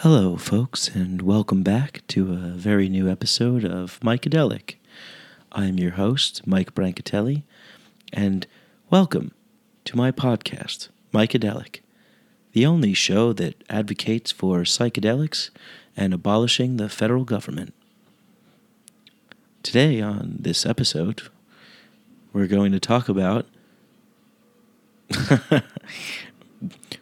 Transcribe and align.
Hello, 0.00 0.36
folks, 0.36 0.88
and 0.88 1.22
welcome 1.22 1.62
back 1.62 2.02
to 2.08 2.30
a 2.34 2.52
very 2.52 2.90
new 2.90 3.08
episode 3.10 3.64
of 3.64 3.98
Micadelic. 4.00 4.74
I 5.52 5.64
am 5.64 5.78
your 5.78 5.92
host, 5.92 6.46
Mike 6.46 6.74
Brancatelli, 6.74 7.44
and 8.12 8.46
welcome 8.90 9.32
to 9.86 9.96
my 9.96 10.12
podcast, 10.12 10.90
Micadelic, 11.14 11.80
the 12.52 12.66
only 12.66 12.92
show 12.92 13.32
that 13.32 13.64
advocates 13.70 14.30
for 14.30 14.60
psychedelics 14.64 15.48
and 15.96 16.12
abolishing 16.12 16.76
the 16.76 16.90
federal 16.90 17.24
government. 17.24 17.72
Today, 19.62 20.02
on 20.02 20.36
this 20.38 20.66
episode, 20.66 21.22
we're 22.34 22.46
going 22.46 22.72
to 22.72 22.80
talk 22.80 23.08
about. 23.08 23.46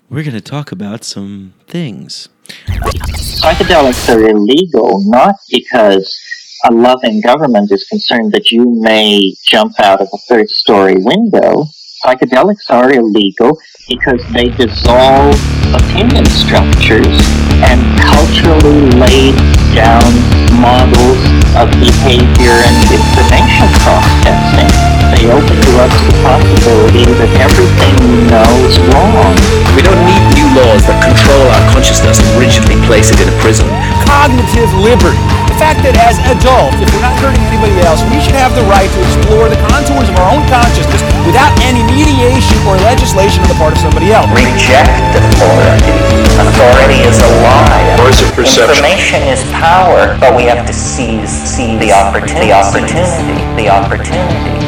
we're 0.09 0.23
going 0.23 0.35
to 0.35 0.41
talk 0.41 0.73
about 0.73 1.05
some 1.05 1.55
things. 1.67 2.29
Psychedelics 2.47 4.15
are 4.15 4.27
illegal 4.29 5.03
not 5.11 5.37
because 5.51 6.21
a 6.67 6.73
loving 6.73 7.21
government 7.21 7.71
is 7.71 7.85
concerned 7.85 8.33
that 8.33 8.51
you 8.51 8.65
may 8.81 9.35
jump 9.45 9.79
out 9.81 10.01
of 10.01 10.09
a 10.13 10.19
third 10.29 10.49
story 10.49 10.97
window. 10.97 11.67
Psychedelics 12.05 12.71
are 12.71 12.93
illegal 12.93 13.59
because 13.89 14.23
they 14.33 14.45
dissolve 14.45 15.35
opinion 15.75 16.25
structures 16.27 17.19
and 17.65 18.01
culturally 18.01 18.91
laid 18.93 19.37
down 19.75 20.13
models 20.61 21.21
of 21.57 21.71
behavior 21.81 22.57
and 22.65 22.93
information 22.93 23.69
processing. 23.81 24.94
They 25.25 25.33
open 25.33 25.57
to 25.57 25.73
us 25.81 25.89
to 25.89 26.05
the 26.05 26.21
possibility 26.21 27.09
that 27.17 27.33
everything 27.41 27.97
we 27.97 28.29
know 28.29 28.45
is 28.69 28.77
wrong. 28.93 29.33
We 29.73 29.81
don't 29.81 30.05
need 30.05 30.21
new 30.37 30.53
laws 30.53 30.85
that 30.85 31.01
control 31.01 31.49
our 31.49 31.65
consciousness 31.73 32.21
and 32.21 32.29
rigidly 32.37 32.77
place 32.85 33.09
it 33.09 33.17
in 33.25 33.33
a 33.33 33.37
prison. 33.41 33.65
Cognitive 34.05 34.69
liberty. 34.77 35.17
The 35.49 35.57
fact 35.57 35.81
that 35.81 35.97
as 35.97 36.21
adults, 36.29 36.77
if 36.77 36.93
we're 36.93 37.01
not 37.01 37.17
hurting 37.25 37.41
anybody 37.49 37.73
else, 37.89 38.05
we 38.13 38.21
should 38.21 38.37
have 38.37 38.53
the 38.53 38.69
right 38.69 38.85
to 38.85 39.01
explore 39.01 39.49
the 39.49 39.57
contours 39.73 40.13
of 40.13 40.17
our 40.21 40.29
own 40.29 40.45
consciousness 40.53 41.01
without 41.25 41.57
any 41.65 41.81
mediation 41.89 42.61
or 42.69 42.77
legislation 42.85 43.41
on 43.41 43.49
the 43.49 43.57
part 43.57 43.73
of 43.73 43.81
somebody 43.81 44.13
else. 44.13 44.29
Reject 44.29 44.93
authority. 45.17 46.21
Authority 46.37 47.01
is 47.01 47.17
a 47.25 47.31
lie. 47.41 47.97
Where's 47.97 48.21
the 48.21 48.29
perception? 48.37 48.77
Information 48.77 49.25
is 49.25 49.41
power, 49.57 50.21
but 50.21 50.37
we 50.37 50.45
have 50.53 50.69
to 50.69 50.75
seize, 50.77 51.33
seize 51.33 51.81
the 51.81 51.97
opportunity. 51.97 52.53
The 52.53 52.61
opportunity. 52.61 53.41
The 53.57 53.73
opportunity. 53.73 54.64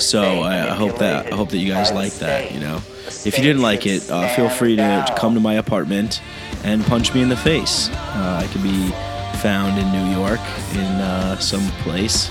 So 0.00 0.22
I, 0.42 0.70
I 0.70 0.74
hope 0.74 0.98
that 0.98 1.32
I 1.32 1.36
hope 1.36 1.50
that 1.50 1.58
you 1.58 1.72
guys 1.72 1.92
like 1.92 2.12
that. 2.14 2.52
You 2.52 2.60
know, 2.60 2.76
if 3.06 3.36
you 3.36 3.42
didn't 3.44 3.62
like 3.62 3.86
it, 3.86 4.10
uh, 4.10 4.28
feel 4.34 4.48
free 4.48 4.76
to, 4.76 5.14
come 5.16 5.34
to 5.34 5.40
my 5.40 5.54
apartment 5.54 6.20
and 6.64 6.84
punch 6.84 7.14
me 7.14 7.22
in 7.22 7.28
the 7.28 7.36
face. 7.36 7.88
Uh, 7.90 8.40
I 8.42 8.46
could 8.52 8.62
be 8.62 8.90
found 9.38 9.78
in 9.78 9.90
New 9.92 10.18
York 10.18 10.40
in 10.74 10.84
uh, 11.00 11.38
some 11.38 11.66
place, 11.82 12.30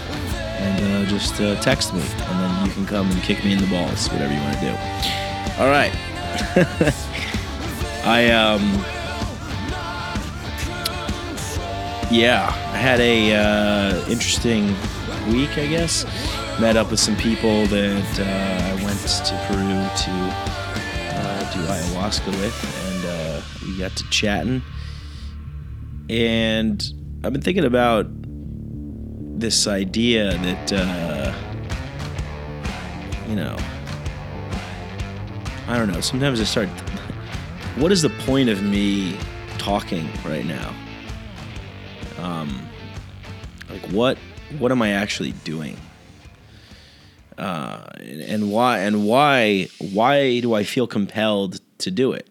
and 0.59 1.06
uh, 1.06 1.09
just 1.09 1.40
uh, 1.41 1.59
text 1.62 1.94
me, 1.94 2.01
and 2.01 2.40
then 2.40 2.66
you 2.66 2.72
can 2.73 2.85
come 2.85 3.09
and 3.12 3.22
kick 3.22 3.44
me 3.44 3.53
in 3.53 3.59
the 3.59 3.67
balls, 3.67 4.09
whatever 4.09 4.34
you 4.34 4.40
want 4.40 4.56
to 4.56 4.62
do. 4.62 4.75
All 5.62 5.69
right. 5.69 5.91
I 8.06 8.31
um. 8.31 8.62
Yeah, 12.09 12.47
I 12.73 12.78
had 12.78 13.00
a 13.00 13.35
uh, 13.35 14.09
interesting 14.09 14.67
week, 15.29 15.57
I 15.57 15.66
guess. 15.67 16.06
Met 16.61 16.77
up 16.77 16.91
with 16.91 16.99
some 16.99 17.16
people 17.16 17.66
that 17.66 18.19
uh, 18.19 18.69
I 18.69 18.83
went 18.83 18.99
to 18.99 19.45
Peru 19.47 19.57
to 19.57 20.11
uh, 21.17 21.53
do 21.53 21.59
ayahuasca 21.66 22.27
with, 22.39 22.55
and 22.85 23.05
uh, 23.07 23.41
we 23.66 23.79
got 23.79 23.95
to 23.95 24.07
chatting. 24.11 24.61
And 26.07 26.79
I've 27.23 27.33
been 27.33 27.41
thinking 27.41 27.66
about 27.66 28.05
this 29.39 29.66
idea 29.66 30.38
that, 30.38 30.72
uh, 30.72 31.33
you 33.28 33.35
know, 33.35 33.57
I 35.67 35.79
don't 35.79 35.91
know. 35.91 35.99
Sometimes 35.99 36.39
I 36.39 36.43
start. 36.43 36.69
What 37.78 37.91
is 37.91 38.03
the 38.03 38.11
point 38.28 38.49
of 38.49 38.61
me 38.61 39.17
talking 39.57 40.07
right 40.23 40.45
now? 40.45 40.75
Um, 42.19 42.69
like 43.67 43.81
what? 43.89 44.19
What 44.59 44.72
am 44.72 44.83
I 44.83 44.91
actually 44.91 45.31
doing? 45.43 45.75
Uh, 47.38 47.86
and, 48.00 48.22
and 48.22 48.52
why? 48.52 48.80
And 48.80 49.06
why? 49.06 49.68
Why 49.80 50.40
do 50.40 50.53
I 50.53 50.64
feel 50.64 50.88
compelled 50.88 51.59
to 51.80 51.92
do 51.92 52.12
it? 52.12 52.28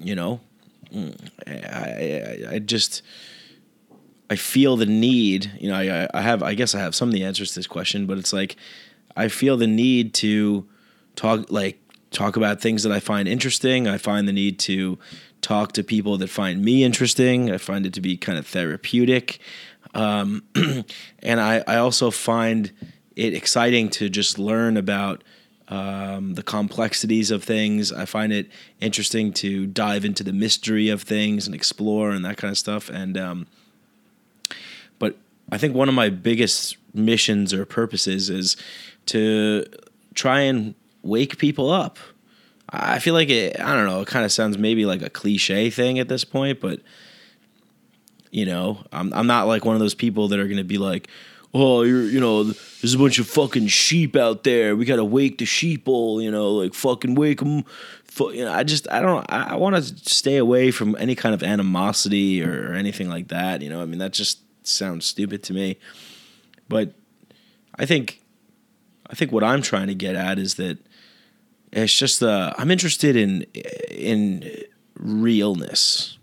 You 0.00 0.14
know, 0.14 0.40
Mm, 0.92 1.30
I, 1.46 2.50
I, 2.50 2.54
I 2.54 2.58
just 2.58 3.02
I 4.28 4.36
feel 4.36 4.76
the 4.76 4.86
need. 4.86 5.50
You 5.58 5.70
know, 5.70 5.76
I, 5.76 6.08
I 6.12 6.20
have. 6.20 6.42
I 6.42 6.54
guess 6.54 6.74
I 6.74 6.80
have 6.80 6.94
some 6.94 7.08
of 7.08 7.14
the 7.14 7.24
answers 7.24 7.50
to 7.50 7.58
this 7.58 7.66
question, 7.66 8.06
but 8.06 8.18
it's 8.18 8.32
like 8.32 8.56
I 9.16 9.28
feel 9.28 9.56
the 9.56 9.66
need 9.66 10.12
to 10.14 10.66
talk 11.16 11.50
like 11.50 11.78
talk 12.10 12.36
about 12.36 12.60
things 12.60 12.82
that 12.82 12.92
I 12.92 13.00
find 13.00 13.26
interesting. 13.26 13.88
I 13.88 13.96
find 13.96 14.28
the 14.28 14.32
need 14.32 14.58
to 14.60 14.98
talk 15.40 15.72
to 15.72 15.82
people 15.82 16.18
that 16.18 16.28
find 16.28 16.62
me 16.62 16.84
interesting. 16.84 17.50
I 17.50 17.56
find 17.56 17.86
it 17.86 17.94
to 17.94 18.00
be 18.00 18.16
kind 18.16 18.38
of 18.38 18.46
therapeutic. 18.46 19.38
Um, 19.94 20.44
and 21.20 21.40
I, 21.40 21.64
I 21.66 21.76
also 21.76 22.10
find 22.10 22.70
it 23.16 23.34
exciting 23.34 23.88
to 23.90 24.08
just 24.08 24.38
learn 24.38 24.76
about 24.76 25.22
um, 25.68 26.34
the 26.34 26.42
complexities 26.42 27.30
of 27.30 27.42
things. 27.42 27.92
I 27.92 28.04
find 28.04 28.32
it 28.32 28.50
interesting 28.80 29.32
to 29.34 29.66
dive 29.66 30.04
into 30.04 30.22
the 30.22 30.32
mystery 30.32 30.88
of 30.88 31.02
things 31.02 31.46
and 31.46 31.54
explore 31.54 32.10
and 32.10 32.24
that 32.24 32.36
kind 32.36 32.50
of 32.50 32.58
stuff. 32.58 32.90
And 32.90 33.16
um, 33.16 33.46
but 34.98 35.16
I 35.50 35.58
think 35.58 35.74
one 35.74 35.88
of 35.88 35.94
my 35.94 36.10
biggest 36.10 36.76
missions 36.94 37.54
or 37.54 37.64
purposes 37.64 38.28
is 38.28 38.56
to 39.06 39.64
try 40.14 40.40
and 40.40 40.74
wake 41.02 41.38
people 41.38 41.70
up. 41.70 41.98
I 42.68 42.98
feel 42.98 43.14
like 43.14 43.28
it, 43.28 43.60
I 43.60 43.74
don't 43.74 43.86
know, 43.86 44.00
it 44.00 44.08
kind 44.08 44.24
of 44.24 44.32
sounds 44.32 44.56
maybe 44.56 44.86
like 44.86 45.02
a 45.02 45.10
cliche 45.10 45.68
thing 45.68 45.98
at 45.98 46.08
this 46.08 46.24
point, 46.24 46.60
but 46.60 46.80
you 48.30 48.46
know, 48.46 48.82
I'm, 48.92 49.12
I'm 49.12 49.26
not 49.26 49.46
like 49.46 49.64
one 49.64 49.74
of 49.74 49.80
those 49.80 49.94
people 49.94 50.28
that 50.28 50.38
are 50.38 50.46
going 50.46 50.56
to 50.56 50.64
be 50.64 50.78
like, 50.78 51.08
oh, 51.54 51.82
you're, 51.82 52.04
you 52.04 52.20
know, 52.20 52.44
there's 52.44 52.94
a 52.94 52.98
bunch 52.98 53.18
of 53.18 53.26
fucking 53.26 53.66
sheep 53.66 54.16
out 54.16 54.44
there. 54.44 54.74
We 54.74 54.84
got 54.84 54.96
to 54.96 55.04
wake 55.04 55.38
the 55.38 55.44
sheeple, 55.44 56.22
you 56.22 56.30
know, 56.30 56.52
like 56.52 56.74
fucking 56.74 57.14
wake 57.14 57.40
them. 57.40 57.64
You 58.18 58.44
know, 58.44 58.52
I 58.52 58.62
just, 58.62 58.90
I 58.90 59.00
don't, 59.00 59.24
I, 59.30 59.56
want 59.56 59.76
to 59.76 59.82
stay 59.82 60.36
away 60.36 60.70
from 60.70 60.96
any 60.98 61.14
kind 61.14 61.34
of 61.34 61.42
animosity 61.42 62.42
or 62.42 62.74
anything 62.74 63.08
like 63.08 63.28
that. 63.28 63.62
You 63.62 63.70
know, 63.70 63.80
I 63.80 63.86
mean, 63.86 63.98
that 63.98 64.12
just 64.12 64.40
sounds 64.66 65.06
stupid 65.06 65.42
to 65.44 65.54
me. 65.54 65.78
But 66.68 66.94
I 67.78 67.86
think, 67.86 68.20
I 69.08 69.14
think 69.14 69.32
what 69.32 69.44
I'm 69.44 69.62
trying 69.62 69.86
to 69.88 69.94
get 69.94 70.14
at 70.14 70.38
is 70.38 70.54
that 70.54 70.78
it's 71.72 71.96
just 71.96 72.22
uh, 72.22 72.52
I'm 72.58 72.70
interested 72.70 73.16
in 73.16 73.42
in 73.90 74.44
realness. 74.94 76.18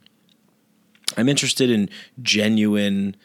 I'm 1.18 1.28
interested 1.28 1.72
in 1.72 1.90
genuine 2.22 3.16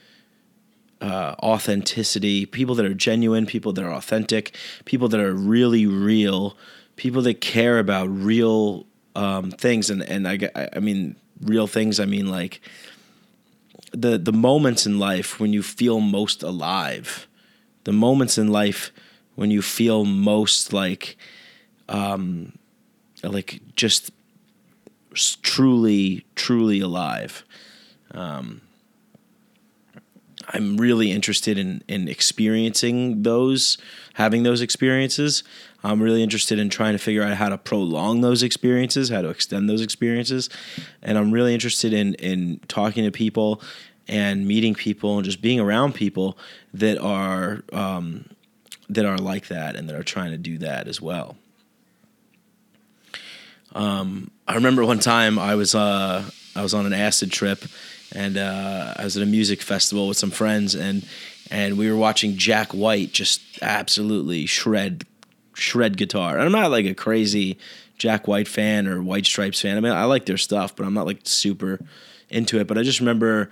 uh, 1.05 1.35
authenticity, 1.43 2.47
people 2.47 2.75
that 2.77 2.87
are 2.87 2.95
genuine, 2.95 3.45
people 3.45 3.75
that 3.75 3.85
are 3.85 3.93
authentic, 3.93 4.57
people 4.87 5.07
that 5.09 5.21
are 5.21 5.35
really 5.35 5.85
real, 5.87 6.57
people 6.97 7.21
that 7.23 7.43
care 7.43 7.79
about 7.79 8.07
real 8.07 8.87
um, 9.15 9.51
things, 9.51 9.91
and 9.91 10.03
and 10.03 10.27
I 10.27 10.39
I- 10.75 10.81
mean 10.81 11.17
real 11.43 11.67
things. 11.67 12.01
I 12.01 12.07
mean 12.07 12.31
like 12.31 12.61
the 13.93 14.17
the 14.17 14.33
moments 14.33 14.87
in 14.87 14.99
life 14.99 15.39
when 15.39 15.53
you 15.53 15.63
feel 15.63 16.01
most 16.01 16.43
alive, 16.43 17.27
the 17.85 17.93
moments 17.93 18.39
in 18.39 18.49
life 18.49 18.91
when 19.35 19.51
you 19.51 19.61
feel 19.61 20.07
most 20.07 20.73
like 20.73 21.19
um, 21.89 22.53
like 23.23 23.61
just 23.77 24.11
truly 25.43 26.25
truly 26.35 26.81
alive 26.81 27.45
um, 28.13 28.63
I'm 30.49 30.77
really 30.77 31.11
interested 31.11 31.59
in 31.59 31.83
in 31.89 32.09
experiencing 32.09 33.23
those, 33.23 33.79
having 34.15 34.43
those 34.43 34.61
experiences. 34.61 35.43
I'm 35.83 36.03
really 36.03 36.23
interested 36.23 36.59
in 36.59 36.71
trying 36.71 36.95
to 36.95 36.99
figure 36.99 37.23
out 37.23 37.37
how 37.37 37.51
to 37.51 37.59
prolong 37.59 38.21
those 38.23 38.43
experiences, 38.43 39.11
how 39.11 39.23
to 39.23 39.29
extend 39.29 39.69
those 39.69 39.83
experiences, 39.83 40.49
and 41.03 41.19
I'm 41.19 41.33
really 41.33 41.55
interested 41.55 41.93
in 41.93 42.15
in 42.15 42.61
talking 42.69 43.05
to 43.05 43.11
people 43.11 43.61
and 44.09 44.47
meeting 44.47 44.75
people 44.75 45.17
and 45.17 45.25
just 45.25 45.41
being 45.41 45.61
around 45.61 45.95
people 45.95 46.37
that 46.73 46.99
are 46.99 47.63
um, 47.73 48.27
that 48.89 49.05
are 49.05 49.19
like 49.19 49.49
that 49.49 49.77
and 49.77 49.89
that 49.89 49.97
are 49.97 50.03
trying 50.03 50.31
to 50.31 50.39
do 50.39 50.59
that 50.59 50.89
as 50.89 51.01
well. 51.01 51.37
Um, 53.75 54.31
I 54.47 54.55
remember 54.55 54.85
one 54.85 55.01
time 55.01 55.39
I 55.39 55.55
was 55.55 55.75
uh, 55.75 56.25
I 56.55 56.63
was 56.63 56.75
on 56.75 56.87
an 56.87 56.93
acid 56.93 57.33
trip 57.33 57.65
and 58.13 58.37
uh, 58.37 58.95
I 58.97 59.05
was 59.05 59.17
at 59.17 59.23
a 59.23 59.27
music 59.27 59.63
festival 59.63 60.09
with 60.09 60.17
some 60.17 60.31
friends 60.31 60.75
and 60.75 61.07
and 61.51 61.77
we 61.77 61.91
were 61.91 61.97
watching 61.97 62.37
Jack 62.37 62.73
White 62.73 63.13
just 63.13 63.43
absolutely 63.63 64.47
shred 64.47 65.05
shred 65.53 65.97
guitar. 65.97 66.37
And 66.37 66.43
I'm 66.43 66.53
not 66.53 66.71
like 66.71 66.87
a 66.87 66.95
crazy 66.95 67.59
Jack 67.99 68.27
White 68.27 68.49
fan 68.49 68.87
or 68.87 69.03
White 69.03 69.27
Stripes 69.27 69.61
fan. 69.61 69.77
I 69.77 69.81
mean, 69.81 69.93
I 69.93 70.05
like 70.05 70.27
their 70.27 70.37
stuff, 70.37 70.75
but 70.75 70.87
I'm 70.87 70.95
not 70.95 71.07
like 71.07 71.21
super 71.25 71.79
into 72.29 72.59
it. 72.59 72.67
But 72.67 72.79
I 72.79 72.83
just 72.83 73.01
remember 73.01 73.51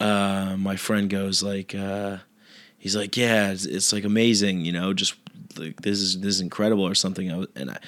uh, 0.00 0.56
my 0.58 0.76
friend 0.76 1.08
goes 1.08 1.42
like, 1.42 1.74
uh, 1.74 2.18
he's 2.78 2.96
like, 2.96 3.16
yeah, 3.16 3.52
it's, 3.52 3.64
it's 3.64 3.92
like 3.92 4.04
amazing, 4.04 4.64
you 4.64 4.72
know, 4.72 4.92
just 4.92 5.14
like 5.56 5.80
this 5.82 5.98
is 6.00 6.20
this 6.20 6.34
is 6.34 6.40
incredible 6.40 6.86
or 6.86 6.94
something. 6.94 7.46
And 7.54 7.70
I, 7.70 7.78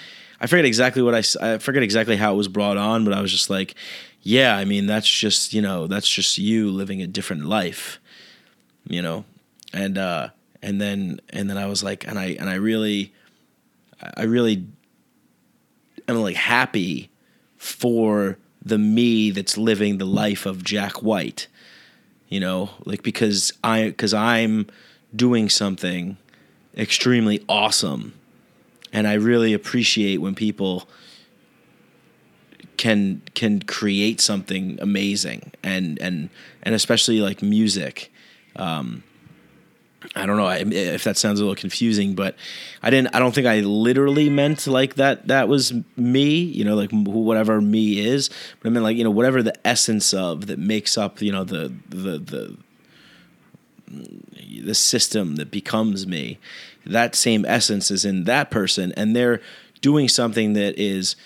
I 0.41 0.47
forget 0.47 0.65
exactly 0.65 1.03
what 1.03 1.15
I 1.15 1.23
I 1.41 1.59
forget 1.59 1.83
exactly 1.83 2.17
how 2.17 2.35
it 2.35 2.37
was 2.37 2.49
brought 2.49 2.77
on, 2.77 3.05
but 3.05 3.13
I 3.13 3.21
was 3.21 3.33
just 3.33 3.51
like, 3.51 3.75
yeah, 4.25 4.57
I 4.57 4.65
mean, 4.65 4.87
that's 4.87 5.09
just 5.09 5.55
you 5.55 5.63
know, 5.63 5.87
that's 5.87 6.09
just 6.09 6.39
you 6.39 6.71
living 6.71 7.01
a 7.01 7.07
different 7.07 7.45
life, 7.45 8.01
you 8.89 9.01
know, 9.01 9.25
and 9.73 9.97
uh, 9.97 10.31
and 10.63 10.81
then 10.81 11.21
and 11.31 11.49
then 11.49 11.57
I 11.57 11.67
was 11.67 11.85
like, 11.85 12.07
and 12.07 12.19
I 12.19 12.37
and 12.41 12.51
I 12.51 12.55
really, 12.55 13.13
I 14.17 14.25
really 14.25 14.67
am 16.09 16.17
like 16.17 16.37
happy 16.37 17.11
for 17.57 18.39
the 18.61 18.79
me 18.79 19.31
that's 19.31 19.57
living 19.57 19.99
the 19.99 20.07
life 20.07 20.47
of 20.47 20.65
Jack 20.65 21.03
White 21.03 21.47
you 22.35 22.41
know? 22.41 22.71
Like 22.85 23.05
because 23.05 23.53
i 23.63 23.85
because 23.85 24.13
i'm 24.13 24.67
doing 25.15 25.49
something 25.49 26.17
extremely 26.77 27.45
awesome. 27.49 28.15
And 28.93 29.07
i 29.07 29.15
really 29.15 29.53
appreciate 29.53 30.21
when 30.21 30.35
people 30.35 30.89
can 32.77 33.23
can 33.35 33.61
create 33.63 34.21
something 34.21 34.79
amazing 34.81 35.53
and 35.63 35.99
and 36.01 36.31
and 36.63 36.75
especially 36.75 37.21
like 37.21 37.43
music 37.43 38.13
um 38.57 39.03
I 40.15 40.27
don't 40.27 40.37
know 40.37 40.49
if 40.49 41.05
that 41.05 41.17
sounds 41.17 41.41
a 41.41 41.43
little 41.43 41.57
confusing, 41.57 42.15
but 42.15 42.37
I 42.83 42.91
didn't. 42.91 43.15
I 43.15 43.19
don't 43.19 43.35
think 43.35 43.47
I 43.47 43.61
literally 43.61 44.29
meant 44.29 44.67
like 44.67 44.97
that. 44.97 45.29
That 45.29 45.49
was 45.49 45.73
me, 45.97 46.41
you 46.41 46.65
know, 46.65 46.75
like 46.77 46.91
whatever 46.93 47.61
me 47.61 47.99
is. 48.01 48.29
But 48.61 48.69
I 48.69 48.73
mean, 48.73 48.83
like 48.83 48.97
you 48.97 49.05
know, 49.05 49.11
whatever 49.11 49.43
the 49.43 49.55
essence 49.67 50.13
of 50.13 50.47
that 50.49 50.59
makes 50.59 50.99
up, 50.99 51.23
you 51.23 51.33
know, 51.33 51.45
the 51.45 51.73
the 51.89 52.19
the 52.19 52.57
the 54.63 54.75
system 54.75 55.37
that 55.37 55.51
becomes 55.51 56.07
me. 56.07 56.39
That 56.87 57.15
same 57.15 57.45
essence 57.47 57.91
is 57.91 58.05
in 58.05 58.25
that 58.25 58.51
person, 58.51 58.93
and 58.97 59.17
they're 59.17 59.41
doing 59.81 60.09
something 60.09 60.53
that 60.53 60.79
is 60.79 61.17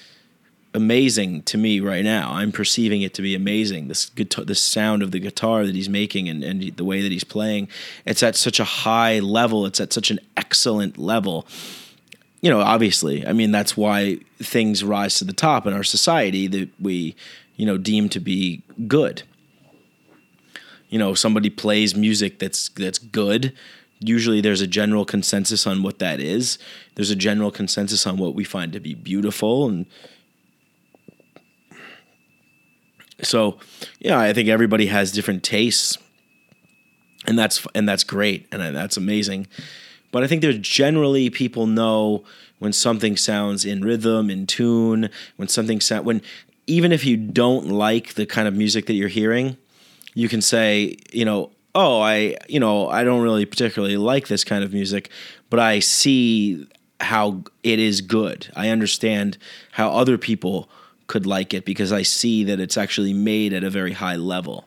amazing 0.74 1.42
to 1.42 1.58
me 1.58 1.80
right 1.80 2.04
now. 2.04 2.32
I'm 2.32 2.52
perceiving 2.52 3.02
it 3.02 3.14
to 3.14 3.22
be 3.22 3.34
amazing. 3.34 3.88
This 3.88 4.10
guitar, 4.10 4.44
the 4.44 4.54
sound 4.54 5.02
of 5.02 5.10
the 5.10 5.18
guitar 5.18 5.64
that 5.64 5.74
he's 5.74 5.88
making, 5.88 6.28
and, 6.28 6.44
and 6.44 6.76
the 6.76 6.84
way 6.84 7.00
that 7.02 7.12
he's 7.12 7.24
playing, 7.24 7.68
it's 8.04 8.22
at 8.22 8.36
such 8.36 8.60
a 8.60 8.64
high 8.64 9.18
level. 9.18 9.66
It's 9.66 9.80
at 9.80 9.92
such 9.92 10.10
an 10.10 10.20
excellent 10.36 10.98
level. 10.98 11.46
You 12.40 12.50
know, 12.50 12.60
obviously, 12.60 13.26
I 13.26 13.32
mean 13.32 13.50
that's 13.50 13.76
why 13.76 14.18
things 14.38 14.84
rise 14.84 15.18
to 15.18 15.24
the 15.24 15.32
top 15.32 15.66
in 15.66 15.72
our 15.72 15.82
society 15.82 16.46
that 16.46 16.68
we, 16.80 17.16
you 17.56 17.66
know, 17.66 17.78
deem 17.78 18.08
to 18.10 18.20
be 18.20 18.62
good. 18.86 19.22
You 20.88 20.98
know, 20.98 21.14
somebody 21.14 21.50
plays 21.50 21.94
music 21.94 22.38
that's 22.38 22.68
that's 22.70 22.98
good. 22.98 23.52
Usually, 24.00 24.40
there's 24.40 24.60
a 24.60 24.66
general 24.68 25.04
consensus 25.04 25.66
on 25.66 25.82
what 25.82 25.98
that 25.98 26.20
is. 26.20 26.58
There's 26.94 27.10
a 27.10 27.16
general 27.16 27.50
consensus 27.50 28.06
on 28.06 28.16
what 28.16 28.34
we 28.34 28.44
find 28.44 28.72
to 28.72 28.80
be 28.80 28.94
beautiful 28.94 29.66
and 29.66 29.86
so 33.22 33.58
yeah 33.98 34.18
i 34.18 34.32
think 34.32 34.48
everybody 34.48 34.86
has 34.86 35.12
different 35.12 35.42
tastes 35.42 35.98
and 37.26 37.38
that's 37.38 37.66
and 37.74 37.88
that's 37.88 38.04
great 38.04 38.46
and 38.52 38.74
that's 38.74 38.96
amazing. 38.96 39.46
But 40.10 40.24
i 40.24 40.26
think 40.26 40.40
there's 40.40 40.58
generally 40.58 41.28
people 41.30 41.66
know 41.66 42.24
when 42.58 42.72
something 42.72 43.16
sounds 43.16 43.64
in 43.64 43.82
rhythm 43.82 44.30
in 44.30 44.46
tune 44.46 45.10
when 45.36 45.48
something 45.48 45.80
sound 45.80 46.06
when 46.06 46.22
even 46.66 46.92
if 46.92 47.04
you 47.04 47.16
don't 47.16 47.68
like 47.68 48.14
the 48.14 48.26
kind 48.26 48.48
of 48.48 48.54
music 48.54 48.86
that 48.86 48.94
you're 48.94 49.08
hearing 49.08 49.56
you 50.14 50.28
can 50.28 50.40
say 50.40 50.96
you 51.12 51.24
know 51.24 51.50
oh 51.74 52.00
i 52.00 52.34
you 52.48 52.58
know 52.58 52.88
i 52.88 53.04
don't 53.04 53.20
really 53.20 53.44
particularly 53.44 53.98
like 53.98 54.28
this 54.28 54.44
kind 54.44 54.64
of 54.64 54.72
music 54.72 55.10
but 55.50 55.60
i 55.60 55.78
see 55.78 56.66
how 57.00 57.42
it 57.62 57.78
is 57.78 58.00
good. 58.00 58.50
I 58.56 58.68
understand 58.70 59.38
how 59.72 59.90
other 59.90 60.18
people 60.18 60.68
could 61.08 61.26
like 61.26 61.52
it 61.52 61.64
because 61.64 61.90
I 61.90 62.02
see 62.02 62.44
that 62.44 62.60
it's 62.60 62.76
actually 62.76 63.12
made 63.12 63.52
at 63.52 63.64
a 63.64 63.70
very 63.70 63.92
high 63.92 64.16
level. 64.16 64.66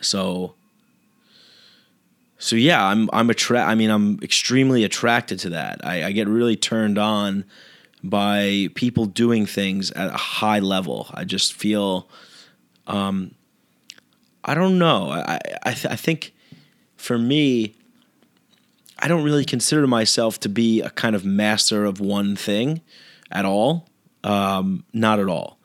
So 0.00 0.54
so 2.38 2.56
yeah, 2.56 2.84
I'm 2.84 3.08
I'm 3.12 3.30
attra- 3.30 3.64
I 3.64 3.74
mean 3.74 3.90
I'm 3.90 4.18
extremely 4.22 4.82
attracted 4.82 5.38
to 5.40 5.50
that. 5.50 5.84
I, 5.84 6.04
I 6.04 6.12
get 6.12 6.26
really 6.26 6.56
turned 6.56 6.98
on 6.98 7.44
by 8.02 8.68
people 8.74 9.06
doing 9.06 9.44
things 9.44 9.90
at 9.92 10.08
a 10.08 10.16
high 10.16 10.60
level. 10.60 11.08
I 11.12 11.24
just 11.24 11.52
feel 11.52 12.08
um 12.86 13.34
I 14.44 14.54
don't 14.54 14.78
know. 14.78 15.10
I 15.10 15.38
I, 15.64 15.72
th- 15.72 15.92
I 15.92 15.96
think 15.96 16.32
for 16.96 17.18
me 17.18 17.74
I 19.00 19.06
don't 19.06 19.22
really 19.22 19.44
consider 19.44 19.86
myself 19.86 20.40
to 20.40 20.48
be 20.48 20.80
a 20.80 20.90
kind 20.90 21.14
of 21.14 21.24
master 21.24 21.84
of 21.84 22.00
one 22.00 22.36
thing 22.36 22.80
at 23.30 23.44
all. 23.44 23.87
Um, 24.24 24.84
not 24.92 25.20
at 25.20 25.28
all. 25.28 25.58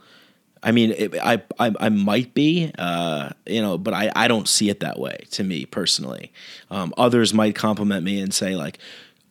I 0.62 0.72
mean, 0.72 0.92
it, 0.92 1.16
I, 1.22 1.42
I 1.60 1.74
I 1.80 1.90
might 1.90 2.34
be, 2.34 2.72
uh, 2.78 3.32
you 3.46 3.62
know, 3.62 3.78
but 3.78 3.94
I, 3.94 4.12
I 4.16 4.28
don't 4.30 4.48
see 4.48 4.70
it 4.70 4.80
that 4.80 4.98
way 4.98 5.26
to 5.32 5.44
me 5.44 5.66
personally. 5.66 6.32
Um, 6.72 6.94
others 6.98 7.34
might 7.34 7.56
compliment 7.56 8.06
me 8.06 8.22
and 8.22 8.34
say 8.34 8.56
like, 8.56 8.80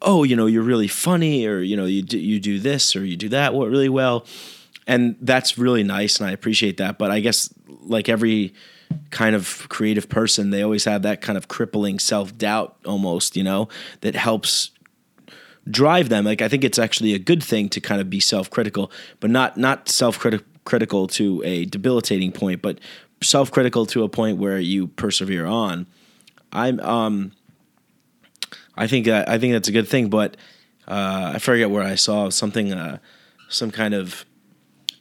"Oh, 0.03 0.25
you 0.25 0.37
know, 0.37 0.47
you're 0.47 0.63
really 0.63 0.89
funny," 0.89 1.47
or 1.47 1.61
you 1.61 1.77
know, 1.77 1.87
you 1.87 2.03
do, 2.03 2.19
you 2.19 2.39
do 2.39 2.59
this 2.59 2.95
or 2.95 3.05
you 3.05 3.17
do 3.17 3.31
that 3.31 3.55
really 3.55 3.89
well, 3.89 4.27
and 4.87 5.17
that's 5.23 5.57
really 5.57 5.83
nice, 5.83 6.21
and 6.21 6.29
I 6.29 6.33
appreciate 6.33 6.77
that. 6.77 6.99
But 6.99 7.11
I 7.11 7.21
guess 7.21 7.53
like 7.83 8.11
every 8.11 8.53
kind 9.11 9.35
of 9.35 9.67
creative 9.69 10.09
person, 10.09 10.51
they 10.51 10.63
always 10.63 10.85
have 10.85 11.03
that 11.03 11.21
kind 11.21 11.39
of 11.39 11.49
crippling 11.49 11.99
self 11.99 12.37
doubt, 12.37 12.77
almost, 12.85 13.37
you 13.37 13.43
know, 13.43 13.69
that 14.03 14.15
helps 14.15 14.71
drive 15.71 16.09
them. 16.09 16.25
Like 16.25 16.43
I 16.43 16.49
think 16.49 16.65
it's 16.65 16.79
actually 16.79 17.15
a 17.15 17.19
good 17.19 17.43
thing 17.43 17.69
to 17.71 17.81
kind 17.81 18.01
of 18.01 18.11
be 18.11 18.21
self-critical, 18.21 18.91
but 19.21 19.31
not 19.31 19.57
not 19.57 19.89
self-critical 19.89 21.07
to 21.09 21.43
a 21.45 21.65
debilitating 21.67 22.33
point, 22.33 22.63
but 22.63 22.79
self-critical 23.23 23.87
to 23.87 24.03
a 24.03 24.09
point 24.09 24.39
where 24.39 24.59
you 24.59 24.89
persevere 24.89 25.47
on. 25.47 25.87
I'm 26.53 26.81
um 26.81 27.33
I 28.77 28.87
think 28.87 29.09
I 29.09 29.39
think 29.39 29.53
that's 29.53 29.69
a 29.69 29.73
good 29.73 29.89
thing, 29.89 30.09
but 30.09 30.37
uh, 30.89 31.33
I 31.35 31.39
forget 31.39 31.71
where 31.71 31.83
I 31.83 31.95
saw 31.95 32.31
something 32.31 32.73
uh, 32.73 32.99
some 33.49 33.71
kind 33.71 33.95
of 33.95 34.25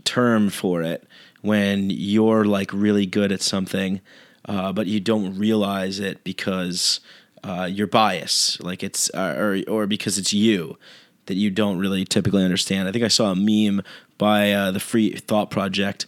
term 0.04 0.50
for 0.50 0.82
it 0.82 1.08
when 1.42 1.90
you're 1.90 2.46
like 2.46 2.72
really 2.74 3.06
good 3.06 3.32
at 3.32 3.42
something, 3.42 4.02
uh, 4.46 4.72
but 4.72 4.88
you 4.88 5.00
don't 5.00 5.38
realize 5.38 6.00
it 6.00 6.24
because 6.24 7.00
uh, 7.44 7.68
your 7.72 7.88
bias, 7.88 8.60
like 8.62 8.84
it's 8.84 9.10
uh, 9.14 9.36
or 9.38 9.62
or 9.68 9.88
because 9.88 10.18
it's 10.18 10.34
you 10.34 10.78
that 11.26 11.36
you 11.36 11.50
don't 11.50 11.80
really 11.80 12.06
typically 12.06 12.44
understand. 12.44 12.88
I 12.88 12.92
think 12.92 13.04
I 13.04 13.08
saw 13.08 13.32
a 13.32 13.36
meme 13.36 13.84
by 14.18 14.52
uh, 14.52 14.72
the 14.72 14.80
Free 14.80 15.14
Thought 15.14 15.50
Project. 15.50 16.06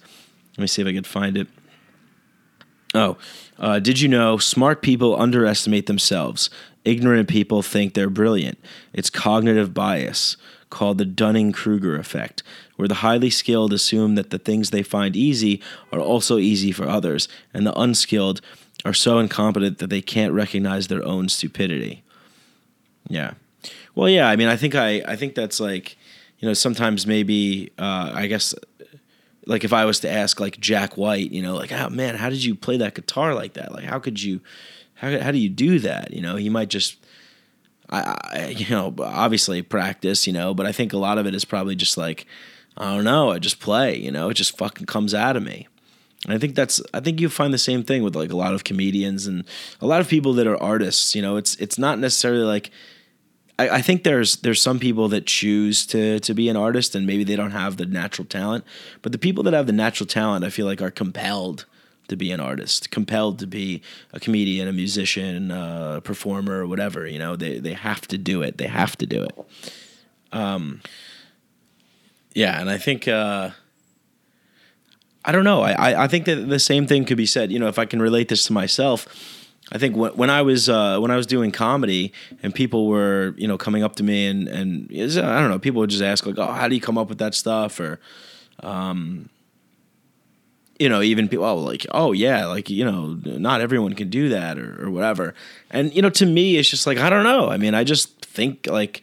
Let 0.58 0.62
me 0.62 0.68
see 0.68 0.82
if 0.82 0.88
I 0.88 0.94
could 0.94 1.08
find 1.08 1.38
it. 1.38 1.48
Oh, 2.94 3.18
uh, 3.58 3.80
did 3.80 4.00
you 4.00 4.08
know 4.08 4.38
smart 4.38 4.82
people 4.82 5.20
underestimate 5.20 5.88
themselves? 5.88 6.50
Ignorant 6.86 7.28
people 7.28 7.62
think 7.62 7.94
they're 7.94 8.10
brilliant. 8.10 8.60
It's 8.92 9.10
cognitive 9.10 9.74
bias 9.74 10.38
called 10.70 10.98
the 10.98 11.06
Dunning 11.06 11.52
Kruger 11.52 11.98
effect, 11.98 12.44
where 12.76 12.88
the 12.88 12.96
highly 12.96 13.30
skilled 13.30 13.74
assume 13.74 14.16
that 14.16 14.32
the 14.32 14.40
things 14.40 14.70
they 14.70 14.84
find 14.84 15.16
easy 15.16 15.62
are 15.92 16.00
also 16.00 16.38
easy 16.38 16.72
for 16.72 16.88
others, 16.88 17.28
and 17.54 17.66
the 17.66 17.80
unskilled 17.80 18.42
are 18.86 18.94
so 18.94 19.20
incompetent 19.20 19.78
that 19.78 19.90
they 19.90 20.02
can't 20.02 20.34
recognize 20.34 20.88
their 20.88 21.06
own 21.06 21.30
stupidity. 21.30 22.04
Yeah. 23.08 23.34
Well, 23.96 24.10
yeah. 24.10 24.30
I 24.30 24.36
mean, 24.36 24.48
I 24.48 24.58
think 24.58 24.76
I, 24.76 25.02
I 25.08 25.16
think 25.16 25.36
that's 25.36 25.60
like, 25.60 25.98
you 26.40 26.48
know, 26.48 26.54
sometimes 26.54 27.08
maybe 27.08 27.72
uh, 27.78 28.12
I 28.14 28.28
guess 28.28 28.54
like 29.46 29.64
if 29.64 29.74
I 29.74 29.86
was 29.86 30.00
to 30.02 30.10
ask 30.10 30.40
like 30.40 30.60
Jack 30.60 30.98
White, 30.98 31.32
you 31.32 31.42
know, 31.42 31.56
like, 31.56 31.72
oh 31.72 31.90
man, 31.90 32.16
how 32.16 32.30
did 32.30 32.44
you 32.44 32.56
play 32.56 32.78
that 32.78 32.96
guitar 32.96 33.34
like 33.34 33.54
that? 33.54 33.72
Like, 33.72 33.86
how 33.86 34.00
could 34.00 34.22
you, 34.22 34.42
how 34.96 35.18
how 35.20 35.32
do 35.32 35.38
you 35.38 35.50
do 35.50 35.80
that? 35.80 36.14
You 36.14 36.22
know, 36.22 36.36
he 36.36 36.50
might 36.50 36.70
just, 36.70 36.98
I, 37.90 38.18
I 38.24 38.48
you 38.48 38.70
know, 38.70 38.94
obviously 39.00 39.62
practice, 39.62 40.28
you 40.28 40.34
know, 40.34 40.54
but 40.54 40.66
I 40.66 40.72
think 40.72 40.94
a 40.94 40.98
lot 40.98 41.18
of 41.18 41.26
it 41.26 41.36
is 41.36 41.46
probably 41.46 41.76
just 41.76 41.98
like, 41.98 42.26
I 42.78 42.96
don't 42.96 43.04
know, 43.04 43.32
I 43.32 43.40
just 43.40 43.60
play, 43.60 43.98
you 43.98 44.12
know, 44.12 44.30
it 44.30 44.36
just 44.36 44.58
fucking 44.58 44.88
comes 44.88 45.14
out 45.14 45.38
of 45.38 45.44
me. 45.44 45.68
And 46.26 46.34
I 46.34 46.38
think 46.38 46.56
that's 46.56 46.82
I 46.94 47.00
think 47.00 47.20
you 47.20 47.30
find 47.30 47.54
the 47.54 47.58
same 47.58 47.84
thing 47.84 48.04
with 48.04 48.16
like 48.16 48.32
a 48.32 48.36
lot 48.36 48.54
of 48.54 48.64
comedians 48.64 49.28
and 49.28 49.44
a 49.82 49.88
lot 49.88 50.02
of 50.02 50.08
people 50.08 50.34
that 50.34 50.48
are 50.48 50.62
artists. 50.62 51.16
You 51.16 51.22
know, 51.22 51.38
it's 51.38 51.56
it's 51.56 51.78
not 51.78 52.00
necessarily 52.00 52.44
like 52.44 52.72
I, 53.60 53.70
I 53.70 53.82
think 53.82 54.04
there's 54.04 54.38
there's 54.38 54.62
some 54.62 54.80
people 54.80 55.10
that 55.10 55.26
choose 55.26 55.86
to 55.88 56.20
to 56.20 56.34
be 56.34 56.50
an 56.50 56.56
artist 56.56 56.96
and 56.96 57.06
maybe 57.06 57.24
they 57.24 57.36
don't 57.36 57.52
have 57.52 57.78
the 57.78 57.86
natural 57.86 58.26
talent. 58.26 58.64
But 59.02 59.12
the 59.12 59.18
people 59.18 59.44
that 59.44 59.54
have 59.54 59.68
the 59.68 59.74
natural 59.74 60.08
talent 60.08 60.46
I 60.46 60.50
feel 60.50 60.66
like 60.66 60.82
are 60.82 60.92
compelled 60.92 61.66
to 62.08 62.16
be 62.16 62.32
an 62.32 62.40
artist, 62.40 62.92
compelled 62.92 63.40
to 63.40 63.48
be 63.48 63.82
a 64.12 64.20
comedian, 64.20 64.68
a 64.68 64.74
musician, 64.74 65.52
a 65.52 66.02
performer, 66.04 66.62
or 66.62 66.68
whatever. 66.68 67.08
You 67.08 67.20
know, 67.20 67.36
they 67.36 67.60
they 67.60 67.74
have 67.74 68.08
to 68.08 68.18
do 68.18 68.42
it. 68.42 68.58
They 68.58 68.68
have 68.68 68.98
to 68.98 69.06
do 69.06 69.24
it. 69.24 69.38
Um, 70.32 70.82
yeah, 72.34 72.60
and 72.60 72.70
I 72.70 72.78
think 72.78 73.08
uh, 73.08 73.52
I 75.26 75.32
don't 75.32 75.44
know. 75.44 75.62
I, 75.62 76.04
I 76.04 76.08
think 76.08 76.26
that 76.26 76.36
the 76.36 76.60
same 76.60 76.86
thing 76.86 77.06
could 77.06 77.18
be 77.18 77.26
said. 77.26 77.52
You 77.52 77.60
know, 77.60 77.68
if 77.68 77.80
I 77.80 77.86
can 77.86 78.02
relate 78.02 78.28
this 78.28 78.46
to 78.48 78.54
myself, 78.54 79.08
I 79.72 79.78
think 79.78 79.96
when, 79.96 80.12
when 80.14 80.30
I 80.30 80.42
was 80.42 80.68
uh, 80.70 81.00
when 81.00 81.12
I 81.12 81.16
was 81.16 81.26
doing 81.26 81.52
comedy 81.52 82.12
and 82.42 82.54
people 82.54 82.88
were 82.88 83.34
you 83.38 83.48
know 83.48 83.58
coming 83.58 83.84
up 83.84 83.96
to 83.98 84.04
me 84.04 84.28
and 84.28 84.48
and 84.48 84.92
is- 84.92 85.18
I 85.18 85.40
don't 85.40 85.50
know 85.50 85.60
people 85.60 85.80
would 85.80 85.90
just 85.90 86.04
ask 86.04 86.26
like 86.26 86.38
oh 86.38 86.52
how 86.52 86.68
do 86.68 86.76
you 86.76 86.82
come 86.82 86.98
up 86.98 87.08
with 87.10 87.20
that 87.20 87.34
stuff 87.34 87.80
or 87.80 88.00
um 88.62 89.30
you 90.80 90.90
know 90.90 91.02
even 91.02 91.30
people 91.30 91.46
oh 91.46 91.56
like 91.58 91.86
oh 91.92 92.12
yeah 92.12 92.46
like 92.46 92.70
you 92.70 92.84
know 92.84 93.14
not 93.24 93.62
everyone 93.62 93.94
can 93.94 94.10
do 94.10 94.30
that 94.30 94.60
or, 94.60 94.86
or 94.86 94.92
whatever 94.92 95.34
and 95.72 95.94
you 95.96 96.02
know 96.02 96.10
to 96.10 96.26
me 96.26 96.58
it's 96.58 96.70
just 96.70 96.86
like 96.86 96.98
I 96.98 97.10
don't 97.10 97.24
know 97.24 97.50
I 97.50 97.58
mean 97.58 97.74
I 97.74 97.84
just 97.84 98.26
think 98.26 98.68
like 98.68 99.02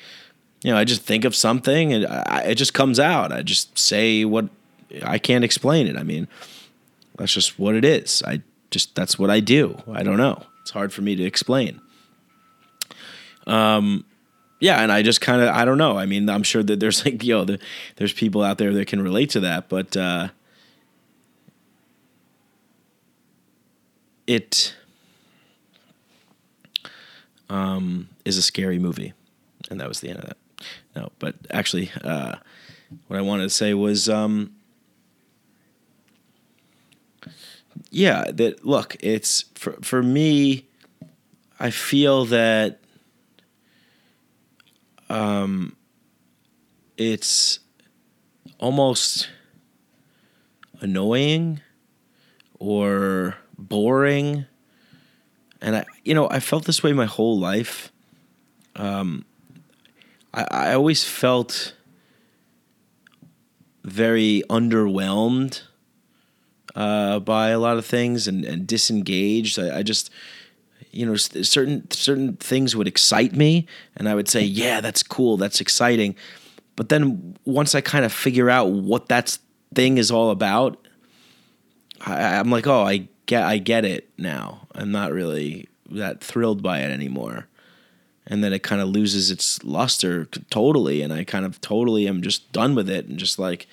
you 0.62 0.70
know 0.70 0.76
I 0.76 0.84
just 0.84 1.02
think 1.02 1.24
of 1.24 1.34
something 1.34 1.92
and 1.92 2.06
I, 2.06 2.42
it 2.48 2.56
just 2.56 2.74
comes 2.74 3.00
out 3.00 3.32
I 3.32 3.42
just 3.42 3.78
say 3.78 4.24
what 4.24 4.48
I 5.02 5.18
can't 5.18 5.44
explain 5.44 5.86
it 5.86 5.96
I 5.96 6.02
mean 6.02 6.28
that's 7.20 7.34
just 7.34 7.58
what 7.58 7.74
it 7.74 7.84
is. 7.84 8.22
I 8.26 8.40
just 8.70 8.94
that's 8.94 9.18
what 9.18 9.28
I 9.28 9.40
do. 9.40 9.82
I 9.92 10.02
don't 10.02 10.16
know. 10.16 10.42
It's 10.62 10.70
hard 10.70 10.90
for 10.90 11.02
me 11.02 11.16
to 11.16 11.22
explain. 11.22 11.78
Um, 13.46 14.06
yeah, 14.58 14.82
and 14.82 14.90
I 14.90 15.02
just 15.02 15.20
kind 15.20 15.42
of 15.42 15.48
I 15.48 15.66
don't 15.66 15.76
know. 15.76 15.98
I 15.98 16.06
mean, 16.06 16.30
I'm 16.30 16.42
sure 16.42 16.62
that 16.62 16.80
there's 16.80 17.04
like 17.04 17.22
yo, 17.22 17.44
the, 17.44 17.58
there's 17.96 18.14
people 18.14 18.42
out 18.42 18.56
there 18.56 18.72
that 18.72 18.86
can 18.86 19.02
relate 19.02 19.28
to 19.30 19.40
that, 19.40 19.68
but 19.68 19.94
uh, 19.98 20.28
it 24.26 24.74
um, 27.50 28.08
is 28.24 28.38
a 28.38 28.42
scary 28.42 28.78
movie, 28.78 29.12
and 29.70 29.78
that 29.78 29.88
was 29.88 30.00
the 30.00 30.08
end 30.08 30.20
of 30.20 30.24
that. 30.24 30.36
No, 30.96 31.12
but 31.18 31.34
actually, 31.50 31.90
uh, 32.02 32.36
what 33.08 33.18
I 33.18 33.22
wanted 33.22 33.42
to 33.42 33.50
say 33.50 33.74
was. 33.74 34.08
Um, 34.08 34.54
yeah 37.90 38.24
that 38.30 38.64
look 38.64 38.96
it's 39.00 39.44
for 39.54 39.72
for 39.82 40.02
me 40.02 40.66
i 41.58 41.70
feel 41.70 42.24
that 42.24 42.80
um 45.08 45.74
it's 46.96 47.60
almost 48.58 49.30
annoying 50.80 51.60
or 52.58 53.36
boring. 53.58 54.44
And 55.60 55.76
i 55.76 55.84
you 56.04 56.14
know 56.14 56.28
i 56.30 56.40
felt 56.40 56.64
this 56.64 56.82
way 56.82 56.92
my 56.92 57.06
whole 57.06 57.38
life. 57.38 57.90
Um 58.76 59.24
i 60.32 60.46
i 60.50 60.74
always 60.74 61.04
felt 61.04 61.74
very 63.82 64.42
underwhelmed 64.50 65.62
uh, 66.74 67.20
by 67.20 67.50
a 67.50 67.58
lot 67.58 67.76
of 67.76 67.86
things 67.86 68.28
and, 68.28 68.44
and 68.44 68.66
disengaged. 68.66 69.58
I, 69.58 69.78
I 69.78 69.82
just, 69.82 70.10
you 70.90 71.06
know, 71.06 71.16
certain 71.16 71.90
certain 71.90 72.36
things 72.36 72.76
would 72.76 72.88
excite 72.88 73.34
me, 73.34 73.66
and 73.96 74.08
I 74.08 74.14
would 74.14 74.28
say, 74.28 74.42
"Yeah, 74.42 74.80
that's 74.80 75.02
cool, 75.02 75.36
that's 75.36 75.60
exciting." 75.60 76.16
But 76.76 76.88
then 76.88 77.36
once 77.44 77.74
I 77.74 77.80
kind 77.80 78.04
of 78.04 78.12
figure 78.12 78.48
out 78.48 78.70
what 78.70 79.08
that 79.08 79.36
thing 79.74 79.98
is 79.98 80.10
all 80.10 80.30
about, 80.30 80.86
I, 82.00 82.36
I'm 82.38 82.50
like, 82.50 82.66
"Oh, 82.66 82.82
I 82.82 83.08
get, 83.26 83.42
I 83.42 83.58
get 83.58 83.84
it 83.84 84.08
now." 84.18 84.66
I'm 84.74 84.92
not 84.92 85.12
really 85.12 85.68
that 85.90 86.22
thrilled 86.22 86.62
by 86.62 86.80
it 86.80 86.90
anymore, 86.90 87.48
and 88.26 88.42
then 88.42 88.52
it 88.52 88.62
kind 88.62 88.80
of 88.80 88.88
loses 88.88 89.30
its 89.30 89.62
luster 89.64 90.26
totally, 90.50 91.02
and 91.02 91.12
I 91.12 91.24
kind 91.24 91.44
of 91.44 91.60
totally 91.60 92.08
am 92.08 92.22
just 92.22 92.50
done 92.52 92.74
with 92.74 92.88
it, 92.88 93.06
and 93.06 93.18
just 93.18 93.38
like, 93.38 93.66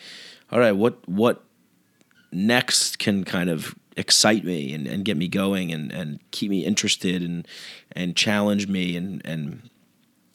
all 0.52 0.60
right, 0.60 0.74
what 0.74 1.08
what 1.08 1.44
next 2.32 3.00
can 3.00 3.24
kind 3.24 3.50
of 3.50 3.76
excite 3.96 4.44
me 4.44 4.74
and, 4.74 4.88
and 4.88 5.04
get 5.06 5.18
me 5.18 5.28
going 5.28 5.72
and, 5.72 5.92
and 5.92 6.20
keep 6.32 6.50
me 6.50 6.64
interested 6.64 7.24
and 7.24 7.48
and 7.94 8.16
challenge 8.16 8.68
me 8.68 8.96
and 8.96 9.22
and 9.26 9.70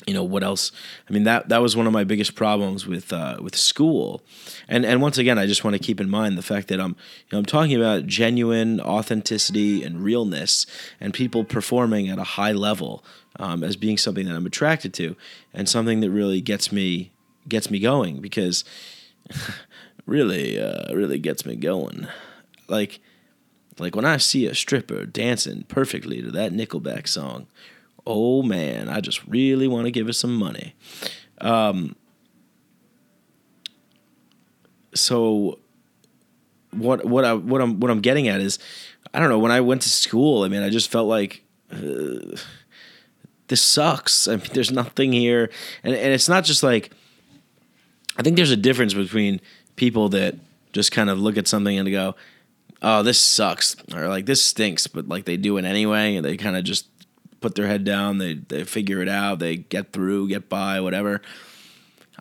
you 0.06 0.14
know 0.14 0.24
what 0.24 0.42
else? 0.42 0.72
I 1.08 1.12
mean 1.12 1.24
that 1.24 1.48
that 1.48 1.62
was 1.62 1.76
one 1.76 1.86
of 1.86 1.92
my 1.92 2.04
biggest 2.04 2.34
problems 2.34 2.86
with 2.86 3.12
uh, 3.12 3.36
with 3.40 3.56
school. 3.56 4.22
And 4.68 4.84
and 4.84 5.00
once 5.00 5.18
again 5.18 5.38
i 5.38 5.46
just 5.46 5.64
want 5.64 5.74
to 5.74 5.82
keep 5.82 6.00
in 6.00 6.08
mind 6.08 6.36
the 6.36 6.42
fact 6.42 6.68
that 6.68 6.80
i'm 6.80 6.90
you 6.90 7.28
know 7.32 7.38
i'm 7.38 7.44
talking 7.44 7.76
about 7.76 8.06
genuine 8.06 8.80
authenticity 8.80 9.84
and 9.84 10.02
realness 10.02 10.66
and 11.00 11.14
people 11.14 11.44
performing 11.44 12.08
at 12.08 12.18
a 12.18 12.24
high 12.24 12.52
level 12.52 13.04
um, 13.38 13.62
as 13.62 13.76
being 13.76 13.98
something 13.98 14.26
that 14.26 14.34
i'm 14.34 14.46
attracted 14.46 14.94
to 14.94 15.16
and 15.52 15.68
something 15.68 16.00
that 16.00 16.10
really 16.10 16.40
gets 16.40 16.72
me 16.72 17.12
gets 17.48 17.70
me 17.70 17.78
going 17.78 18.20
because 18.20 18.64
really 20.06 20.60
uh, 20.60 20.94
really 20.94 21.18
gets 21.18 21.44
me 21.46 21.56
going. 21.56 22.06
Like 22.68 23.00
like 23.78 23.96
when 23.96 24.04
i 24.04 24.18
see 24.18 24.46
a 24.46 24.54
stripper 24.54 25.06
dancing 25.06 25.64
perfectly 25.64 26.20
to 26.20 26.30
that 26.30 26.52
nickelback 26.52 27.08
song 27.08 27.46
oh 28.06 28.42
man 28.42 28.86
i 28.86 29.00
just 29.00 29.26
really 29.26 29.66
want 29.66 29.86
to 29.86 29.90
give 29.90 30.06
her 30.06 30.12
some 30.12 30.34
money. 30.36 30.74
Um 31.40 31.96
so 34.94 35.58
what 36.70 37.04
what 37.06 37.24
i 37.24 37.32
what 37.32 37.62
i'm 37.62 37.80
what 37.80 37.90
i'm 37.90 38.00
getting 38.00 38.28
at 38.28 38.40
is 38.40 38.58
i 39.14 39.18
don't 39.18 39.30
know 39.30 39.38
when 39.38 39.50
i 39.50 39.60
went 39.60 39.80
to 39.82 39.88
school 39.88 40.42
i 40.42 40.48
mean 40.48 40.62
i 40.62 40.68
just 40.68 40.90
felt 40.90 41.08
like 41.08 41.42
uh, 41.72 42.36
this 43.52 43.60
sucks. 43.60 44.28
I 44.28 44.36
mean 44.36 44.46
there's 44.54 44.72
nothing 44.72 45.12
here. 45.12 45.50
And 45.84 45.94
and 45.94 46.12
it's 46.14 46.28
not 46.28 46.44
just 46.44 46.62
like 46.62 46.90
I 48.16 48.22
think 48.22 48.36
there's 48.36 48.50
a 48.50 48.56
difference 48.56 48.94
between 48.94 49.40
people 49.82 50.10
that 50.10 50.36
just 50.72 50.92
kind 50.92 51.10
of 51.10 51.18
look 51.18 51.36
at 51.36 51.48
something 51.48 51.76
and 51.76 51.90
go, 51.90 52.14
"Oh, 52.82 53.02
this 53.02 53.18
sucks," 53.18 53.74
or 53.92 54.06
like 54.06 54.26
"This 54.26 54.40
stinks," 54.40 54.86
but 54.86 55.08
like 55.08 55.24
they 55.24 55.36
do 55.36 55.56
it 55.56 55.64
anyway, 55.64 56.14
and 56.14 56.24
they 56.24 56.36
kind 56.36 56.56
of 56.56 56.62
just 56.62 56.86
put 57.40 57.56
their 57.56 57.66
head 57.66 57.82
down, 57.82 58.18
they 58.18 58.34
they 58.34 58.62
figure 58.62 59.02
it 59.02 59.08
out, 59.08 59.40
they 59.40 59.56
get 59.56 59.92
through, 59.92 60.28
get 60.28 60.48
by, 60.48 60.80
whatever. 60.80 61.20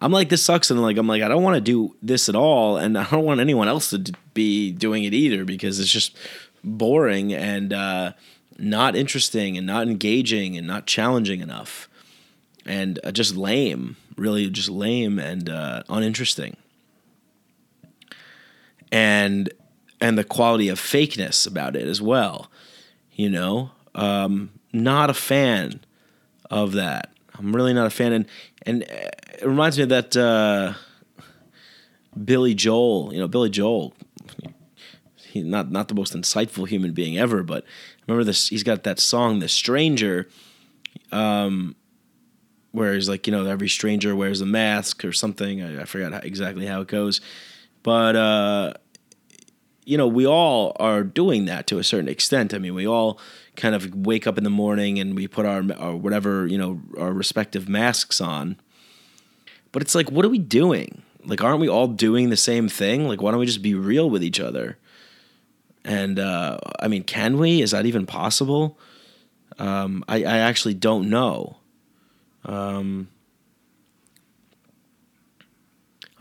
I'm 0.01 0.11
like, 0.11 0.29
this 0.29 0.43
sucks, 0.43 0.71
and 0.71 0.81
like 0.81 0.97
I'm 0.97 1.05
like, 1.05 1.21
I 1.21 1.27
don't 1.27 1.43
want 1.43 1.53
to 1.53 1.61
do 1.61 1.95
this 2.01 2.29
at 2.29 2.35
all, 2.35 2.77
and 2.77 2.97
I 3.03 3.07
don't 3.11 3.25
want 3.25 3.39
anyone 3.39 3.67
else 3.67 3.91
to 3.91 4.11
be 4.33 4.71
doing 4.71 5.03
it 5.03 5.13
either 5.13 5.45
because 5.45 5.79
it's 5.79 5.91
just 5.91 6.17
boring 6.63 7.31
and 7.31 7.73
uh, 7.73 8.13
not 8.57 8.95
interesting 8.95 9.55
and 9.55 9.67
not 9.67 9.87
engaging 9.87 10.57
and 10.57 10.65
not 10.65 10.87
challenging 10.87 11.41
enough 11.41 11.87
and 12.65 12.99
uh, 13.03 13.11
just 13.11 13.35
lame, 13.35 13.97
really 14.17 14.49
just 14.49 14.69
lame 14.69 15.19
and 15.19 15.47
uh, 15.47 15.83
uninteresting. 15.89 16.57
And 18.91 19.51
and 19.99 20.17
the 20.17 20.23
quality 20.23 20.67
of 20.67 20.79
fakeness 20.79 21.47
about 21.47 21.75
it 21.75 21.87
as 21.87 22.01
well, 22.01 22.49
you 23.13 23.29
know. 23.29 23.71
Um, 23.93 24.51
not 24.73 25.09
a 25.09 25.13
fan 25.13 25.81
of 26.49 26.73
that. 26.73 27.11
I'm 27.37 27.55
really 27.55 27.73
not 27.73 27.87
a 27.87 27.91
fan, 27.91 28.13
and 28.13 28.25
and 28.65 28.83
uh, 28.83 29.09
it 29.41 29.45
reminds 29.45 29.77
me 29.77 29.83
of 29.83 29.89
that 29.89 30.15
uh, 30.17 30.73
Billy 32.23 32.53
Joel. 32.53 33.13
You 33.13 33.19
know, 33.19 33.27
Billy 33.27 33.49
Joel. 33.49 33.93
He's 35.15 35.45
not 35.45 35.71
not 35.71 35.87
the 35.87 35.95
most 35.95 36.13
insightful 36.13 36.67
human 36.67 36.91
being 36.91 37.17
ever, 37.17 37.43
but 37.43 37.63
remember 38.05 38.25
this. 38.25 38.49
He's 38.49 38.63
got 38.63 38.83
that 38.83 38.99
song, 38.99 39.39
"The 39.39 39.47
Stranger." 39.47 40.27
Um, 41.11 41.75
where 42.71 42.93
he's 42.93 43.09
like, 43.09 43.27
you 43.27 43.31
know, 43.31 43.45
every 43.45 43.67
stranger 43.67 44.15
wears 44.15 44.39
a 44.41 44.45
mask 44.45 45.03
or 45.03 45.11
something. 45.11 45.61
I, 45.61 45.81
I 45.81 45.85
forgot 45.85 46.13
how, 46.13 46.19
exactly 46.19 46.65
how 46.65 46.81
it 46.81 46.87
goes, 46.87 47.21
but 47.83 48.15
uh, 48.15 48.73
you 49.85 49.97
know, 49.97 50.07
we 50.07 50.25
all 50.25 50.75
are 50.79 51.03
doing 51.03 51.45
that 51.45 51.67
to 51.67 51.79
a 51.79 51.83
certain 51.83 52.09
extent. 52.09 52.53
I 52.53 52.59
mean, 52.59 52.75
we 52.75 52.87
all 52.87 53.19
kind 53.55 53.75
of 53.75 53.93
wake 53.93 54.27
up 54.27 54.37
in 54.37 54.43
the 54.43 54.49
morning 54.49 54.99
and 54.99 55.15
we 55.15 55.27
put 55.27 55.45
our, 55.45 55.63
our 55.77 55.95
whatever 55.95 56.47
you 56.47 56.57
know 56.57 56.81
our 56.97 57.11
respective 57.11 57.67
masks 57.67 58.21
on. 58.21 58.57
But 59.71 59.81
it's 59.81 59.95
like, 59.95 60.11
what 60.11 60.25
are 60.25 60.29
we 60.29 60.37
doing? 60.37 61.01
Like, 61.23 61.43
aren't 61.43 61.59
we 61.59 61.69
all 61.69 61.87
doing 61.87 62.29
the 62.29 62.37
same 62.37 62.67
thing? 62.67 63.07
Like, 63.07 63.21
why 63.21 63.31
don't 63.31 63.39
we 63.39 63.45
just 63.45 63.61
be 63.61 63.75
real 63.75 64.09
with 64.09 64.23
each 64.23 64.39
other? 64.39 64.77
And 65.83 66.19
uh, 66.19 66.57
I 66.79 66.87
mean, 66.87 67.03
can 67.03 67.37
we? 67.37 67.61
Is 67.61 67.71
that 67.71 67.85
even 67.85 68.05
possible? 68.05 68.77
Um, 69.57 70.03
I, 70.07 70.23
I 70.23 70.37
actually 70.39 70.73
don't 70.73 71.09
know. 71.09 71.57
Um, 72.45 73.09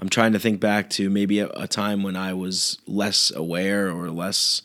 I'm 0.01 0.09
trying 0.09 0.33
to 0.33 0.39
think 0.39 0.61
back 0.61 0.89
to 0.91 1.11
maybe 1.11 1.41
a, 1.41 1.49
a 1.51 1.69
time 1.69 2.03
when 2.03 2.17
I 2.17 2.33
was 2.33 2.79
less 2.87 3.31
aware 3.31 3.91
or 3.91 4.11
less 4.11 4.63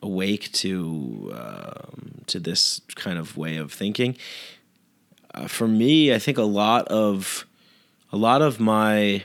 awake 0.00 0.52
to 0.52 1.32
um, 1.34 2.22
to 2.28 2.38
this 2.38 2.80
kind 2.94 3.18
of 3.18 3.36
way 3.36 3.56
of 3.56 3.72
thinking. 3.72 4.16
Uh, 5.34 5.48
for 5.48 5.66
me, 5.66 6.14
I 6.14 6.20
think 6.20 6.38
a 6.38 6.42
lot 6.42 6.86
of 6.88 7.44
a 8.12 8.16
lot 8.16 8.40
of 8.40 8.60
my 8.60 9.24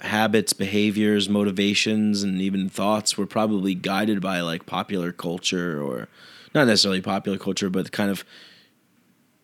habits, 0.00 0.52
behaviors, 0.52 1.28
motivations, 1.28 2.22
and 2.22 2.40
even 2.40 2.68
thoughts 2.68 3.18
were 3.18 3.26
probably 3.26 3.74
guided 3.74 4.20
by 4.20 4.40
like 4.40 4.64
popular 4.64 5.10
culture 5.10 5.82
or 5.82 6.08
not 6.54 6.68
necessarily 6.68 7.00
popular 7.00 7.36
culture, 7.36 7.68
but 7.68 7.90
kind 7.90 8.10
of 8.12 8.24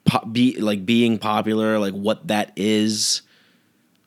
po- 0.05 0.25
be 0.27 0.61
like 0.61 0.85
being 0.87 1.19
popular, 1.19 1.79
like 1.79 1.95
what 1.95 2.29
that 2.29 2.53
is. 2.57 3.23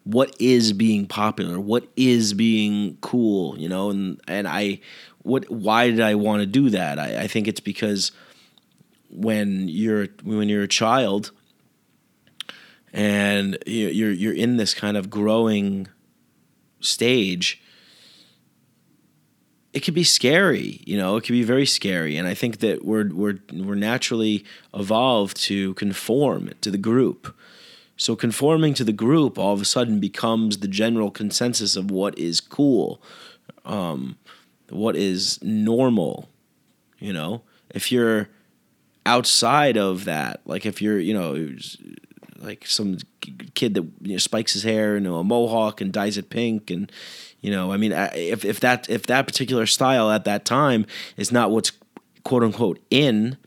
What 0.04 0.36
is 0.40 0.72
being 0.72 1.08
popular? 1.08 1.60
What 1.60 1.88
is 1.96 2.36
being 2.36 2.98
cool? 3.02 3.58
You 3.58 3.68
know, 3.70 3.90
and 3.90 4.22
and 4.28 4.48
I, 4.48 4.80
what? 5.24 5.50
Why 5.50 5.90
did 5.90 6.00
I 6.02 6.14
want 6.14 6.42
to 6.42 6.46
do 6.46 6.70
that? 6.70 7.00
I, 7.00 7.22
I 7.24 7.28
think 7.28 7.48
it's 7.48 7.60
because 7.60 8.12
when 9.10 9.68
you're 9.68 10.08
when 10.24 10.48
you're 10.48 10.62
a 10.64 10.68
child 10.68 11.32
and 12.94 13.58
you- 13.66 13.88
you're 13.90 14.12
you're 14.12 14.34
in 14.34 14.58
this 14.58 14.74
kind 14.74 14.96
of 14.98 15.10
growing 15.10 15.88
stage 16.80 17.62
it 19.76 19.84
could 19.84 19.94
be 19.94 20.06
scary 20.06 20.82
you 20.86 20.98
know 20.98 21.18
it 21.18 21.22
could 21.22 21.34
be 21.34 21.44
very 21.44 21.66
scary. 21.66 22.18
And 22.18 22.28
i 22.28 22.34
think 22.34 22.60
that 22.60 22.84
we're 22.84 23.10
we're 23.10 23.40
we're 23.54 23.76
naturally 23.76 24.44
evolved 24.74 25.38
to 25.44 25.76
conform 25.76 26.52
to 26.62 26.72
the 26.72 26.78
group. 26.78 27.36
So 27.98 28.16
conforming 28.16 28.74
to 28.76 28.84
the 28.84 28.94
group 28.94 29.38
all 29.38 29.54
of 29.54 29.62
a 29.62 29.66
sudden 29.66 30.00
becomes 30.00 30.58
the 30.58 30.68
general 30.68 31.12
consensus 31.12 31.76
of 31.76 31.92
what 31.92 32.18
is 32.18 32.40
cool 32.40 33.02
um, 33.66 34.18
what 34.70 34.96
is 34.96 35.40
normal 35.44 36.30
you 37.00 37.12
know? 37.12 37.42
If 37.70 37.92
you're 37.92 38.30
outside 39.06 39.78
of 39.78 40.06
that 40.06 40.42
like 40.46 40.66
if 40.66 40.82
you're 40.82 41.00
you 41.00 41.14
know 41.14 41.50
like 42.38 42.66
some 42.66 42.98
kid 43.54 43.74
that 43.74 43.86
you 44.02 44.14
know, 44.14 44.18
spikes 44.18 44.54
his 44.54 44.64
hair 44.64 44.98
into 44.98 45.14
a 45.16 45.24
mohawk 45.24 45.82
and 45.82 45.92
dyes 45.92 46.18
it 46.18 46.30
pink 46.30 46.70
and 46.70 46.92
you 47.46 47.52
know 47.52 47.72
i 47.72 47.78
mean 47.78 47.92
if, 47.92 48.44
if 48.44 48.60
that 48.60 48.90
if 48.90 49.06
that 49.08 49.28
particular 49.28 49.66
style 49.66 50.10
at 50.10 50.26
that 50.26 50.46
time 50.46 50.86
is 51.18 51.32
not 51.32 51.52
what's 51.52 51.72
quote 52.24 52.44
unquote 52.44 52.80
in 52.90 53.38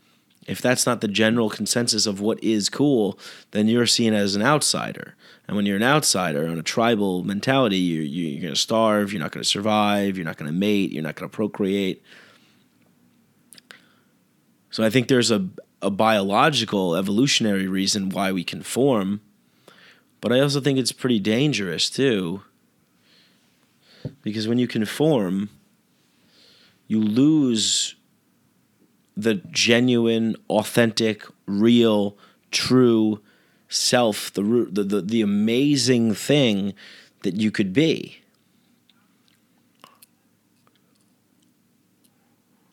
if 0.47 0.61
that's 0.61 0.85
not 0.85 1.01
the 1.01 1.07
general 1.07 1.49
consensus 1.49 2.05
of 2.05 2.19
what 2.19 2.41
is 2.43 2.69
cool 2.69 3.19
then 3.51 3.67
you're 3.67 3.85
seen 3.85 4.13
as 4.13 4.35
an 4.35 4.41
outsider 4.41 5.15
and 5.47 5.57
when 5.57 5.65
you're 5.65 5.77
an 5.77 5.83
outsider 5.83 6.47
on 6.47 6.57
a 6.57 6.63
tribal 6.63 7.23
mentality 7.23 7.77
you, 7.77 8.01
you, 8.01 8.27
you're 8.27 8.41
going 8.41 8.53
to 8.53 8.59
starve 8.59 9.11
you're 9.11 9.21
not 9.21 9.31
going 9.31 9.43
to 9.43 9.49
survive 9.49 10.15
you're 10.15 10.25
not 10.25 10.37
going 10.37 10.51
to 10.51 10.57
mate 10.57 10.91
you're 10.91 11.03
not 11.03 11.15
going 11.15 11.29
to 11.29 11.35
procreate 11.35 12.01
so 14.71 14.83
I 14.83 14.91
think 14.91 15.07
there's 15.07 15.31
a 15.31 15.49
a 15.81 15.89
biological 15.89 16.95
evolutionary 16.95 17.67
reason 17.67 18.09
why 18.09 18.31
we 18.31 18.43
conform, 18.43 19.21
but 20.21 20.33
I 20.33 20.39
also 20.39 20.59
think 20.59 20.77
it's 20.77 20.91
pretty 20.91 21.19
dangerous 21.19 21.89
too. 21.89 22.43
Because 24.21 24.47
when 24.47 24.59
you 24.59 24.67
conform, 24.67 25.49
you 26.87 27.01
lose 27.01 27.95
the 29.15 29.35
genuine, 29.51 30.35
authentic, 30.49 31.23
real, 31.45 32.17
true 32.51 33.21
self, 33.67 34.33
the 34.33 34.41
the 34.71 34.83
the, 34.83 35.01
the 35.01 35.21
amazing 35.21 36.13
thing 36.13 36.73
that 37.23 37.35
you 37.35 37.51
could 37.51 37.73
be. 37.73 38.21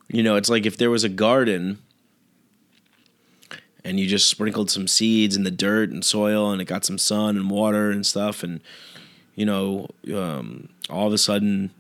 You 0.09 0.23
know, 0.23 0.37
it's 0.37 0.49
like 0.49 0.67
if 0.67 0.77
there 0.77 0.91
was 0.91 1.05
a 1.05 1.09
garden 1.09 1.79
and 3.85 4.01
you 4.01 4.07
just 4.07 4.29
sprinkled 4.29 4.71
some 4.71 4.87
seeds 4.89 5.37
in 5.37 5.45
the 5.45 5.51
dirt 5.51 5.91
and 5.91 6.05
soil 6.05 6.51
and 6.51 6.63
it 6.63 6.67
got 6.67 6.85
some 6.85 6.99
sun 6.99 7.37
and 7.37 7.51
water 7.51 7.91
and 7.91 8.07
stuff 8.07 8.43
and 8.43 8.61
you 9.37 9.47
know 9.47 9.87
um, 10.13 10.69
all 10.91 11.07
of 11.07 11.13
a 11.13 11.19
sudden 11.19 11.71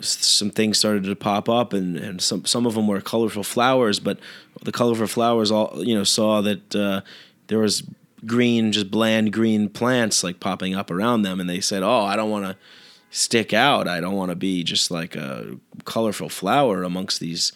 some 0.00 0.50
things 0.50 0.78
started 0.78 1.02
to 1.02 1.16
pop 1.16 1.48
up 1.48 1.72
and, 1.72 1.96
and 1.96 2.22
some 2.22 2.44
some 2.44 2.66
of 2.66 2.74
them 2.74 2.86
were 2.86 3.00
colorful 3.00 3.42
flowers 3.42 3.98
but 3.98 4.20
the 4.62 4.70
colorful 4.70 5.08
flowers 5.08 5.50
all 5.50 5.84
you 5.84 5.94
know 5.94 6.04
saw 6.04 6.40
that 6.40 6.76
uh, 6.76 7.00
there 7.48 7.58
was 7.58 7.82
green 8.24 8.70
just 8.70 8.90
bland 8.90 9.32
green 9.32 9.68
plants 9.68 10.22
like 10.22 10.38
popping 10.38 10.74
up 10.74 10.90
around 10.90 11.22
them 11.22 11.40
and 11.40 11.50
they 11.50 11.60
said 11.60 11.82
oh 11.82 12.04
I 12.04 12.14
don't 12.14 12.30
want 12.30 12.44
to 12.44 12.56
stick 13.10 13.52
out 13.52 13.88
I 13.88 14.00
don't 14.00 14.14
want 14.14 14.30
to 14.30 14.36
be 14.36 14.62
just 14.62 14.90
like 14.90 15.16
a 15.16 15.56
colorful 15.84 16.28
flower 16.28 16.84
amongst 16.84 17.18
these 17.18 17.52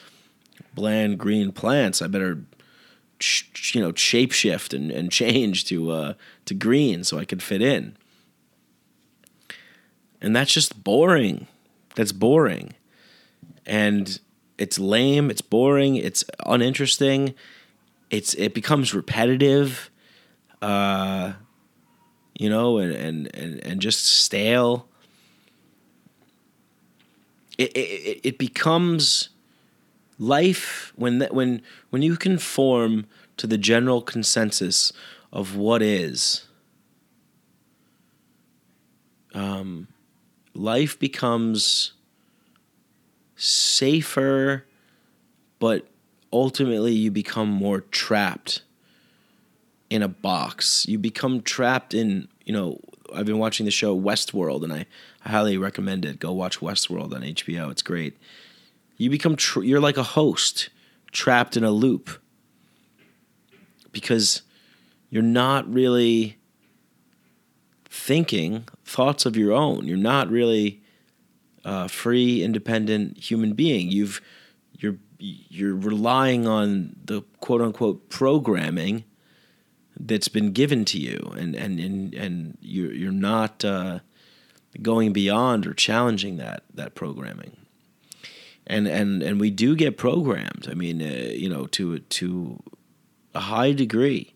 bland 0.74 1.18
green 1.18 1.52
plants 1.52 2.02
I 2.02 2.08
better 2.08 2.40
sh- 3.22 3.74
you 3.74 3.80
know 3.80 3.92
shapeshift 3.92 4.74
and, 4.74 4.90
and 4.90 5.10
change 5.20 5.64
to 5.66 5.90
uh, 5.90 6.14
to 6.46 6.54
green 6.54 7.04
so 7.04 7.18
I 7.18 7.24
could 7.24 7.42
fit 7.42 7.62
in. 7.62 7.96
And 10.22 10.34
that's 10.34 10.52
just 10.52 10.82
boring. 10.82 11.48
That's 11.96 12.12
boring. 12.12 12.72
And 13.66 14.18
it's 14.56 14.78
lame, 14.78 15.30
it's 15.30 15.42
boring, 15.42 15.96
it's 15.96 16.24
uninteresting. 16.46 17.34
It's 18.10 18.32
it 18.34 18.54
becomes 18.54 18.94
repetitive. 18.94 19.90
Uh 20.62 21.34
you 22.38 22.48
know, 22.48 22.78
and 22.78 22.94
and 22.94 23.34
and, 23.34 23.60
and 23.66 23.80
just 23.80 24.04
stale. 24.04 24.88
It, 27.58 27.76
it, 27.76 28.20
it 28.24 28.38
becomes 28.38 29.28
life 30.18 30.92
when 30.96 31.18
that 31.18 31.34
when 31.34 31.62
when 31.90 32.00
you 32.00 32.16
conform 32.16 33.06
to 33.36 33.46
the 33.46 33.58
general 33.58 34.00
consensus 34.00 34.92
of 35.32 35.56
what 35.56 35.82
is 35.82 36.46
um, 39.34 39.88
life 40.54 40.98
becomes 40.98 41.92
safer 43.36 44.66
but 45.58 45.86
ultimately 46.32 46.92
you 46.92 47.10
become 47.10 47.48
more 47.48 47.80
trapped 47.80 48.62
in 49.90 50.02
a 50.02 50.08
box. 50.08 50.86
You 50.88 50.98
become 50.98 51.42
trapped 51.42 51.94
in 51.94 52.28
you 52.44 52.52
know 52.52 52.80
i've 53.14 53.26
been 53.26 53.38
watching 53.38 53.66
the 53.66 53.70
show 53.70 53.96
westworld 53.96 54.64
and 54.64 54.72
i, 54.72 54.86
I 55.24 55.28
highly 55.28 55.58
recommend 55.58 56.04
it. 56.04 56.18
Go 56.18 56.32
watch 56.32 56.60
westworld 56.60 57.14
on 57.14 57.22
hbo 57.22 57.70
it's 57.70 57.82
great. 57.82 58.16
You 58.96 59.10
become 59.10 59.36
you're 59.62 59.80
like 59.80 59.96
a 59.96 60.02
host 60.02 60.70
trapped 61.12 61.56
in 61.56 61.62
a 61.62 61.70
loop 61.70 62.10
because 63.92 64.42
you're 65.10 65.22
not 65.22 65.72
really 65.72 66.38
thinking 68.02 68.66
thoughts 68.84 69.24
of 69.24 69.36
your 69.36 69.52
own 69.52 69.86
you're 69.86 69.96
not 69.96 70.28
really 70.28 70.82
a 71.64 71.88
free 71.88 72.42
independent 72.42 73.16
human 73.16 73.52
being 73.52 73.90
you've 73.90 74.20
you're 74.78 74.96
you're 75.18 75.76
relying 75.76 76.46
on 76.46 76.96
the 77.04 77.22
quote 77.40 77.60
unquote 77.60 78.08
programming 78.08 79.04
that's 80.00 80.26
been 80.28 80.50
given 80.50 80.84
to 80.84 80.98
you 80.98 81.32
and 81.36 81.54
and 81.54 81.78
and, 81.78 82.14
and 82.14 82.58
you're 82.60 82.92
you're 82.92 83.12
not 83.12 83.64
uh, 83.64 84.00
going 84.80 85.12
beyond 85.12 85.64
or 85.64 85.72
challenging 85.72 86.38
that 86.38 86.64
that 86.74 86.96
programming 86.96 87.56
and 88.66 88.86
and 88.88 89.22
and 89.22 89.40
we 89.40 89.50
do 89.50 89.74
get 89.76 89.96
programmed. 89.96 90.66
I 90.70 90.74
mean, 90.74 91.02
uh, 91.02 91.30
you 91.32 91.48
know, 91.48 91.66
to 91.68 91.98
to 91.98 92.62
a 93.34 93.40
high 93.40 93.72
degree. 93.72 94.34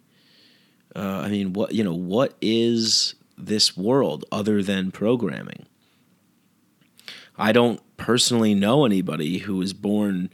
Uh, 0.95 1.23
I 1.25 1.29
mean, 1.29 1.53
what 1.53 1.75
you 1.75 1.85
know, 1.85 1.95
what 1.95 2.35
is 2.41 3.15
this 3.37 3.77
world 3.77 4.25
other 4.33 4.63
than 4.63 4.91
programming? 4.91 5.67
I 7.39 7.53
don't 7.53 7.81
personally 7.97 8.55
know 8.55 8.85
anybody 8.85 9.39
who 9.39 9.57
was 9.57 9.73
born 9.73 10.31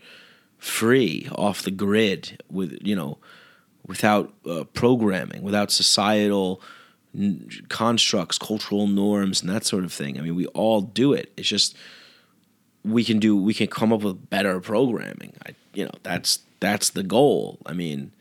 free 0.58 1.28
off 1.34 1.62
the 1.62 1.70
grid 1.72 2.40
with 2.48 2.78
you 2.82 2.94
know 2.94 3.18
without 3.86 4.32
uh, 4.48 4.64
programming, 4.72 5.42
without 5.42 5.70
societal 5.72 6.62
n- 7.14 7.48
constructs, 7.68 8.38
cultural 8.38 8.86
norms, 8.86 9.40
and 9.40 9.50
that 9.50 9.64
sort 9.64 9.84
of 9.84 9.92
thing. 9.92 10.18
I 10.18 10.22
mean, 10.22 10.36
we 10.36 10.46
all 10.48 10.80
do 10.80 11.12
it. 11.12 11.32
It's 11.36 11.48
just 11.48 11.76
we 12.84 13.04
can 13.04 13.18
do 13.18 13.36
we 13.36 13.54
can 13.54 13.66
come 13.66 13.92
up 13.92 14.02
with 14.02 14.30
better 14.30 14.60
programming. 14.60 15.34
I 15.46 15.54
you 15.74 15.84
know 15.84 15.92
that's 16.02 16.40
that's 16.60 16.90
the 16.90 17.02
goal. 17.02 17.58
I 17.66 17.72
mean, 17.72 18.12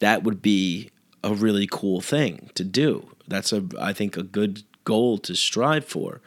that 0.00 0.22
would 0.22 0.42
be 0.42 0.90
a 1.26 1.34
really 1.34 1.66
cool 1.70 2.00
thing 2.00 2.50
to 2.54 2.64
do. 2.64 3.10
That's 3.26 3.52
a 3.52 3.64
I 3.80 3.92
think 3.92 4.16
a 4.16 4.22
good 4.22 4.62
goal 4.84 5.18
to 5.18 5.34
strive 5.34 5.84
for. 5.84 6.20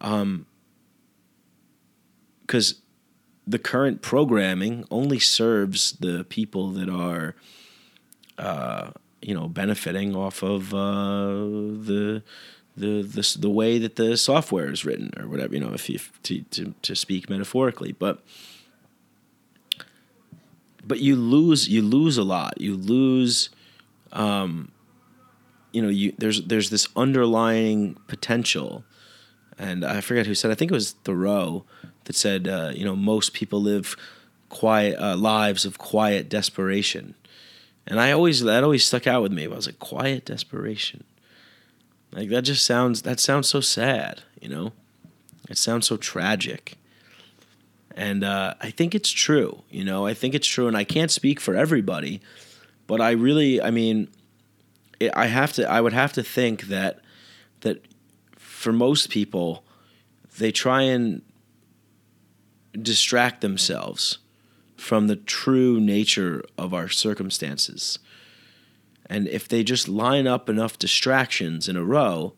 Um 0.00 0.46
cuz 2.46 2.82
the 3.46 3.58
current 3.58 4.02
programming 4.02 4.84
only 4.90 5.18
serves 5.18 5.92
the 5.92 6.24
people 6.24 6.70
that 6.72 6.88
are 6.88 7.34
uh 8.38 8.90
you 9.22 9.34
know 9.34 9.48
benefiting 9.48 10.14
off 10.14 10.42
of 10.42 10.74
uh 10.74 11.32
the 11.90 12.22
the 12.76 13.02
the 13.02 13.36
the 13.38 13.50
way 13.50 13.78
that 13.78 13.96
the 13.96 14.16
software 14.16 14.70
is 14.70 14.84
written 14.84 15.10
or 15.18 15.26
whatever 15.26 15.54
you 15.54 15.60
know 15.60 15.72
if 15.72 15.88
you 15.88 15.98
to 16.22 16.42
to 16.50 16.74
to 16.82 16.94
speak 16.94 17.30
metaphorically 17.30 17.92
but 17.92 18.22
but 20.84 21.00
you 21.00 21.16
lose 21.16 21.66
you 21.68 21.80
lose 21.80 22.18
a 22.18 22.22
lot 22.22 22.60
you 22.60 22.76
lose 22.76 23.48
um 24.16 24.70
you 25.72 25.80
know 25.80 25.88
you 25.88 26.12
there's 26.18 26.42
there's 26.42 26.70
this 26.70 26.88
underlying 26.96 27.96
potential 28.08 28.84
and 29.58 29.84
i 29.84 30.00
forget 30.00 30.26
who 30.26 30.34
said 30.34 30.50
i 30.50 30.54
think 30.54 30.70
it 30.70 30.74
was 30.74 30.92
thoreau 31.04 31.64
that 32.04 32.16
said 32.16 32.48
uh, 32.48 32.72
you 32.74 32.84
know 32.84 32.96
most 32.96 33.32
people 33.32 33.60
live 33.60 33.96
quiet 34.48 34.98
uh, 34.98 35.16
lives 35.16 35.64
of 35.64 35.76
quiet 35.76 36.28
desperation. 36.28 37.14
And 37.86 38.00
i 38.00 38.10
always 38.12 38.42
that 38.42 38.64
always 38.64 38.86
stuck 38.86 39.06
out 39.06 39.22
with 39.22 39.32
me. 39.32 39.44
I 39.44 39.48
was 39.48 39.66
like 39.66 39.78
quiet 39.78 40.24
desperation. 40.24 41.04
Like 42.12 42.30
that 42.30 42.42
just 42.42 42.64
sounds 42.64 43.02
that 43.02 43.20
sounds 43.20 43.48
so 43.48 43.60
sad 43.60 44.22
you 44.40 44.48
know? 44.48 44.72
It 45.48 45.58
sounds 45.58 45.86
so 45.86 45.96
tragic. 45.96 46.76
And 47.96 48.22
uh, 48.22 48.54
I 48.60 48.70
think 48.70 48.94
it's 48.94 49.10
true. 49.10 49.62
You 49.70 49.84
know, 49.84 50.06
I 50.06 50.12
think 50.12 50.34
it's 50.34 50.46
true, 50.46 50.68
and 50.68 50.76
I 50.76 50.84
can't 50.84 51.10
speak 51.10 51.40
for 51.40 51.54
everybody, 51.54 52.20
but 52.86 53.00
I 53.00 53.12
really, 53.12 53.60
I 53.60 53.70
mean, 53.70 54.08
it, 55.00 55.12
I 55.14 55.26
have 55.26 55.52
to. 55.54 55.68
I 55.68 55.80
would 55.80 55.92
have 55.92 56.12
to 56.14 56.22
think 56.22 56.62
that 56.62 57.00
that 57.60 57.84
for 58.36 58.72
most 58.72 59.10
people, 59.10 59.64
they 60.38 60.52
try 60.52 60.82
and 60.82 61.22
distract 62.80 63.40
themselves 63.40 64.18
from 64.76 65.06
the 65.06 65.16
true 65.16 65.80
nature 65.80 66.44
of 66.58 66.74
our 66.74 66.88
circumstances. 66.88 67.98
And 69.08 69.28
if 69.28 69.48
they 69.48 69.62
just 69.62 69.88
line 69.88 70.26
up 70.26 70.48
enough 70.48 70.78
distractions 70.78 71.68
in 71.68 71.76
a 71.76 71.84
row, 71.84 72.34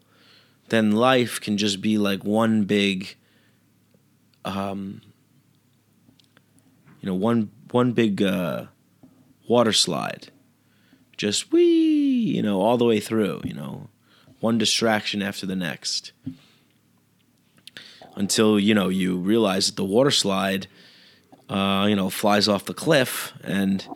then 0.69 0.93
life 0.93 1.41
can 1.41 1.57
just 1.57 1.81
be 1.81 1.99
like 1.99 2.25
one 2.25 2.65
big 2.65 3.17
um, 4.45 5.01
you 7.01 7.07
know 7.07 7.15
one 7.15 7.51
one 7.71 7.93
big 7.93 8.23
uh, 8.23 8.67
water 9.49 9.73
slide, 9.73 10.31
just 11.19 11.53
we, 11.53 11.63
you 11.63 12.43
know, 12.43 12.63
all 12.63 12.79
the 12.79 12.87
way 12.87 13.01
through. 13.01 13.43
You 13.45 13.53
know, 13.53 13.89
one 14.41 14.57
distraction 14.57 15.21
after 15.21 15.45
the 15.45 15.57
next, 15.57 16.13
until 18.17 18.59
you 18.59 18.75
know 18.75 18.89
you 18.89 19.19
realize 19.19 19.67
that 19.67 19.77
the 19.77 19.85
water 19.85 20.11
slide, 20.11 20.67
uh, 21.51 21.87
you 21.89 21.97
know, 21.97 22.09
flies 22.09 22.49
off 22.49 22.65
the 22.65 22.73
cliff, 22.75 23.35
and 23.43 23.87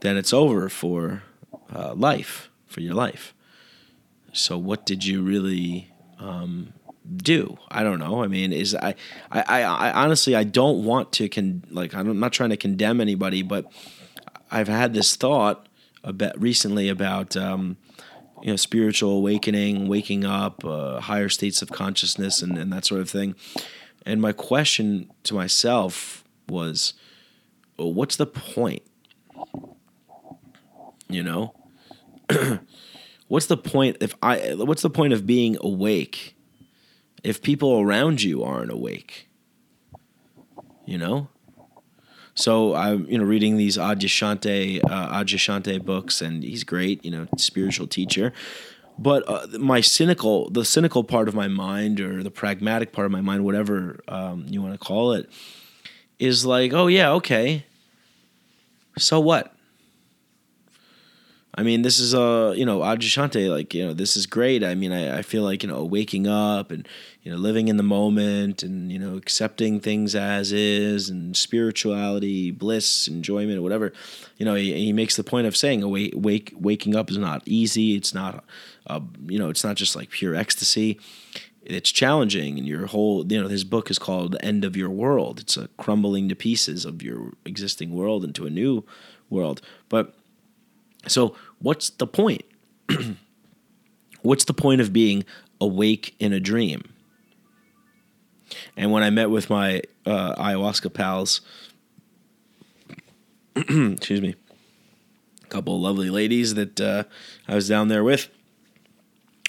then 0.00 0.16
it's 0.16 0.32
over 0.32 0.70
for 0.70 1.22
uh, 1.74 1.92
life, 1.94 2.48
for 2.66 2.80
your 2.80 2.94
life. 2.94 3.34
So, 4.32 4.56
what 4.56 4.86
did 4.86 5.04
you 5.04 5.22
really 5.22 5.92
um, 6.18 6.72
do. 7.16 7.58
I 7.70 7.82
don't 7.82 7.98
know. 7.98 8.22
I 8.22 8.28
mean, 8.28 8.52
is 8.52 8.74
I, 8.74 8.94
I, 9.30 9.42
I, 9.42 9.60
I 9.62 10.04
honestly 10.04 10.34
I 10.34 10.44
don't 10.44 10.84
want 10.84 11.12
to 11.14 11.28
con 11.28 11.64
like 11.70 11.94
I'm 11.94 12.18
not 12.18 12.32
trying 12.32 12.50
to 12.50 12.56
condemn 12.56 13.00
anybody, 13.00 13.42
but 13.42 13.70
I've 14.50 14.68
had 14.68 14.94
this 14.94 15.16
thought 15.16 15.66
a 16.04 16.12
bit 16.12 16.32
recently 16.38 16.88
about 16.88 17.36
um, 17.36 17.76
you 18.42 18.50
know 18.50 18.56
spiritual 18.56 19.12
awakening, 19.18 19.88
waking 19.88 20.24
up, 20.24 20.64
uh, 20.64 21.00
higher 21.00 21.28
states 21.28 21.62
of 21.62 21.70
consciousness, 21.70 22.42
and, 22.42 22.56
and 22.58 22.72
that 22.72 22.84
sort 22.84 23.00
of 23.00 23.10
thing. 23.10 23.34
And 24.04 24.20
my 24.20 24.32
question 24.32 25.10
to 25.24 25.34
myself 25.34 26.24
was, 26.48 26.94
well, 27.78 27.92
what's 27.92 28.16
the 28.16 28.26
point? 28.26 28.82
You 31.08 31.22
know, 31.22 31.54
what's 33.28 33.46
the 33.46 33.56
point 33.56 33.98
if 34.00 34.14
I? 34.22 34.54
What's 34.54 34.82
the 34.82 34.90
point 34.90 35.12
of 35.12 35.26
being 35.26 35.56
awake? 35.60 36.36
if 37.22 37.42
people 37.42 37.80
around 37.80 38.22
you 38.22 38.42
aren't 38.42 38.70
awake. 38.70 39.28
You 40.84 40.98
know? 40.98 41.28
So 42.34 42.74
I'm, 42.74 43.06
you 43.06 43.18
know, 43.18 43.24
reading 43.24 43.56
these 43.56 43.76
Adyashanti, 43.76 44.82
uh, 44.84 45.22
Adyashanti 45.22 45.84
books, 45.84 46.22
and 46.22 46.42
he's 46.42 46.64
great, 46.64 47.04
you 47.04 47.10
know, 47.10 47.26
spiritual 47.36 47.86
teacher. 47.86 48.32
But 48.98 49.28
uh, 49.28 49.58
my 49.58 49.80
cynical, 49.80 50.50
the 50.50 50.64
cynical 50.64 51.04
part 51.04 51.28
of 51.28 51.34
my 51.34 51.48
mind, 51.48 52.00
or 52.00 52.22
the 52.22 52.30
pragmatic 52.30 52.92
part 52.92 53.06
of 53.06 53.12
my 53.12 53.20
mind, 53.20 53.44
whatever 53.44 54.02
um, 54.08 54.46
you 54.48 54.62
want 54.62 54.74
to 54.74 54.78
call 54.78 55.12
it, 55.12 55.30
is 56.18 56.46
like, 56.46 56.72
oh 56.72 56.86
yeah, 56.86 57.10
okay. 57.12 57.66
So 58.98 59.20
what? 59.20 59.54
I 61.54 61.62
mean, 61.62 61.82
this 61.82 61.98
is 61.98 62.14
a 62.14 62.54
you 62.56 62.64
know 62.64 62.78
Adyashanti 62.80 63.50
like 63.50 63.74
you 63.74 63.86
know 63.86 63.92
this 63.92 64.16
is 64.16 64.24
great. 64.24 64.64
I 64.64 64.74
mean, 64.74 64.90
I, 64.90 65.18
I 65.18 65.22
feel 65.22 65.42
like 65.42 65.62
you 65.62 65.68
know 65.68 65.84
waking 65.84 66.26
up 66.26 66.70
and 66.70 66.88
you 67.22 67.30
know 67.30 67.36
living 67.36 67.68
in 67.68 67.76
the 67.76 67.82
moment 67.82 68.62
and 68.62 68.90
you 68.90 68.98
know 68.98 69.16
accepting 69.16 69.78
things 69.78 70.14
as 70.14 70.50
is 70.50 71.10
and 71.10 71.36
spirituality, 71.36 72.50
bliss, 72.50 73.06
enjoyment, 73.06 73.62
whatever. 73.62 73.92
You 74.38 74.46
know, 74.46 74.54
he, 74.54 74.72
he 74.72 74.92
makes 74.94 75.16
the 75.16 75.24
point 75.24 75.46
of 75.46 75.54
saying 75.54 75.82
awake, 75.82 76.14
wake 76.16 76.54
waking 76.58 76.96
up 76.96 77.10
is 77.10 77.18
not 77.18 77.42
easy. 77.44 77.96
It's 77.96 78.14
not, 78.14 78.44
uh, 78.86 79.00
you 79.26 79.38
know, 79.38 79.50
it's 79.50 79.64
not 79.64 79.76
just 79.76 79.94
like 79.94 80.08
pure 80.08 80.34
ecstasy. 80.34 80.98
It's 81.64 81.92
challenging, 81.92 82.58
and 82.58 82.66
your 82.66 82.86
whole 82.86 83.30
you 83.30 83.40
know 83.40 83.48
his 83.48 83.64
book 83.64 83.90
is 83.90 83.98
called 83.98 84.32
"The 84.32 84.44
End 84.44 84.64
of 84.64 84.74
Your 84.74 84.90
World." 84.90 85.38
It's 85.38 85.58
a 85.58 85.68
crumbling 85.76 86.30
to 86.30 86.34
pieces 86.34 86.86
of 86.86 87.02
your 87.02 87.34
existing 87.44 87.94
world 87.94 88.24
into 88.24 88.46
a 88.46 88.50
new 88.50 88.84
world, 89.28 89.60
but 89.90 90.14
so, 91.06 91.36
what's 91.58 91.90
the 91.90 92.06
point? 92.06 92.42
what's 94.22 94.44
the 94.44 94.54
point 94.54 94.80
of 94.80 94.92
being 94.92 95.24
awake 95.60 96.14
in 96.18 96.32
a 96.32 96.40
dream? 96.40 96.82
And 98.76 98.92
when 98.92 99.02
I 99.02 99.10
met 99.10 99.30
with 99.30 99.50
my 99.50 99.82
uh, 100.06 100.34
ayahuasca 100.34 100.92
pals, 100.92 101.40
excuse 103.56 104.20
me, 104.20 104.34
a 105.42 105.46
couple 105.48 105.80
lovely 105.80 106.10
ladies 106.10 106.54
that 106.54 106.80
uh, 106.80 107.04
I 107.48 107.54
was 107.54 107.68
down 107.68 107.88
there 107.88 108.04
with, 108.04 108.28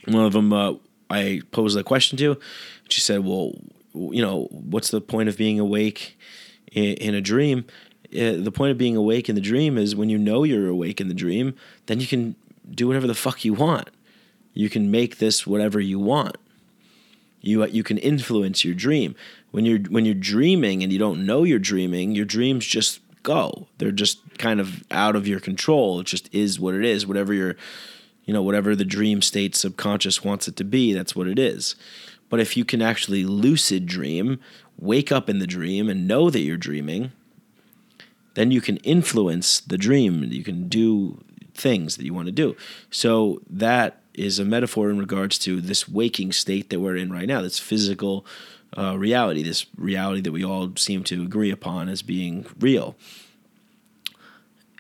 one 0.08 0.26
of 0.26 0.34
them 0.34 0.52
uh, 0.52 0.74
I 1.10 1.42
posed 1.52 1.78
a 1.78 1.84
question 1.84 2.18
to. 2.18 2.38
She 2.90 3.02
said, 3.02 3.24
"Well, 3.24 3.54
you 3.94 4.22
know, 4.22 4.48
what's 4.52 4.90
the 4.90 5.02
point 5.02 5.30
of 5.30 5.38
being 5.38 5.60
awake 5.60 6.18
in, 6.72 6.94
in 6.96 7.16
a 7.16 7.22
dream?" 7.22 7.66
Uh, 8.16 8.42
the 8.44 8.52
point 8.52 8.72
of 8.72 8.78
being 8.78 8.96
awake 8.96 9.30
in 9.30 9.36
the 9.36 9.42
dream 9.42 9.78
is 9.78 9.96
when 9.96 10.10
you 10.10 10.18
know 10.18 10.44
you're 10.44 10.68
awake 10.68 11.02
in 11.02 11.08
the 11.08 11.14
dream, 11.14 11.56
then 11.88 12.00
you 12.00 12.08
can 12.08 12.36
do 12.70 12.88
whatever 12.88 13.08
the 13.08 13.14
fuck 13.16 13.44
you 13.44 13.54
want. 13.54 13.90
You 14.54 14.70
can 14.70 14.92
make 14.92 15.18
this 15.18 15.48
whatever 15.48 15.80
you 15.80 16.00
want. 16.00 16.38
You 17.42 17.66
you 17.66 17.84
can 17.84 17.98
influence 17.98 18.64
your 18.64 18.74
dream. 18.74 19.16
When 19.52 19.66
you're 19.66 19.80
when 19.80 20.06
you're 20.06 20.16
dreaming 20.16 20.84
and 20.84 20.94
you 20.94 21.00
don't 21.00 21.26
know 21.26 21.44
you're 21.44 21.60
dreaming, 21.60 22.16
your 22.16 22.26
dreams 22.26 22.66
just 22.66 23.02
go. 23.24 23.68
They're 23.78 23.92
just 23.92 24.38
kind 24.38 24.60
of 24.60 24.84
out 24.92 25.16
of 25.16 25.28
your 25.28 25.40
control. 25.40 26.00
It 26.00 26.08
just 26.08 26.34
is 26.34 26.60
what 26.60 26.76
it 26.76 26.86
is. 26.86 27.06
Whatever 27.08 27.34
your 27.34 27.56
you 28.26 28.34
know, 28.34 28.42
whatever 28.42 28.76
the 28.76 28.86
dream 28.86 29.22
state 29.22 29.56
subconscious 29.56 30.24
wants 30.24 30.48
it 30.48 30.56
to 30.56 30.64
be, 30.64 30.94
that's 30.94 31.16
what 31.16 31.28
it 31.28 31.38
is. 31.38 31.76
But 32.30 32.40
if 32.40 32.56
you 32.56 32.64
can 32.64 32.82
actually 32.82 33.26
lucid 33.26 33.86
dream, 33.86 34.40
wake 34.80 35.12
up 35.12 35.30
in 35.30 35.40
the 35.40 35.48
dream 35.48 35.90
and 35.90 36.08
know 36.08 36.30
that 36.30 36.40
you're 36.40 36.58
dreaming, 36.58 37.12
then 38.34 38.52
you 38.52 38.62
can 38.62 38.78
influence 38.78 39.60
the 39.60 39.78
dream. 39.78 40.24
You 40.24 40.44
can 40.44 40.68
do 40.68 41.24
things 41.54 41.98
that 41.98 42.06
you 42.06 42.14
want 42.14 42.28
to 42.28 42.32
do. 42.32 42.56
So 42.90 43.42
that 43.50 44.02
is 44.14 44.40
a 44.40 44.46
metaphor 44.46 44.90
in 44.90 45.00
regards 45.00 45.38
to 45.40 45.62
this 45.62 45.88
waking 45.88 46.32
state 46.32 46.70
that 46.70 46.80
we're 46.80 46.98
in 46.98 47.12
right 47.12 47.28
now, 47.28 47.42
this 47.42 47.60
physical 47.60 48.26
uh, 48.78 48.98
reality, 48.98 49.44
this 49.44 49.66
reality 49.78 50.22
that 50.22 50.32
we 50.32 50.44
all 50.44 50.74
seem 50.76 51.04
to 51.04 51.22
agree 51.22 51.52
upon 51.52 51.90
as 51.90 52.02
being 52.02 52.46
real. 52.60 52.96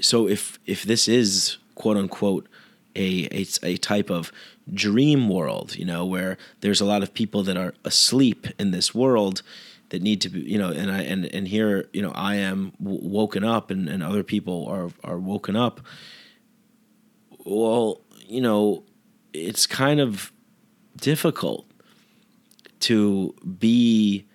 So 0.01 0.27
if 0.27 0.59
if 0.65 0.83
this 0.83 1.07
is 1.07 1.57
quote 1.75 1.97
unquote 1.97 2.47
a, 2.95 3.27
a, 3.31 3.45
a 3.63 3.77
type 3.77 4.09
of 4.09 4.31
dream 4.73 5.29
world, 5.29 5.75
you 5.75 5.85
know, 5.85 6.05
where 6.05 6.37
there's 6.61 6.81
a 6.81 6.85
lot 6.85 7.03
of 7.03 7.13
people 7.13 7.43
that 7.43 7.57
are 7.57 7.73
asleep 7.83 8.47
in 8.59 8.71
this 8.71 8.93
world, 8.93 9.41
that 9.93 10.01
need 10.01 10.19
to 10.21 10.29
be 10.29 10.41
you 10.41 10.57
know 10.57 10.69
and 10.69 10.91
i 10.91 11.01
and 11.03 11.25
and 11.35 11.47
here 11.47 11.87
you 11.93 12.01
know 12.01 12.11
i 12.15 12.33
am 12.33 12.73
w- 12.81 13.07
woken 13.07 13.43
up 13.43 13.69
and, 13.69 13.87
and 13.87 14.01
other 14.01 14.23
people 14.23 14.65
are 14.67 14.89
are 15.03 15.19
woken 15.19 15.55
up 15.55 15.81
well 17.45 18.01
you 18.25 18.41
know 18.41 18.83
it's 19.33 19.67
kind 19.67 19.99
of 19.99 20.31
difficult 20.97 21.67
to 22.79 23.35
be 23.59 24.25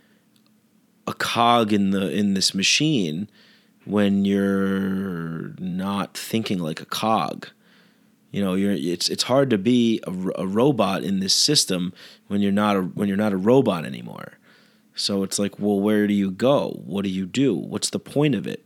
a 1.09 1.12
cog 1.12 1.73
in 1.73 1.90
the 1.90 2.09
in 2.12 2.35
this 2.35 2.55
machine 2.55 3.29
when 3.85 4.25
you're 4.25 5.55
not 5.59 6.16
thinking 6.16 6.59
like 6.61 6.81
a 6.81 6.87
cog 6.87 7.49
You 8.31 8.44
know, 8.44 8.55
you're 8.55 8.73
it's 8.73 9.09
it's 9.09 9.25
hard 9.25 9.51
to 9.51 9.59
be 9.59 10.01
a, 10.07 10.12
a 10.37 10.47
robot 10.47 11.03
in 11.03 11.21
this 11.21 11.35
system 11.35 11.92
when 12.29 12.42
you're 12.42 12.53
not 12.53 12.77
a 12.77 12.83
when 12.83 13.09
you're 13.09 13.16
not 13.16 13.33
a 13.33 13.38
robot 13.38 13.85
anymore. 13.85 14.38
So 14.98 15.22
it's 15.22 15.38
like, 15.38 15.58
well, 15.58 15.80
where 15.80 16.06
do 16.06 16.14
you 16.14 16.30
go? 16.30 16.80
What 16.84 17.04
do 17.04 17.11
you 17.11 17.26
do? 17.26 17.54
What's 17.54 17.90
the 17.90 17.98
point 17.98 18.34
of 18.34 18.46
it? 18.46 18.64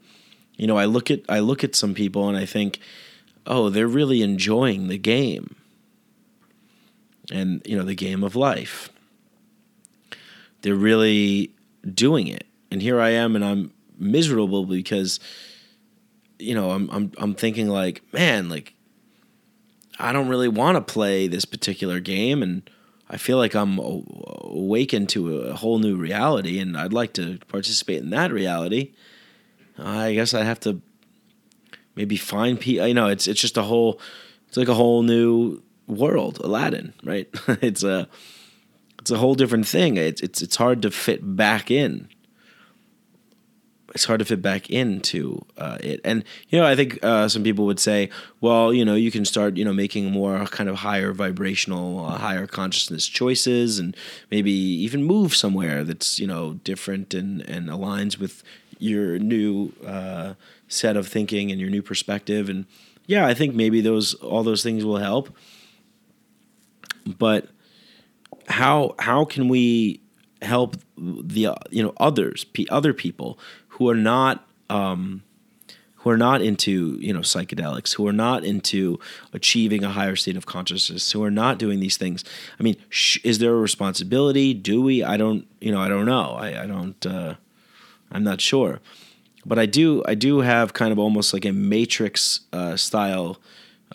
You 0.57 0.66
know, 0.66 0.79
I 0.79 0.87
look 0.87 1.11
at 1.11 1.21
I 1.29 1.40
look 1.40 1.62
at 1.62 1.75
some 1.75 1.95
people 1.95 2.29
and 2.29 2.37
I 2.37 2.47
think, 2.47 2.79
oh, 3.47 3.68
they're 3.68 3.88
really 3.88 4.23
enjoying 4.23 4.88
the 4.88 4.99
game. 4.99 5.57
And 7.31 7.62
you 7.66 7.77
know, 7.77 7.85
the 7.85 7.95
game 7.95 8.25
of 8.25 8.37
life. 8.37 8.88
They're 10.62 10.75
really 10.75 11.53
doing 11.92 12.29
it. 12.29 12.47
And 12.71 12.81
here 12.81 13.01
I 13.01 13.11
am 13.11 13.35
and 13.37 13.45
I'm 13.45 13.73
miserable 13.99 14.64
because 14.64 15.21
you 16.38 16.55
know, 16.55 16.71
I'm 16.71 16.88
I'm 16.90 17.12
I'm 17.18 17.35
thinking 17.35 17.68
like, 17.68 18.03
man, 18.12 18.49
like 18.49 18.75
I 19.99 20.12
don't 20.12 20.29
really 20.29 20.49
want 20.49 20.77
to 20.77 20.92
play 20.92 21.29
this 21.29 21.45
particular 21.45 22.01
game 22.01 22.42
and 22.42 22.68
I 23.09 23.17
feel 23.19 23.37
like 23.37 23.55
I'm 23.55 23.79
awakened 23.79 25.09
to 25.11 25.41
a 25.41 25.55
whole 25.55 25.79
new 25.79 25.97
reality 25.97 26.59
and 26.59 26.77
I'd 26.77 26.93
like 26.93 27.12
to 27.15 27.38
participate 27.49 28.03
in 28.03 28.11
that 28.11 28.33
reality. 28.33 28.93
I 29.79 30.15
guess 30.15 30.35
I 30.35 30.45
have 30.45 30.61
to 30.61 30.81
maybe 31.95 32.17
find 32.17 32.59
people. 32.59 32.87
You 32.87 32.95
know, 32.95 33.09
it's 33.09 33.27
it's 33.27 33.41
just 33.41 33.57
a 33.57 33.62
whole. 33.62 34.01
It's 34.49 34.57
like 34.57 34.69
a 34.69 34.75
whole 34.75 35.03
new 35.03 35.62
world, 35.87 36.38
Aladdin, 36.43 36.95
right? 37.03 37.29
it's 37.49 37.83
a 37.83 38.09
it's 39.01 39.11
a 39.11 39.19
whole 39.19 39.35
different 39.35 39.67
thing. 39.67 39.97
It's 39.97 40.21
it's 40.23 40.43
it's 40.43 40.57
hard 40.57 40.83
to 40.83 40.91
fit 40.91 41.37
back 41.37 41.71
in. 41.71 42.09
It's 43.95 44.05
hard 44.05 44.21
to 44.21 44.25
fit 44.25 44.41
back 44.41 44.71
into 44.71 45.45
uh, 45.59 45.79
it, 45.81 46.01
and 46.05 46.25
you 46.49 46.59
know, 46.59 46.67
I 46.67 46.75
think 46.75 46.99
uh, 47.05 47.29
some 47.29 47.43
people 47.43 47.67
would 47.67 47.79
say, 47.79 48.09
well, 48.41 48.73
you 48.73 48.85
know, 48.85 48.95
you 48.95 49.11
can 49.11 49.25
start, 49.25 49.57
you 49.57 49.65
know, 49.65 49.73
making 49.73 50.11
more 50.11 50.47
kind 50.47 50.69
of 50.69 50.77
higher 50.77 51.13
vibrational, 51.13 52.05
uh, 52.07 52.19
higher 52.19 52.47
consciousness 52.47 53.07
choices, 53.07 53.79
and 53.79 53.97
maybe 54.31 54.51
even 54.51 55.05
move 55.05 55.35
somewhere 55.37 55.85
that's 55.85 56.19
you 56.19 56.27
know 56.27 56.55
different 56.65 57.13
and 57.13 57.43
and 57.43 57.69
aligns 57.69 58.19
with 58.19 58.43
your 58.79 59.19
new 59.19 59.73
uh, 59.87 60.35
set 60.69 60.97
of 60.97 61.07
thinking 61.07 61.51
and 61.51 61.61
your 61.61 61.71
new 61.71 61.83
perspective. 61.83 62.49
And 62.49 62.67
yeah, 63.07 63.27
I 63.27 63.35
think 63.35 63.55
maybe 63.55 63.81
those 63.81 64.15
all 64.15 64.43
those 64.43 64.63
things 64.63 64.85
will 64.85 64.99
help. 64.99 65.35
But 67.07 67.49
how 68.49 68.95
how 68.99 69.25
can 69.25 69.49
we 69.49 70.01
help 70.41 70.77
the 70.97 71.55
you 71.71 71.83
know 71.83 71.93
others 71.99 72.45
other 72.69 72.93
people 72.93 73.39
who 73.83 73.90
are 73.90 73.97
not 73.97 74.47
um, 74.71 75.25
who 75.97 76.11
are 76.11 76.16
not 76.16 76.40
into 76.40 76.97
you 77.01 77.12
know 77.12 77.21
psychedelics 77.21 77.95
who 77.97 78.07
are 78.07 78.12
not 78.12 78.45
into 78.45 79.01
achieving 79.33 79.83
a 79.83 79.90
higher 79.90 80.14
state 80.14 80.37
of 80.37 80.47
consciousness 80.47 81.11
who 81.11 81.23
are 81.25 81.33
not 81.33 81.59
doing 81.59 81.81
these 81.81 81.97
things. 81.97 82.25
I 82.61 82.62
mean 82.62 82.77
sh- 82.90 83.18
is 83.25 83.40
there 83.40 83.53
a 83.53 83.57
responsibility? 83.57 84.55
Do 84.55 84.81
we? 84.83 85.03
I 85.03 85.16
don't 85.16 85.49
you 85.61 85.73
know 85.73 85.81
i 85.81 85.88
don't 85.88 86.07
know. 86.07 86.37
I, 86.38 86.62
I 86.62 86.66
don't 86.66 87.05
uh, 87.05 87.35
i'm 88.12 88.23
not 88.23 88.40
sure. 88.40 88.81
But 89.45 89.59
i 89.59 89.66
do 89.66 90.05
i 90.07 90.14
do 90.14 90.40
have 90.40 90.73
kind 90.75 90.92
of 90.92 90.99
almost 91.01 91.33
like 91.35 91.45
a 91.45 91.53
matrix 91.53 92.40
uh, 92.53 92.77
style 92.77 93.40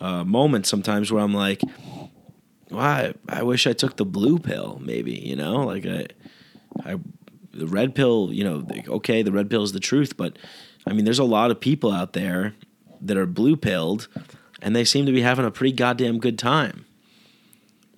uh, 0.02 0.26
moment 0.26 0.68
sometimes 0.68 1.12
where 1.12 1.24
i'm 1.24 1.34
like 1.34 1.62
well, 2.70 2.82
I, 2.82 3.14
I 3.30 3.44
wish 3.44 3.66
I 3.66 3.72
took 3.72 3.96
the 3.96 4.06
blue 4.06 4.40
pill, 4.40 4.82
maybe, 4.84 5.14
you 5.14 5.38
know, 5.38 5.66
like 5.66 5.86
I, 5.86 6.08
I, 6.84 7.00
the 7.58 7.68
red 7.68 7.96
pill, 7.96 8.30
you 8.32 8.44
know, 8.44 8.66
okay, 8.88 9.22
the 9.22 9.32
red 9.32 9.50
pill 9.50 9.64
is 9.64 9.72
the 9.72 9.80
truth, 9.80 10.18
but 10.18 10.38
I 10.86 10.94
mean, 10.94 11.06
there's 11.06 11.20
a 11.20 11.24
lot 11.24 11.52
of 11.52 11.60
people 11.60 11.92
out 11.92 12.14
there 12.14 12.54
that 13.02 13.18
are 13.18 13.26
blue 13.26 13.56
pilled 13.56 14.08
and 14.62 14.76
they 14.76 14.86
seem 14.86 15.06
to 15.06 15.12
be 15.12 15.22
having 15.22 15.46
a 15.46 15.52
pretty 15.52 15.74
goddamn 15.74 16.20
good 16.20 16.40
time. 16.40 16.86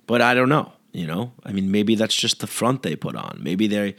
But 0.06 0.20
I 0.20 0.34
don't 0.34 0.48
know, 0.48 0.72
you 0.92 1.06
know, 1.06 1.32
I 1.44 1.52
mean, 1.52 1.70
maybe 1.70 1.94
that's 1.94 2.14
just 2.14 2.40
the 2.40 2.46
front 2.46 2.82
they 2.82 2.96
put 2.96 3.14
on. 3.14 3.40
Maybe 3.42 3.66
they, 3.66 3.94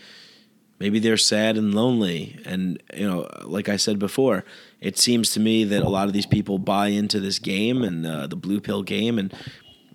maybe 0.80 1.00
they're 1.00 1.18
sad 1.18 1.58
and 1.58 1.74
lonely. 1.74 2.40
And, 2.46 2.82
you 2.94 3.08
know, 3.08 3.30
like 3.44 3.70
I 3.70 3.78
said 3.78 3.98
before, 3.98 4.44
it 4.82 4.98
seems 4.98 5.32
to 5.34 5.40
me 5.40 5.64
that 5.64 5.84
a 5.84 5.90
lot 5.90 6.08
of 6.08 6.14
these 6.14 6.26
people 6.26 6.58
buy 6.58 6.88
into 6.88 7.20
this 7.20 7.40
game 7.40 7.82
and 7.82 8.06
uh, 8.06 8.28
the 8.28 8.36
blue 8.36 8.60
pill 8.60 8.84
game 8.84 9.18
and 9.18 9.34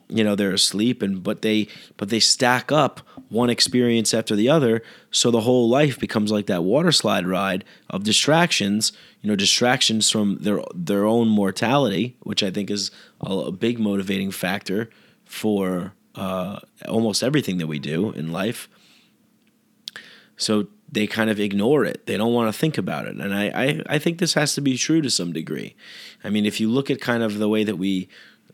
you 0.08 0.22
know 0.22 0.34
they're 0.34 0.52
asleep 0.52 1.02
and 1.02 1.22
but 1.22 1.42
they 1.42 1.68
but 1.96 2.08
they 2.08 2.20
stack 2.20 2.70
up 2.70 3.00
one 3.28 3.50
experience 3.50 4.14
after 4.14 4.36
the 4.36 4.48
other 4.48 4.82
so 5.10 5.30
the 5.30 5.40
whole 5.40 5.68
life 5.68 5.98
becomes 5.98 6.30
like 6.30 6.46
that 6.46 6.62
water 6.62 6.92
slide 6.92 7.26
ride 7.26 7.64
of 7.90 8.04
distractions 8.04 8.92
you 9.20 9.28
know 9.28 9.36
distractions 9.36 10.10
from 10.10 10.38
their 10.38 10.60
their 10.74 11.04
own 11.04 11.28
mortality 11.28 12.16
which 12.22 12.42
i 12.42 12.50
think 12.50 12.70
is 12.70 12.90
a, 13.20 13.32
a 13.32 13.52
big 13.52 13.78
motivating 13.78 14.30
factor 14.30 14.90
for 15.24 15.92
uh, 16.14 16.58
almost 16.88 17.22
everything 17.22 17.58
that 17.58 17.66
we 17.66 17.78
do 17.78 18.10
in 18.12 18.32
life 18.32 18.68
so 20.36 20.68
they 20.90 21.06
kind 21.06 21.30
of 21.30 21.40
ignore 21.40 21.84
it. 21.84 22.06
They 22.06 22.16
don't 22.16 22.32
want 22.32 22.52
to 22.52 22.58
think 22.58 22.78
about 22.78 23.06
it. 23.06 23.16
And 23.16 23.34
I, 23.34 23.46
I, 23.48 23.82
I 23.86 23.98
think 23.98 24.18
this 24.18 24.34
has 24.34 24.54
to 24.54 24.60
be 24.60 24.76
true 24.76 25.02
to 25.02 25.10
some 25.10 25.32
degree. 25.32 25.74
I 26.22 26.30
mean, 26.30 26.46
if 26.46 26.60
you 26.60 26.68
look 26.68 26.90
at 26.90 27.00
kind 27.00 27.22
of 27.22 27.38
the 27.38 27.48
way 27.48 27.64
that 27.64 27.76
we 27.76 28.08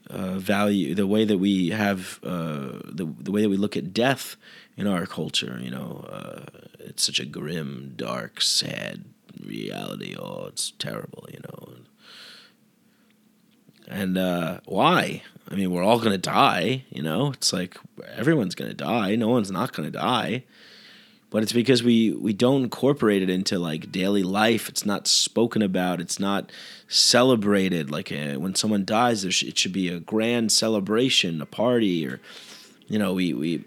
uh, 0.09 0.39
value, 0.39 0.95
the 0.95 1.07
way 1.07 1.25
that 1.25 1.39
we 1.39 1.71
have, 1.71 2.21
uh, 2.23 2.81
the, 2.85 3.13
the 3.19 3.31
way 3.31 3.43
that 3.43 3.49
we 3.49 3.57
look 3.57 3.77
at 3.77 3.93
death 3.93 4.37
in 4.77 4.87
our 4.87 5.07
culture, 5.07 5.59
you 5.61 5.71
know, 5.71 6.07
uh, 6.11 6.45
it's 6.79 7.05
such 7.05 7.21
a 7.21 7.25
grim, 7.25 7.93
dark, 7.97 8.41
sad 8.41 9.05
reality. 9.45 10.17
Oh, 10.19 10.47
it's 10.49 10.73
terrible, 10.79 11.29
you 11.33 11.41
know. 11.41 11.75
And 13.89 14.17
uh, 14.17 14.61
why? 14.65 15.23
I 15.51 15.55
mean, 15.55 15.71
we're 15.71 15.83
all 15.83 15.99
going 15.99 16.13
to 16.13 16.19
die, 16.19 16.85
you 16.91 17.03
know? 17.03 17.33
It's 17.33 17.53
like 17.53 17.77
everyone's 18.15 18.55
going 18.55 18.71
to 18.71 18.77
die. 18.77 19.17
No 19.17 19.29
one's 19.29 19.51
not 19.51 19.73
going 19.73 19.91
to 19.91 19.99
die 19.99 20.45
but 21.33 21.43
it's 21.43 21.55
because 21.55 21.83
we 21.83 22.13
we 22.13 22.35
don't 22.35 22.65
incorporate 22.65 23.23
it 23.23 23.31
into 23.31 23.59
like 23.59 23.91
daily 23.91 24.23
life. 24.23 24.69
It's 24.69 24.85
not 24.85 25.07
spoken 25.07 25.63
about. 25.63 25.99
It's 25.99 26.21
not 26.21 26.53
celebrated. 26.89 27.91
Like 27.91 28.13
uh, 28.13 28.35
when 28.35 28.55
someone 28.55 28.85
dies, 28.85 29.23
there 29.23 29.31
sh- 29.31 29.45
it 29.45 29.59
should 29.59 29.73
be 29.73 29.89
a 29.89 29.99
grand 29.99 30.53
celebration, 30.53 31.41
a 31.41 31.47
party, 31.47 32.07
or 32.07 32.21
you 32.87 32.99
know, 32.99 33.15
we 33.15 33.33
we 33.33 33.65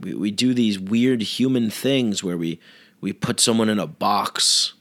we, 0.00 0.14
we 0.14 0.30
do 0.30 0.54
these 0.54 0.78
weird 0.78 1.22
human 1.22 1.70
things 1.70 2.22
where 2.22 2.36
we 2.36 2.60
we 3.00 3.12
put 3.12 3.40
someone 3.40 3.68
in 3.68 3.78
a 3.78 3.86
box. 3.86 4.74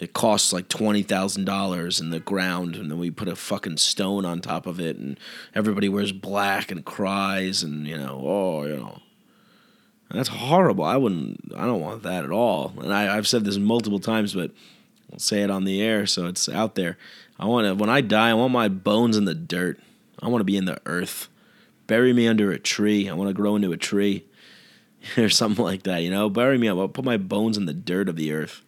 It 0.00 0.12
costs 0.12 0.52
like 0.52 0.68
twenty 0.68 1.02
thousand 1.02 1.44
dollars 1.44 2.00
in 2.00 2.10
the 2.10 2.20
ground, 2.20 2.76
and 2.76 2.90
then 2.90 2.98
we 2.98 3.10
put 3.10 3.28
a 3.28 3.36
fucking 3.36 3.76
stone 3.78 4.24
on 4.24 4.40
top 4.40 4.66
of 4.66 4.80
it, 4.80 4.96
and 4.96 5.18
everybody 5.54 5.88
wears 5.88 6.12
black 6.12 6.70
and 6.70 6.84
cries, 6.84 7.62
and 7.62 7.86
you 7.86 7.96
know, 7.96 8.22
oh, 8.24 8.64
you 8.64 8.76
know. 8.76 8.98
That's 10.12 10.28
horrible. 10.28 10.84
I 10.84 10.96
wouldn't. 10.96 11.52
I 11.56 11.66
don't 11.66 11.80
want 11.80 12.02
that 12.02 12.24
at 12.24 12.32
all. 12.32 12.72
And 12.78 12.92
I, 12.92 13.16
I've 13.16 13.28
said 13.28 13.44
this 13.44 13.58
multiple 13.58 14.00
times, 14.00 14.34
but 14.34 14.50
I'll 15.12 15.20
say 15.20 15.42
it 15.42 15.50
on 15.50 15.64
the 15.64 15.80
air 15.80 16.04
so 16.06 16.26
it's 16.26 16.48
out 16.48 16.74
there. 16.74 16.98
I 17.38 17.46
want 17.46 17.66
to. 17.66 17.74
When 17.74 17.90
I 17.90 18.00
die, 18.00 18.30
I 18.30 18.34
want 18.34 18.52
my 18.52 18.68
bones 18.68 19.16
in 19.16 19.24
the 19.24 19.34
dirt. 19.34 19.80
I 20.20 20.28
want 20.28 20.40
to 20.40 20.44
be 20.44 20.56
in 20.56 20.64
the 20.64 20.80
earth. 20.84 21.28
Bury 21.86 22.12
me 22.12 22.26
under 22.26 22.50
a 22.50 22.58
tree. 22.58 23.08
I 23.08 23.14
want 23.14 23.28
to 23.28 23.34
grow 23.34 23.56
into 23.56 23.72
a 23.72 23.76
tree, 23.76 24.26
or 25.16 25.28
something 25.28 25.64
like 25.64 25.84
that. 25.84 26.02
You 26.02 26.10
know, 26.10 26.28
bury 26.30 26.58
me 26.58 26.68
up. 26.68 26.78
I'll 26.78 26.88
put 26.88 27.04
my 27.04 27.16
bones 27.16 27.56
in 27.56 27.66
the 27.66 27.74
dirt 27.74 28.08
of 28.08 28.16
the 28.16 28.32
earth. 28.32 28.62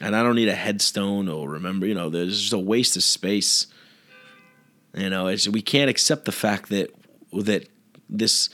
And 0.00 0.14
I 0.14 0.22
don't 0.22 0.36
need 0.36 0.48
a 0.48 0.54
headstone 0.54 1.28
or 1.28 1.48
remember. 1.48 1.86
You 1.86 1.94
know, 1.94 2.10
there's 2.10 2.40
just 2.40 2.52
a 2.52 2.58
waste 2.58 2.96
of 2.96 3.02
space. 3.02 3.66
You 4.94 5.10
know, 5.10 5.34
we 5.50 5.62
can't 5.62 5.90
accept 5.90 6.24
the 6.24 6.32
fact 6.32 6.68
that 6.70 6.90
that 7.32 7.68
this 8.08 8.48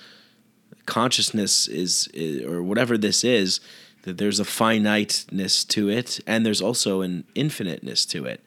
consciousness 0.86 1.68
is, 1.68 2.08
is 2.12 2.44
or 2.44 2.62
whatever 2.62 2.98
this 2.98 3.22
is 3.22 3.60
that 4.02 4.18
there's 4.18 4.40
a 4.40 4.44
finiteness 4.44 5.64
to 5.64 5.88
it 5.88 6.18
and 6.26 6.44
there's 6.44 6.60
also 6.60 7.02
an 7.02 7.24
infiniteness 7.34 8.04
to 8.04 8.24
it 8.24 8.42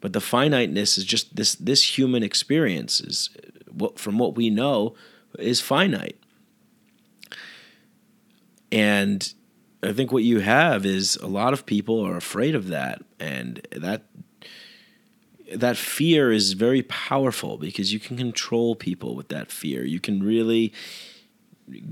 but 0.00 0.12
the 0.12 0.20
finiteness 0.20 0.98
is 0.98 1.04
just 1.04 1.36
this 1.36 1.54
this 1.54 1.96
human 1.96 2.22
experience 2.22 3.00
is 3.00 3.30
what 3.70 3.98
from 3.98 4.18
what 4.18 4.34
we 4.34 4.50
know 4.50 4.94
is 5.38 5.60
finite 5.60 6.19
and 8.72 9.34
i 9.82 9.92
think 9.92 10.12
what 10.12 10.22
you 10.22 10.40
have 10.40 10.84
is 10.86 11.16
a 11.16 11.26
lot 11.26 11.52
of 11.52 11.66
people 11.66 12.00
are 12.00 12.16
afraid 12.16 12.54
of 12.54 12.68
that. 12.68 13.02
And 13.18 13.66
that 13.72 14.04
that 15.54 15.76
fear 15.76 16.30
is 16.30 16.52
very 16.52 16.82
powerful 16.82 17.58
because 17.58 17.92
you 17.92 17.98
can 17.98 18.16
control 18.16 18.76
people 18.76 19.16
with 19.16 19.28
that 19.28 19.50
fear. 19.50 19.84
You 19.84 20.00
can 20.00 20.22
really 20.22 20.72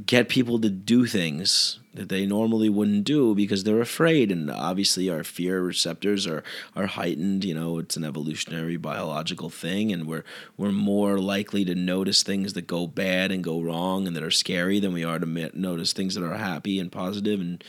get 0.06 0.28
people 0.28 0.60
to 0.60 0.68
do 0.68 1.06
things 1.06 1.80
that 1.94 2.08
they 2.08 2.26
normally 2.26 2.68
wouldn't 2.68 3.04
do 3.04 3.34
because 3.34 3.64
they're 3.64 3.80
afraid. 3.80 4.30
And 4.30 4.50
obviously 4.50 5.10
our 5.10 5.24
fear 5.24 5.60
receptors 5.60 6.26
are 6.26 6.42
are 6.76 6.86
heightened. 6.86 7.44
You 7.44 7.54
know 7.54 7.78
it's 7.78 7.96
an 7.96 8.04
evolutionary 8.04 8.76
biological 8.76 9.50
thing 9.50 9.92
and 9.92 10.06
we're 10.06 10.24
we're 10.56 10.72
more 10.72 11.18
likely 11.18 11.64
to 11.64 11.74
notice 11.74 12.22
things 12.22 12.52
that 12.52 12.66
go 12.66 12.86
bad 12.86 13.32
and 13.32 13.42
go 13.42 13.60
wrong 13.60 14.06
and 14.06 14.14
that 14.16 14.22
are 14.22 14.30
scary 14.30 14.80
than 14.80 14.92
we 14.92 15.04
are 15.04 15.18
to 15.18 15.50
notice 15.58 15.92
things 15.92 16.14
that 16.14 16.24
are 16.24 16.36
happy 16.36 16.78
and 16.78 16.92
positive 16.92 17.40
and 17.40 17.62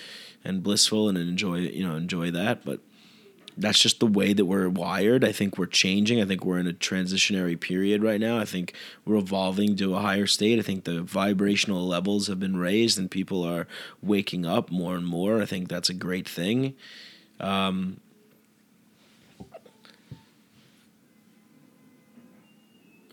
and 0.44 0.64
blissful 0.64 1.10
and 1.10 1.18
enjoy 1.18 1.58
you 1.58 1.88
know 1.88 1.96
enjoy 1.96 2.32
that. 2.32 2.64
But 2.64 2.82
that's 3.60 3.80
just 3.80 4.00
the 4.00 4.08
way 4.08 4.32
that 4.34 4.46
we're 4.46 4.70
wired. 4.70 5.24
I 5.24 5.32
think 5.32 5.58
we're 5.58 5.66
changing. 5.66 6.22
I 6.22 6.26
think 6.26 6.46
we're 6.46 6.60
in 6.60 6.68
a 6.68 6.74
transitionary 6.74 7.60
period 7.60 8.02
right 8.02 8.20
now. 8.20 8.40
I 8.40 8.46
think 8.46 8.74
we're 9.06 9.18
evolving 9.18 9.76
to 9.78 9.96
a 9.96 10.00
higher 10.00 10.28
state. 10.28 10.60
I 10.60 10.62
think 10.62 10.86
the 10.86 11.02
vibrational 11.02 11.86
levels 11.86 12.28
have 12.28 12.40
been 12.40 12.58
raised 12.58 12.98
and 12.98 13.12
people 13.12 13.44
are 13.44 13.68
waking 14.02 14.46
up 14.46 14.72
more 14.72 14.96
and 14.96 15.06
more. 15.06 15.42
I 15.42 15.46
think 15.46 15.68
that's 15.68 15.90
a 15.90 15.94
great 15.94 16.28
thing. 16.28 16.74
Um, 17.40 18.00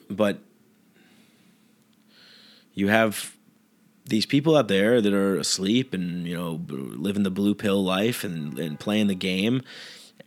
but 0.08 0.38
you 2.74 2.88
have 2.88 3.34
these 4.04 4.26
people 4.26 4.56
out 4.56 4.68
there 4.68 5.00
that 5.00 5.12
are 5.12 5.36
asleep 5.36 5.92
and 5.92 6.26
you 6.26 6.36
know 6.36 6.60
living 6.68 7.24
the 7.24 7.30
blue 7.30 7.54
pill 7.56 7.82
life 7.82 8.22
and, 8.22 8.56
and 8.58 8.78
playing 8.78 9.08
the 9.08 9.16
game 9.16 9.62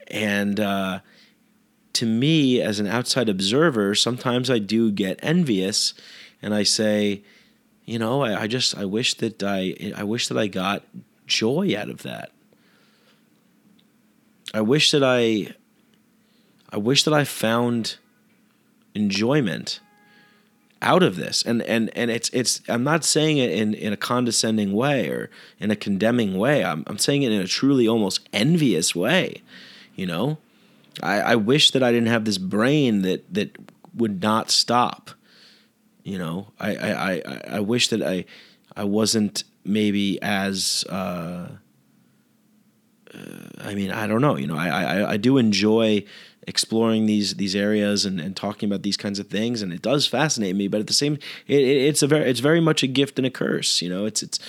and 0.10 0.60
uh, 0.60 1.00
to 1.94 2.06
me 2.06 2.62
as 2.62 2.80
an 2.80 2.88
outside 2.88 3.30
observer 3.30 3.96
sometimes 3.96 4.50
i 4.50 4.60
do 4.60 4.92
get 4.92 5.20
envious 5.22 5.94
and 6.42 6.54
i 6.54 6.64
say 6.64 7.22
you 7.86 8.00
know 8.00 8.24
i, 8.24 8.42
I 8.42 8.48
just 8.48 8.78
i 8.78 8.86
wish 8.86 9.16
that 9.16 9.44
i 9.44 9.76
i 9.96 10.04
wish 10.04 10.28
that 10.28 10.38
i 10.38 10.48
got 10.48 10.84
joy 11.30 11.76
out 11.78 11.90
of 11.90 12.04
that. 12.04 12.32
I 14.54 14.62
wish 14.62 14.92
that 14.92 15.04
i 15.04 15.54
i 16.72 16.78
wish 16.78 17.04
that 17.04 17.14
i 17.14 17.24
found 17.24 17.98
enjoyment 18.94 19.80
out 20.82 21.04
of 21.04 21.16
this. 21.16 21.44
And 21.44 21.62
and 21.62 21.96
and 21.96 22.12
it's 22.12 22.30
it's 22.34 22.62
i'm 22.68 22.84
not 22.84 23.06
saying 23.06 23.38
it 23.38 23.52
in 23.52 23.74
in 23.74 23.94
a 23.94 23.98
condescending 23.98 24.74
way 24.74 25.08
or 25.08 25.30
in 25.60 25.72
a 25.72 25.76
condemning 25.76 26.38
way. 26.38 26.66
I'm, 26.66 26.84
I'm 26.88 26.98
saying 26.98 27.24
it 27.24 27.32
in 27.32 27.40
a 27.40 27.48
truly 27.48 27.88
almost 27.88 28.28
envious 28.34 28.94
way 28.94 29.42
you 30.00 30.06
know 30.06 30.38
i 31.04 31.20
i 31.20 31.36
wish 31.36 31.72
that 31.72 31.84
i 31.84 31.92
didn't 31.92 32.08
have 32.08 32.26
this 32.26 32.38
brain 32.38 33.02
that 33.02 33.32
that 33.34 33.56
would 33.94 34.22
not 34.22 34.50
stop 34.50 35.12
you 36.04 36.18
know 36.18 36.48
i 36.60 36.76
i 36.76 37.14
i, 37.14 37.42
I 37.58 37.60
wish 37.60 37.90
that 37.90 38.02
i 38.02 38.26
i 38.76 38.84
wasn't 38.84 39.44
maybe 39.66 40.22
as 40.22 40.86
uh 40.90 41.50
I 43.62 43.74
mean, 43.74 43.92
I 43.92 44.08
don't 44.08 44.22
know. 44.22 44.38
You 44.38 44.48
know, 44.48 44.56
I, 44.56 44.68
I, 44.68 45.12
I 45.12 45.18
do 45.18 45.38
enjoy 45.38 46.06
exploring 46.48 47.06
these 47.06 47.36
these 47.36 47.56
areas 47.56 48.06
and, 48.06 48.20
and 48.20 48.36
talking 48.36 48.70
about 48.70 48.84
these 48.84 48.98
kinds 48.98 49.20
of 49.20 49.28
things, 49.28 49.62
and 49.62 49.74
it 49.74 49.82
does 49.82 50.08
fascinate 50.08 50.56
me. 50.56 50.68
But 50.68 50.82
at 50.82 50.88
the 50.88 50.94
same, 50.94 51.14
it, 51.48 51.60
it, 51.60 51.78
it's 51.88 52.02
a 52.02 52.08
very 52.08 52.30
it's 52.30 52.40
very 52.40 52.62
much 52.62 52.84
a 52.84 52.88
gift 52.88 53.20
and 53.20 53.26
a 53.26 53.30
curse. 53.30 53.82
You 53.82 53.90
know, 53.90 54.06
it's 54.06 54.24
it's 54.24 54.40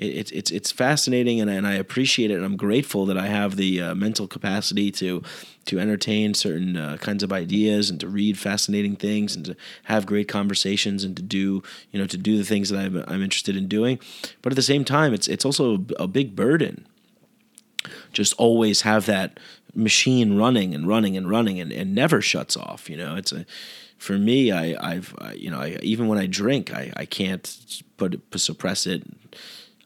it's 0.00 0.30
it's 0.30 0.50
it's 0.50 0.70
fascinating, 0.72 1.40
and, 1.40 1.50
and 1.50 1.66
I 1.66 1.74
appreciate 1.74 2.30
it, 2.30 2.34
and 2.34 2.44
I'm 2.44 2.56
grateful 2.56 3.06
that 3.06 3.18
I 3.18 3.26
have 3.26 3.56
the 3.56 3.80
uh, 3.80 3.94
mental 3.94 4.26
capacity 4.26 4.90
to 4.92 5.22
to 5.66 5.78
entertain 5.78 6.34
certain 6.34 6.76
uh, 6.76 6.96
kinds 6.98 7.22
of 7.22 7.32
ideas 7.32 7.90
and 7.90 8.00
to 8.00 8.08
read 8.08 8.38
fascinating 8.38 8.96
things 8.96 9.36
and 9.36 9.44
to 9.44 9.56
have 9.84 10.06
great 10.06 10.26
conversations 10.26 11.04
and 11.04 11.16
to 11.16 11.22
do 11.22 11.62
you 11.92 12.00
know 12.00 12.06
to 12.06 12.16
do 12.16 12.38
the 12.38 12.44
things 12.44 12.70
that 12.70 12.78
I'm, 12.78 13.04
I'm 13.06 13.22
interested 13.22 13.56
in 13.56 13.68
doing. 13.68 13.98
But 14.42 14.52
at 14.52 14.56
the 14.56 14.62
same 14.62 14.84
time, 14.84 15.14
it's 15.14 15.28
it's 15.28 15.44
also 15.44 15.84
a 15.98 16.06
big 16.06 16.34
burden 16.34 16.86
just 18.12 18.34
always 18.34 18.82
have 18.82 19.06
that 19.06 19.38
machine 19.74 20.36
running 20.36 20.74
and 20.74 20.86
running 20.86 21.16
and 21.16 21.30
running 21.30 21.60
and, 21.60 21.72
and 21.72 21.94
never 21.94 22.20
shuts 22.20 22.56
off. 22.56 22.90
You 22.90 22.96
know, 22.96 23.16
it's 23.16 23.32
a 23.32 23.46
for 23.98 24.18
me. 24.18 24.50
I 24.50 24.76
I've 24.92 25.14
I, 25.18 25.32
you 25.32 25.50
know 25.50 25.60
I, 25.60 25.78
even 25.82 26.08
when 26.08 26.18
I 26.18 26.26
drink, 26.26 26.72
I, 26.72 26.92
I 26.96 27.04
can't 27.04 27.82
put 27.96 28.20
suppress 28.36 28.86
it. 28.86 29.02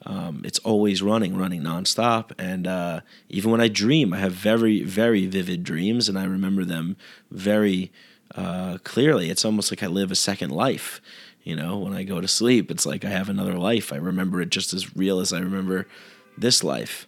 Um, 0.06 0.42
it's 0.44 0.58
always 0.60 1.02
running, 1.02 1.36
running 1.36 1.62
nonstop. 1.62 2.32
And 2.38 2.66
uh, 2.66 3.00
even 3.28 3.50
when 3.50 3.60
I 3.60 3.68
dream, 3.68 4.12
I 4.12 4.18
have 4.18 4.32
very 4.32 4.82
very 4.82 5.26
vivid 5.26 5.64
dreams, 5.64 6.08
and 6.08 6.18
I 6.18 6.24
remember 6.24 6.64
them 6.64 6.96
very 7.30 7.90
uh, 8.34 8.78
clearly. 8.84 9.30
It's 9.30 9.44
almost 9.44 9.70
like 9.70 9.82
I 9.82 9.86
live 9.86 10.10
a 10.10 10.16
second 10.16 10.50
life. 10.50 11.00
You 11.42 11.56
know, 11.56 11.78
when 11.78 11.92
I 11.92 12.04
go 12.04 12.20
to 12.20 12.28
sleep, 12.28 12.70
it's 12.70 12.86
like 12.86 13.04
I 13.04 13.10
have 13.10 13.28
another 13.28 13.54
life. 13.54 13.92
I 13.92 13.96
remember 13.96 14.40
it 14.40 14.50
just 14.50 14.72
as 14.72 14.96
real 14.96 15.20
as 15.20 15.32
I 15.32 15.40
remember 15.40 15.86
this 16.36 16.64
life 16.64 17.06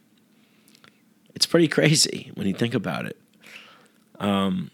it's 1.37 1.47
pretty 1.47 1.69
crazy 1.69 2.33
when 2.35 2.49
you 2.49 2.55
think 2.55 2.75
about 2.75 3.07
it. 3.07 3.21
Um, 4.19 4.71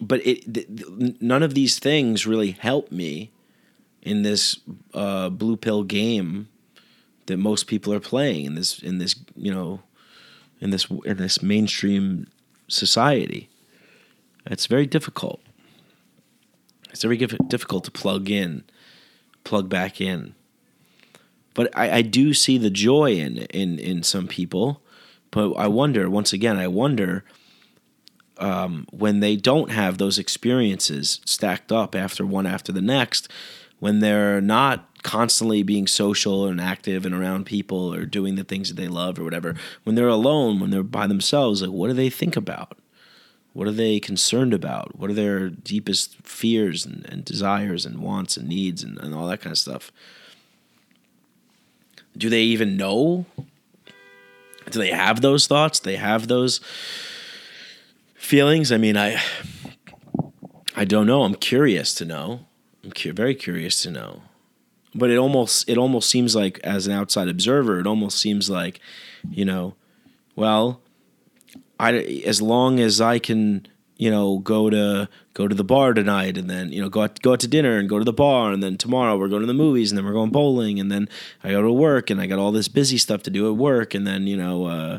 but 0.00 0.24
it 0.26 0.52
th- 0.52 0.66
th- 0.68 1.16
none 1.20 1.42
of 1.42 1.54
these 1.54 1.78
things 1.78 2.26
really 2.26 2.52
help 2.52 2.92
me 2.92 3.32
in 4.02 4.22
this 4.22 4.60
uh, 4.94 5.30
blue 5.30 5.56
pill 5.56 5.84
game 5.84 6.48
that 7.26 7.36
most 7.36 7.66
people 7.66 7.92
are 7.92 8.00
playing 8.00 8.44
in 8.44 8.54
this 8.54 8.78
in 8.80 8.98
this 8.98 9.14
you 9.36 9.52
know 9.52 9.80
in 10.60 10.70
this 10.70 10.86
in 11.04 11.16
this 11.16 11.42
mainstream 11.42 12.26
society. 12.68 13.48
It's 14.46 14.66
very 14.66 14.86
difficult. 14.86 15.40
It's 16.90 17.02
very 17.02 17.16
difficult 17.16 17.84
to 17.84 17.90
plug 17.90 18.28
in, 18.28 18.64
plug 19.44 19.68
back 19.68 20.00
in 20.00 20.34
but 21.54 21.76
I, 21.76 21.98
I 21.98 22.02
do 22.02 22.34
see 22.34 22.58
the 22.58 22.70
joy 22.70 23.12
in 23.12 23.38
in 23.38 23.78
in 23.78 24.02
some 24.02 24.28
people. 24.28 24.82
But 25.30 25.52
I 25.52 25.68
wonder 25.68 26.08
once 26.10 26.32
again. 26.32 26.58
I 26.58 26.68
wonder 26.68 27.24
um, 28.38 28.86
when 28.90 29.20
they 29.20 29.36
don't 29.36 29.70
have 29.70 29.98
those 29.98 30.18
experiences 30.18 31.20
stacked 31.24 31.72
up 31.72 31.94
after 31.94 32.26
one 32.26 32.46
after 32.46 32.72
the 32.72 32.82
next, 32.82 33.28
when 33.82 33.98
they're 33.98 34.40
not 34.40 34.88
constantly 35.02 35.64
being 35.64 35.88
social 35.88 36.46
and 36.46 36.60
active 36.60 37.04
and 37.04 37.12
around 37.12 37.44
people 37.44 37.92
or 37.92 38.06
doing 38.06 38.36
the 38.36 38.44
things 38.44 38.68
that 38.68 38.80
they 38.80 38.86
love 38.86 39.18
or 39.18 39.24
whatever, 39.24 39.56
when 39.82 39.96
they're 39.96 40.06
alone, 40.06 40.60
when 40.60 40.70
they're 40.70 40.84
by 40.84 41.08
themselves, 41.08 41.62
like 41.62 41.72
what 41.72 41.88
do 41.88 41.92
they 41.92 42.08
think 42.08 42.36
about? 42.36 42.78
What 43.52 43.66
are 43.66 43.72
they 43.72 43.98
concerned 43.98 44.54
about? 44.54 44.96
What 44.96 45.10
are 45.10 45.14
their 45.14 45.50
deepest 45.50 46.14
fears 46.22 46.86
and, 46.86 47.04
and 47.08 47.24
desires 47.24 47.84
and 47.84 47.98
wants 47.98 48.36
and 48.36 48.48
needs 48.48 48.84
and, 48.84 48.96
and 48.98 49.14
all 49.14 49.26
that 49.26 49.40
kind 49.40 49.52
of 49.52 49.58
stuff? 49.58 49.90
do 52.16 52.28
they 52.28 52.42
even 52.42 52.76
know? 52.76 53.26
Do 54.70 54.78
they 54.78 54.90
have 54.90 55.20
those 55.20 55.46
thoughts? 55.46 55.80
They 55.80 55.96
have 55.96 56.28
those 56.28 56.60
feelings? 58.14 58.70
I 58.70 58.76
mean, 58.76 58.96
I 58.96 59.20
I 60.76 60.84
don't 60.84 61.06
know. 61.06 61.22
I'm 61.22 61.34
curious 61.34 61.94
to 61.94 62.04
know. 62.04 62.46
I'm 62.84 62.90
cu- 62.92 63.12
very 63.12 63.34
curious 63.34 63.82
to 63.82 63.90
know. 63.90 64.22
But 64.94 65.10
it 65.10 65.16
almost 65.16 65.68
it 65.68 65.78
almost 65.78 66.10
seems 66.10 66.36
like 66.36 66.58
as 66.60 66.86
an 66.86 66.92
outside 66.92 67.28
observer, 67.28 67.80
it 67.80 67.86
almost 67.86 68.18
seems 68.18 68.50
like, 68.50 68.80
you 69.30 69.44
know, 69.44 69.74
well, 70.36 70.80
I 71.80 71.94
as 72.26 72.42
long 72.42 72.78
as 72.78 73.00
I 73.00 73.18
can 73.18 73.66
you 74.02 74.10
know, 74.10 74.38
go 74.38 74.68
to 74.68 75.08
go 75.32 75.46
to 75.46 75.54
the 75.54 75.62
bar 75.62 75.94
tonight, 75.94 76.36
and 76.36 76.50
then 76.50 76.72
you 76.72 76.82
know, 76.82 76.88
go 76.88 77.02
out, 77.02 77.22
go 77.22 77.34
out 77.34 77.40
to 77.40 77.46
dinner 77.46 77.78
and 77.78 77.88
go 77.88 78.00
to 78.00 78.04
the 78.04 78.12
bar, 78.12 78.50
and 78.50 78.60
then 78.60 78.76
tomorrow 78.76 79.16
we're 79.16 79.28
going 79.28 79.42
to 79.42 79.46
the 79.46 79.54
movies, 79.54 79.92
and 79.92 79.98
then 79.98 80.04
we're 80.04 80.12
going 80.12 80.30
bowling, 80.30 80.80
and 80.80 80.90
then 80.90 81.08
I 81.44 81.52
go 81.52 81.62
to 81.62 81.72
work, 81.72 82.10
and 82.10 82.20
I 82.20 82.26
got 82.26 82.40
all 82.40 82.50
this 82.50 82.66
busy 82.66 82.98
stuff 82.98 83.22
to 83.22 83.30
do 83.30 83.48
at 83.48 83.56
work, 83.56 83.94
and 83.94 84.04
then 84.04 84.26
you 84.26 84.36
know. 84.36 84.66
Uh, 84.66 84.98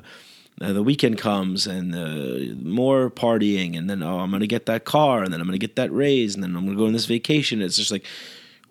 uh, 0.61 0.73
the 0.73 0.83
weekend 0.83 1.17
comes 1.17 1.67
and 1.67 1.95
uh, 1.95 2.55
more 2.63 3.09
partying, 3.09 3.77
and 3.77 3.89
then 3.89 4.03
oh, 4.03 4.19
I'm 4.19 4.31
gonna 4.31 4.47
get 4.47 4.65
that 4.67 4.85
car, 4.85 5.23
and 5.23 5.33
then 5.33 5.41
I'm 5.41 5.47
gonna 5.47 5.57
get 5.57 5.75
that 5.75 5.91
raise, 5.91 6.35
and 6.35 6.43
then 6.43 6.55
I'm 6.55 6.65
gonna 6.65 6.77
go 6.77 6.85
on 6.85 6.93
this 6.93 7.05
vacation. 7.05 7.61
It's 7.61 7.77
just 7.77 7.91
like 7.91 8.05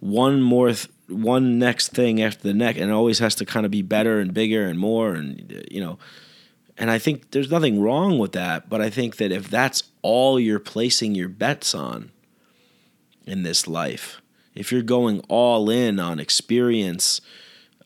one 0.00 0.42
more, 0.42 0.68
th- 0.68 0.88
one 1.08 1.58
next 1.58 1.88
thing 1.88 2.22
after 2.22 2.42
the 2.42 2.54
next, 2.54 2.78
and 2.80 2.90
it 2.90 2.94
always 2.94 3.18
has 3.18 3.34
to 3.36 3.44
kind 3.44 3.66
of 3.66 3.72
be 3.72 3.82
better 3.82 4.20
and 4.20 4.32
bigger 4.32 4.66
and 4.66 4.78
more, 4.78 5.14
and 5.14 5.66
you 5.70 5.80
know, 5.80 5.98
and 6.78 6.90
I 6.90 6.98
think 6.98 7.32
there's 7.32 7.50
nothing 7.50 7.80
wrong 7.80 8.18
with 8.18 8.32
that, 8.32 8.68
but 8.68 8.80
I 8.80 8.88
think 8.88 9.16
that 9.16 9.32
if 9.32 9.50
that's 9.50 9.82
all 10.02 10.40
you're 10.40 10.58
placing 10.58 11.14
your 11.14 11.28
bets 11.28 11.74
on 11.74 12.10
in 13.26 13.42
this 13.42 13.66
life, 13.66 14.20
if 14.54 14.72
you're 14.72 14.82
going 14.82 15.20
all 15.28 15.68
in 15.68 15.98
on 15.98 16.18
experience 16.20 17.20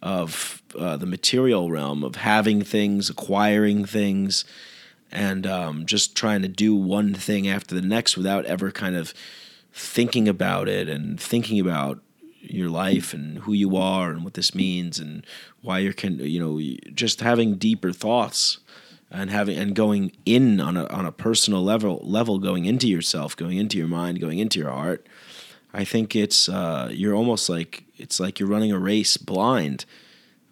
of 0.02 0.62
uh, 0.78 0.96
the 0.96 1.06
material 1.06 1.70
realm, 1.70 2.04
of 2.04 2.16
having 2.16 2.62
things, 2.62 3.10
acquiring 3.10 3.84
things, 3.84 4.44
and 5.10 5.46
um, 5.46 5.86
just 5.86 6.14
trying 6.16 6.42
to 6.42 6.48
do 6.48 6.74
one 6.74 7.14
thing 7.14 7.48
after 7.48 7.74
the 7.74 7.82
next 7.82 8.16
without 8.16 8.44
ever 8.46 8.70
kind 8.70 8.96
of 8.96 9.14
thinking 9.72 10.28
about 10.28 10.68
it 10.68 10.88
and 10.88 11.20
thinking 11.20 11.60
about 11.60 12.00
your 12.40 12.68
life 12.68 13.12
and 13.12 13.38
who 13.40 13.52
you 13.52 13.76
are 13.76 14.10
and 14.10 14.24
what 14.24 14.34
this 14.34 14.54
means 14.54 14.98
and 14.98 15.26
why 15.62 15.78
you're 15.78 15.92
can 15.92 16.18
you 16.20 16.40
know 16.40 16.60
just 16.94 17.20
having 17.20 17.56
deeper 17.56 17.92
thoughts 17.92 18.58
and 19.10 19.30
having 19.30 19.58
and 19.58 19.74
going 19.74 20.12
in 20.24 20.60
on 20.60 20.76
a 20.76 20.86
on 20.86 21.04
a 21.04 21.12
personal 21.12 21.62
level 21.62 22.00
level 22.04 22.38
going 22.38 22.64
into 22.64 22.88
yourself 22.88 23.36
going 23.36 23.58
into 23.58 23.76
your 23.76 23.88
mind 23.88 24.20
going 24.20 24.38
into 24.38 24.58
your 24.58 24.70
heart 24.70 25.06
i 25.76 25.84
think 25.84 26.16
it's 26.16 26.48
uh, 26.48 26.88
you're 26.90 27.14
almost 27.14 27.48
like 27.48 27.84
it's 27.96 28.18
like 28.18 28.40
you're 28.40 28.48
running 28.48 28.72
a 28.72 28.78
race 28.78 29.16
blind 29.16 29.84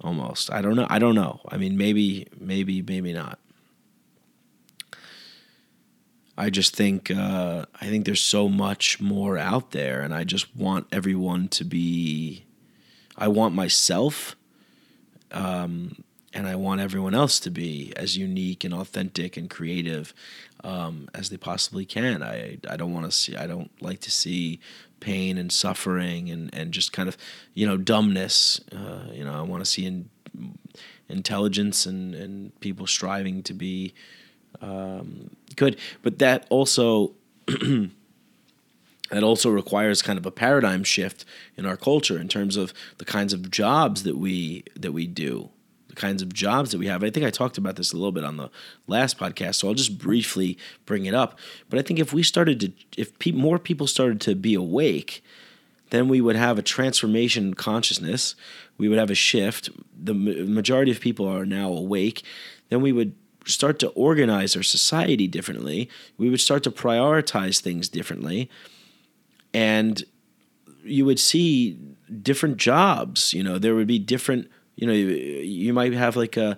almost 0.00 0.52
i 0.52 0.60
don't 0.60 0.76
know 0.76 0.86
i 0.90 0.98
don't 0.98 1.14
know 1.14 1.40
i 1.48 1.56
mean 1.56 1.76
maybe 1.76 2.26
maybe 2.38 2.82
maybe 2.82 3.12
not 3.12 3.38
i 6.36 6.50
just 6.50 6.76
think 6.76 7.10
uh, 7.10 7.64
i 7.80 7.86
think 7.86 8.04
there's 8.04 8.22
so 8.22 8.48
much 8.48 9.00
more 9.00 9.38
out 9.38 9.70
there 9.70 10.02
and 10.02 10.14
i 10.14 10.22
just 10.24 10.54
want 10.54 10.86
everyone 10.92 11.48
to 11.48 11.64
be 11.64 12.44
i 13.16 13.26
want 13.26 13.54
myself 13.54 14.36
um, 15.32 15.96
and 16.34 16.48
I 16.48 16.56
want 16.56 16.80
everyone 16.80 17.14
else 17.14 17.38
to 17.40 17.50
be 17.50 17.92
as 17.96 18.16
unique 18.16 18.64
and 18.64 18.74
authentic 18.74 19.36
and 19.36 19.48
creative 19.48 20.12
um, 20.64 21.08
as 21.14 21.30
they 21.30 21.36
possibly 21.36 21.84
can. 21.86 22.22
I 22.22 22.58
I 22.68 22.76
don't 22.76 22.92
want 22.92 23.06
to 23.06 23.12
see. 23.12 23.36
I 23.36 23.46
don't 23.46 23.70
like 23.80 24.00
to 24.00 24.10
see 24.10 24.60
pain 25.04 25.36
and 25.36 25.52
suffering 25.52 26.30
and 26.30 26.52
and 26.54 26.72
just 26.72 26.92
kind 26.92 27.08
of 27.08 27.16
you 27.52 27.66
know 27.66 27.76
dumbness. 27.76 28.60
Uh, 28.72 29.10
you 29.12 29.24
know, 29.24 29.34
I 29.34 29.42
want 29.42 29.64
to 29.64 29.70
see 29.70 29.84
in, 29.84 30.08
intelligence 31.08 31.86
and 31.86 32.14
and 32.14 32.58
people 32.60 32.86
striving 32.86 33.42
to 33.44 33.54
be 33.54 33.94
um, 34.60 35.30
good. 35.56 35.78
But 36.02 36.18
that 36.18 36.46
also. 36.50 37.12
that 39.10 39.22
also 39.22 39.50
requires 39.50 40.00
kind 40.00 40.18
of 40.18 40.24
a 40.24 40.30
paradigm 40.30 40.82
shift 40.82 41.26
in 41.58 41.66
our 41.66 41.76
culture 41.76 42.18
in 42.18 42.26
terms 42.26 42.56
of 42.56 42.72
the 42.96 43.04
kinds 43.04 43.34
of 43.34 43.50
jobs 43.50 44.02
that 44.02 44.16
we 44.16 44.64
that 44.74 44.92
we 44.92 45.06
do 45.06 45.50
kinds 45.94 46.22
of 46.22 46.32
jobs 46.32 46.70
that 46.70 46.78
we 46.78 46.86
have. 46.86 47.02
I 47.02 47.10
think 47.10 47.26
I 47.26 47.30
talked 47.30 47.58
about 47.58 47.76
this 47.76 47.92
a 47.92 47.96
little 47.96 48.12
bit 48.12 48.24
on 48.24 48.36
the 48.36 48.50
last 48.86 49.18
podcast, 49.18 49.56
so 49.56 49.68
I'll 49.68 49.74
just 49.74 49.98
briefly 49.98 50.58
bring 50.86 51.06
it 51.06 51.14
up. 51.14 51.38
But 51.68 51.78
I 51.78 51.82
think 51.82 51.98
if 51.98 52.12
we 52.12 52.22
started 52.22 52.60
to, 52.60 52.72
if 52.96 53.18
pe- 53.18 53.32
more 53.32 53.58
people 53.58 53.86
started 53.86 54.20
to 54.22 54.34
be 54.34 54.54
awake, 54.54 55.22
then 55.90 56.08
we 56.08 56.20
would 56.20 56.36
have 56.36 56.58
a 56.58 56.62
transformation 56.62 57.48
in 57.48 57.54
consciousness. 57.54 58.34
We 58.78 58.88
would 58.88 58.98
have 58.98 59.10
a 59.10 59.14
shift. 59.14 59.70
The 59.96 60.14
ma- 60.14 60.52
majority 60.52 60.90
of 60.90 61.00
people 61.00 61.26
are 61.26 61.46
now 61.46 61.70
awake. 61.70 62.22
Then 62.68 62.80
we 62.80 62.92
would 62.92 63.14
start 63.46 63.78
to 63.78 63.88
organize 63.88 64.56
our 64.56 64.62
society 64.62 65.28
differently. 65.28 65.88
We 66.16 66.30
would 66.30 66.40
start 66.40 66.62
to 66.64 66.70
prioritize 66.70 67.60
things 67.60 67.88
differently. 67.88 68.50
And 69.52 70.02
you 70.82 71.04
would 71.04 71.20
see 71.20 71.78
different 72.22 72.56
jobs. 72.56 73.32
You 73.32 73.42
know, 73.42 73.58
there 73.58 73.74
would 73.74 73.86
be 73.86 73.98
different 73.98 74.50
you 74.76 74.86
know, 74.86 74.92
you, 74.92 75.08
you 75.08 75.72
might 75.72 75.92
have 75.92 76.16
like 76.16 76.36
a 76.36 76.56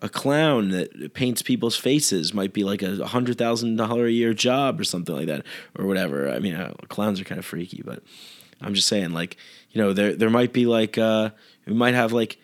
a 0.00 0.08
clown 0.08 0.68
that 0.70 1.12
paints 1.12 1.42
people's 1.42 1.76
faces 1.76 2.32
might 2.32 2.52
be 2.52 2.62
like 2.62 2.82
a 2.82 3.06
hundred 3.06 3.36
thousand 3.36 3.76
dollar 3.76 4.06
a 4.06 4.10
year 4.10 4.32
job 4.32 4.78
or 4.80 4.84
something 4.84 5.14
like 5.14 5.26
that 5.26 5.44
or 5.76 5.86
whatever. 5.86 6.30
I 6.30 6.38
mean, 6.38 6.54
uh, 6.54 6.72
clowns 6.88 7.20
are 7.20 7.24
kind 7.24 7.38
of 7.38 7.44
freaky, 7.44 7.82
but 7.84 8.02
I'm 8.60 8.74
just 8.74 8.88
saying, 8.88 9.10
like, 9.10 9.36
you 9.70 9.82
know, 9.82 9.92
there 9.92 10.14
there 10.14 10.30
might 10.30 10.52
be 10.52 10.66
like 10.66 10.98
uh, 10.98 11.30
we 11.66 11.74
might 11.74 11.94
have 11.94 12.12
like 12.12 12.38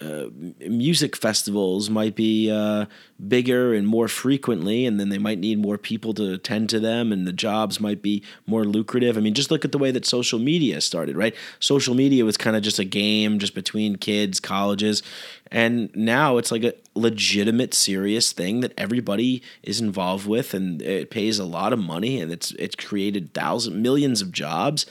uh, 0.00 0.26
music 0.68 1.16
festivals 1.16 1.88
might 1.88 2.14
be 2.14 2.50
uh, 2.50 2.86
bigger 3.28 3.72
and 3.72 3.86
more 3.86 4.08
frequently, 4.08 4.84
and 4.84 5.00
then 5.00 5.08
they 5.08 5.18
might 5.18 5.38
need 5.38 5.58
more 5.58 5.78
people 5.78 6.12
to 6.14 6.34
attend 6.34 6.68
to 6.70 6.80
them, 6.80 7.12
and 7.12 7.26
the 7.26 7.32
jobs 7.32 7.80
might 7.80 8.02
be 8.02 8.22
more 8.46 8.64
lucrative. 8.64 9.16
I 9.16 9.20
mean, 9.20 9.34
just 9.34 9.50
look 9.50 9.64
at 9.64 9.72
the 9.72 9.78
way 9.78 9.90
that 9.90 10.04
social 10.04 10.38
media 10.38 10.80
started, 10.80 11.16
right? 11.16 11.34
Social 11.60 11.94
media 11.94 12.24
was 12.24 12.36
kind 12.36 12.56
of 12.56 12.62
just 12.62 12.78
a 12.78 12.84
game 12.84 13.38
just 13.38 13.54
between 13.54 13.96
kids, 13.96 14.38
colleges, 14.40 15.02
and 15.50 15.94
now 15.94 16.36
it's 16.36 16.50
like 16.50 16.64
a 16.64 16.74
legitimate, 16.94 17.72
serious 17.72 18.32
thing 18.32 18.60
that 18.60 18.72
everybody 18.76 19.42
is 19.62 19.80
involved 19.80 20.26
with, 20.26 20.52
and 20.54 20.82
it 20.82 21.10
pays 21.10 21.38
a 21.38 21.44
lot 21.44 21.72
of 21.72 21.78
money, 21.78 22.20
and 22.20 22.30
it's 22.32 22.50
it's 22.52 22.76
created 22.76 23.32
thousands, 23.32 23.76
millions 23.76 24.20
of 24.20 24.32
jobs. 24.32 24.86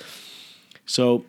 So 0.86 1.26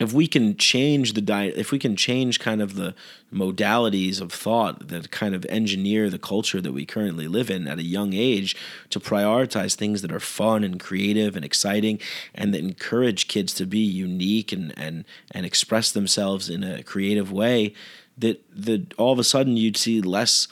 if 0.00 0.14
we 0.14 0.26
can 0.26 0.56
change 0.56 1.12
the 1.12 1.20
diet, 1.20 1.54
if 1.56 1.70
we 1.70 1.78
can 1.78 1.94
change 1.94 2.40
kind 2.40 2.62
of 2.62 2.74
the 2.74 2.94
modalities 3.32 4.20
of 4.20 4.32
thought 4.32 4.88
that 4.88 5.10
kind 5.10 5.34
of 5.34 5.46
engineer 5.50 6.08
the 6.08 6.18
culture 6.18 6.60
that 6.60 6.72
we 6.72 6.86
currently 6.86 7.28
live 7.28 7.50
in 7.50 7.68
at 7.68 7.78
a 7.78 7.84
young 7.84 8.14
age 8.14 8.56
to 8.88 8.98
prioritize 8.98 9.76
things 9.76 10.00
that 10.02 10.10
are 10.10 10.18
fun 10.18 10.64
and 10.64 10.80
creative 10.80 11.36
and 11.36 11.44
exciting 11.44 12.00
and 12.34 12.54
that 12.54 12.60
encourage 12.60 13.28
kids 13.28 13.52
to 13.54 13.66
be 13.66 13.78
unique 13.78 14.52
and 14.52 14.72
and 14.76 15.04
and 15.32 15.44
express 15.44 15.92
themselves 15.92 16.48
in 16.48 16.64
a 16.64 16.82
creative 16.82 17.30
way 17.30 17.74
that 18.16 18.42
that 18.50 18.94
all 18.94 19.12
of 19.12 19.18
a 19.18 19.24
sudden 19.24 19.56
you'd 19.56 19.76
see 19.76 20.00
less 20.00 20.48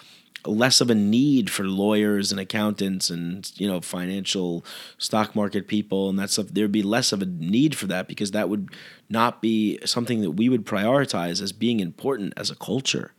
less 0.48 0.80
of 0.80 0.90
a 0.90 0.94
need 0.94 1.50
for 1.50 1.64
lawyers 1.64 2.30
and 2.32 2.40
accountants 2.40 3.10
and 3.10 3.50
you 3.56 3.66
know 3.66 3.80
financial 3.80 4.64
stock 4.96 5.34
market 5.34 5.68
people 5.68 6.08
and 6.08 6.18
that 6.18 6.30
stuff. 6.30 6.48
There'd 6.48 6.72
be 6.72 6.82
less 6.82 7.12
of 7.12 7.22
a 7.22 7.26
need 7.26 7.76
for 7.76 7.86
that 7.86 8.08
because 8.08 8.30
that 8.32 8.48
would 8.48 8.70
not 9.08 9.40
be 9.42 9.78
something 9.84 10.20
that 10.22 10.32
we 10.32 10.48
would 10.48 10.66
prioritize 10.66 11.42
as 11.42 11.52
being 11.52 11.80
important 11.80 12.32
as 12.36 12.50
a 12.50 12.56
culture. 12.56 13.12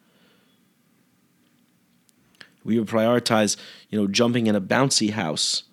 We 2.63 2.77
would 2.77 2.87
prioritize 2.87 3.57
you 3.89 3.99
know 3.99 4.07
jumping 4.07 4.47
in 4.47 4.55
a 4.55 4.61
bouncy 4.61 5.11
house 5.11 5.63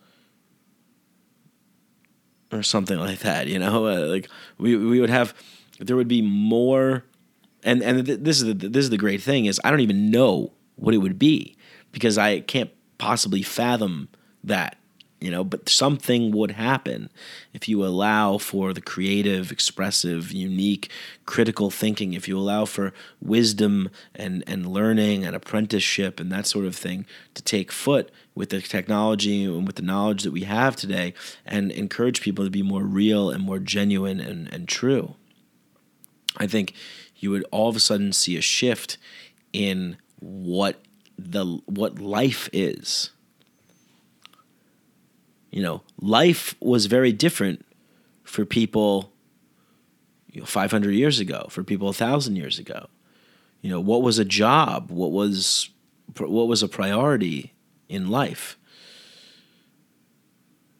or 2.53 2.63
something 2.63 2.99
like 2.99 3.21
that 3.21 3.49
you 3.49 3.59
know? 3.59 3.87
Uh, 3.87 4.07
like 4.07 4.29
we 4.59 4.77
we 4.77 5.01
would 5.01 5.11
have 5.11 5.35
there 5.79 5.97
would 5.97 6.09
be 6.09 6.23
more 6.23 7.05
and 7.63 7.83
and 7.83 8.07
th- 8.07 8.21
this 8.21 8.41
is 8.41 8.45
the 8.45 8.55
this 8.55 8.85
is 8.85 8.91
the 8.91 8.97
great 8.97 9.23
thing 9.23 9.47
is 9.47 9.61
I 9.65 9.71
don't 9.71 9.81
even 9.81 10.11
know 10.11 10.53
what 10.77 10.95
it 10.95 10.99
would 10.99 11.18
be 11.18 11.57
because 11.93 12.18
I 12.18 12.41
can't 12.41 12.70
possibly 12.99 13.43
fathom 13.43 14.09
that, 14.45 14.77
you 15.20 15.31
know, 15.31 15.43
but 15.43 15.68
something 15.68 16.31
would 16.33 16.53
happen 16.53 17.11
if 17.55 17.68
you 17.68 17.85
allow 17.85 18.37
for 18.37 18.72
the 18.74 18.83
creative, 18.83 19.51
expressive, 19.51 20.31
unique, 20.31 20.91
critical 21.24 21.70
thinking, 21.70 22.12
if 22.12 22.29
you 22.29 22.39
allow 22.39 22.66
for 22.66 22.93
wisdom 23.20 23.89
and, 24.14 24.45
and 24.47 24.66
learning 24.66 25.24
and 25.24 25.35
apprenticeship 25.35 26.20
and 26.20 26.31
that 26.31 26.47
sort 26.47 26.66
of 26.66 26.77
thing 26.77 27.07
to 27.35 27.43
take 27.43 27.72
foot 27.72 28.11
with 28.35 28.51
the 28.51 28.61
technology 28.61 29.45
and 29.45 29.66
with 29.66 29.77
the 29.77 29.83
knowledge 29.83 30.22
that 30.22 30.33
we 30.33 30.45
have 30.45 30.77
today 30.77 31.14
and 31.47 31.72
encourage 31.72 32.20
people 32.20 32.45
to 32.45 32.51
be 32.51 32.62
more 32.62 32.85
real 32.85 33.31
and 33.31 33.43
more 33.43 33.59
genuine 33.59 34.20
and, 34.20 34.53
and 34.53 34.68
true. 34.68 35.14
I 36.37 36.47
think 36.47 36.74
you 37.16 37.31
would 37.31 37.47
all 37.51 37.70
of 37.70 37.77
a 37.77 37.81
sudden 37.81 38.12
see 38.12 38.37
a 38.37 38.43
shift 38.43 38.99
in 39.55 39.97
what 40.21 40.83
the 41.19 41.45
what 41.67 41.99
life 41.99 42.49
is. 42.53 43.11
You 45.51 45.62
know, 45.62 45.83
life 46.01 46.55
was 46.61 46.87
very 46.87 47.12
different 47.12 47.64
for 48.25 48.45
people 48.45 49.12
you 50.31 50.41
know, 50.41 50.47
500 50.47 50.91
years 50.91 51.19
ago, 51.19 51.47
for 51.49 51.64
people 51.64 51.87
1000 51.87 52.37
years 52.37 52.59
ago. 52.59 52.89
You 53.62 53.71
know, 53.71 53.81
what 53.81 54.03
was 54.03 54.19
a 54.19 54.25
job? 54.25 54.91
What 54.91 55.12
was 55.12 55.71
what 56.19 56.47
was 56.47 56.62
a 56.62 56.69
priority 56.69 57.55
in 57.89 58.09
life? 58.09 58.59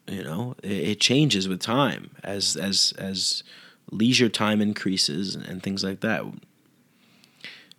You 0.07 0.23
know, 0.23 0.55
it, 0.63 0.71
it 0.71 1.01
changes 1.01 1.47
with 1.47 1.59
time 1.59 2.11
as 2.23 2.55
as 2.55 2.93
as 2.97 3.43
leisure 3.91 4.29
time 4.29 4.61
increases 4.61 5.33
and, 5.35 5.45
and 5.45 5.63
things 5.63 5.83
like 5.83 6.01
that. 6.01 6.23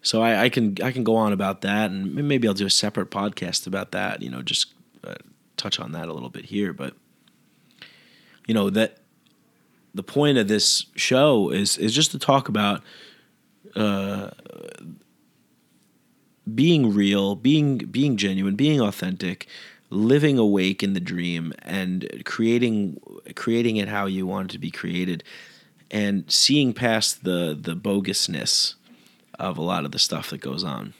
So 0.09 0.23
I, 0.23 0.45
I, 0.45 0.49
can 0.49 0.75
I 0.83 0.91
can 0.91 1.05
go 1.05 1.17
on 1.17 1.35
about 1.35 1.61
that, 1.61 1.91
and 1.91 2.15
maybe 2.15 2.49
I'll 2.49 2.55
do 2.55 2.65
a 2.65 2.71
separate 2.71 3.11
podcast 3.11 3.67
about 3.67 3.93
that. 3.93 4.23
You 4.23 4.31
know, 4.31 4.41
just 4.41 4.73
uh, 5.05 5.17
touch 5.59 5.79
on 5.79 5.93
that 5.93 6.09
a 6.09 6.15
little 6.15 6.31
bit 6.31 6.47
here, 6.47 6.73
but 6.73 6.95
you 8.47 8.55
know 8.55 8.71
that 8.71 9.01
the 9.93 10.03
point 10.03 10.39
of 10.39 10.49
this 10.49 10.87
show 10.97 11.51
is 11.51 11.77
is 11.77 11.95
just 11.95 12.11
to 12.13 12.19
talk 12.19 12.49
about 12.49 12.83
uh, 13.77 14.31
being 16.55 16.95
real, 16.95 17.35
being 17.35 17.77
being 17.77 18.17
genuine, 18.17 18.57
being 18.57 18.81
authentic, 18.81 19.47
living 19.91 20.39
awake 20.39 20.83
in 20.83 20.95
the 20.95 21.01
dream, 21.01 21.53
and 21.61 22.23
creating 22.25 22.99
creating 23.35 23.77
it 23.77 23.89
how 23.89 24.07
you 24.07 24.27
want 24.27 24.49
it 24.51 24.53
to 24.55 24.59
be 24.59 24.71
created, 24.71 25.23
and 25.91 26.25
seeing 26.33 26.73
past 26.73 27.25
the 27.25 27.55
the 27.61 27.77
bogusness 27.77 28.73
of 29.39 29.59
a 29.59 29.63
lot 29.63 29.85
of 29.85 29.93
the 29.93 29.99
stuff 29.99 30.31
that 30.31 30.41
goes 30.41 30.65
on. 30.65 30.95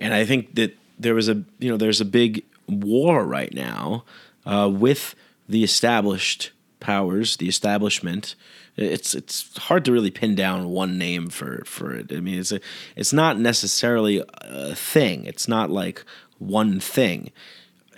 And 0.00 0.14
I 0.14 0.24
think 0.24 0.54
that 0.54 0.76
there 0.98 1.14
was 1.14 1.28
a 1.28 1.42
you 1.58 1.70
know 1.70 1.76
there's 1.76 2.00
a 2.00 2.06
big 2.06 2.44
war 2.68 3.24
right 3.24 3.52
now 3.52 4.04
uh, 4.46 4.70
with 4.72 5.14
the 5.48 5.64
established 5.64 6.52
powers, 6.80 7.36
the 7.36 7.48
establishment. 7.48 8.34
It's 8.76 9.14
it's 9.14 9.56
hard 9.58 9.84
to 9.84 9.92
really 9.92 10.10
pin 10.10 10.34
down 10.34 10.70
one 10.70 10.98
name 10.98 11.28
for 11.28 11.62
for 11.64 11.94
it. 11.94 12.12
I 12.12 12.20
mean, 12.20 12.38
it's 12.38 12.52
a 12.52 12.60
it's 12.96 13.12
not 13.12 13.38
necessarily 13.38 14.22
a 14.40 14.74
thing. 14.74 15.26
It's 15.26 15.46
not 15.46 15.70
like 15.70 16.04
one 16.38 16.80
thing. 16.80 17.30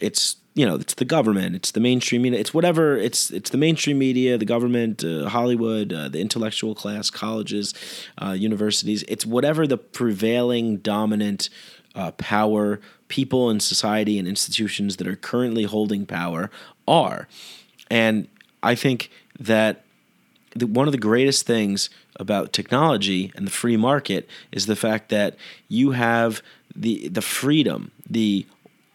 It's 0.00 0.36
you 0.54 0.64
know, 0.64 0.76
it's 0.76 0.94
the 0.94 1.04
government, 1.04 1.56
it's 1.56 1.72
the 1.72 1.80
mainstream 1.80 2.22
media, 2.22 2.38
it's 2.38 2.54
whatever. 2.54 2.96
It's 2.96 3.30
it's 3.30 3.50
the 3.50 3.58
mainstream 3.58 3.98
media, 3.98 4.38
the 4.38 4.44
government, 4.44 5.04
uh, 5.04 5.28
Hollywood, 5.28 5.92
uh, 5.92 6.08
the 6.08 6.20
intellectual 6.20 6.74
class, 6.74 7.10
colleges, 7.10 7.74
uh, 8.18 8.30
universities. 8.30 9.04
It's 9.08 9.26
whatever 9.26 9.66
the 9.66 9.76
prevailing 9.76 10.76
dominant 10.76 11.50
uh, 11.96 12.12
power, 12.12 12.80
people 13.08 13.50
in 13.50 13.58
society 13.58 14.16
and 14.18 14.28
institutions 14.28 14.96
that 14.96 15.08
are 15.08 15.16
currently 15.16 15.64
holding 15.64 16.06
power 16.06 16.50
are, 16.86 17.26
and 17.90 18.28
I 18.62 18.76
think 18.76 19.10
that 19.38 19.82
the, 20.54 20.68
one 20.68 20.86
of 20.86 20.92
the 20.92 20.98
greatest 20.98 21.46
things 21.46 21.90
about 22.16 22.52
technology 22.52 23.32
and 23.34 23.44
the 23.44 23.50
free 23.50 23.76
market 23.76 24.28
is 24.52 24.66
the 24.66 24.76
fact 24.76 25.08
that 25.08 25.36
you 25.68 25.90
have 25.90 26.42
the 26.76 27.08
the 27.08 27.22
freedom, 27.22 27.90
the 28.08 28.46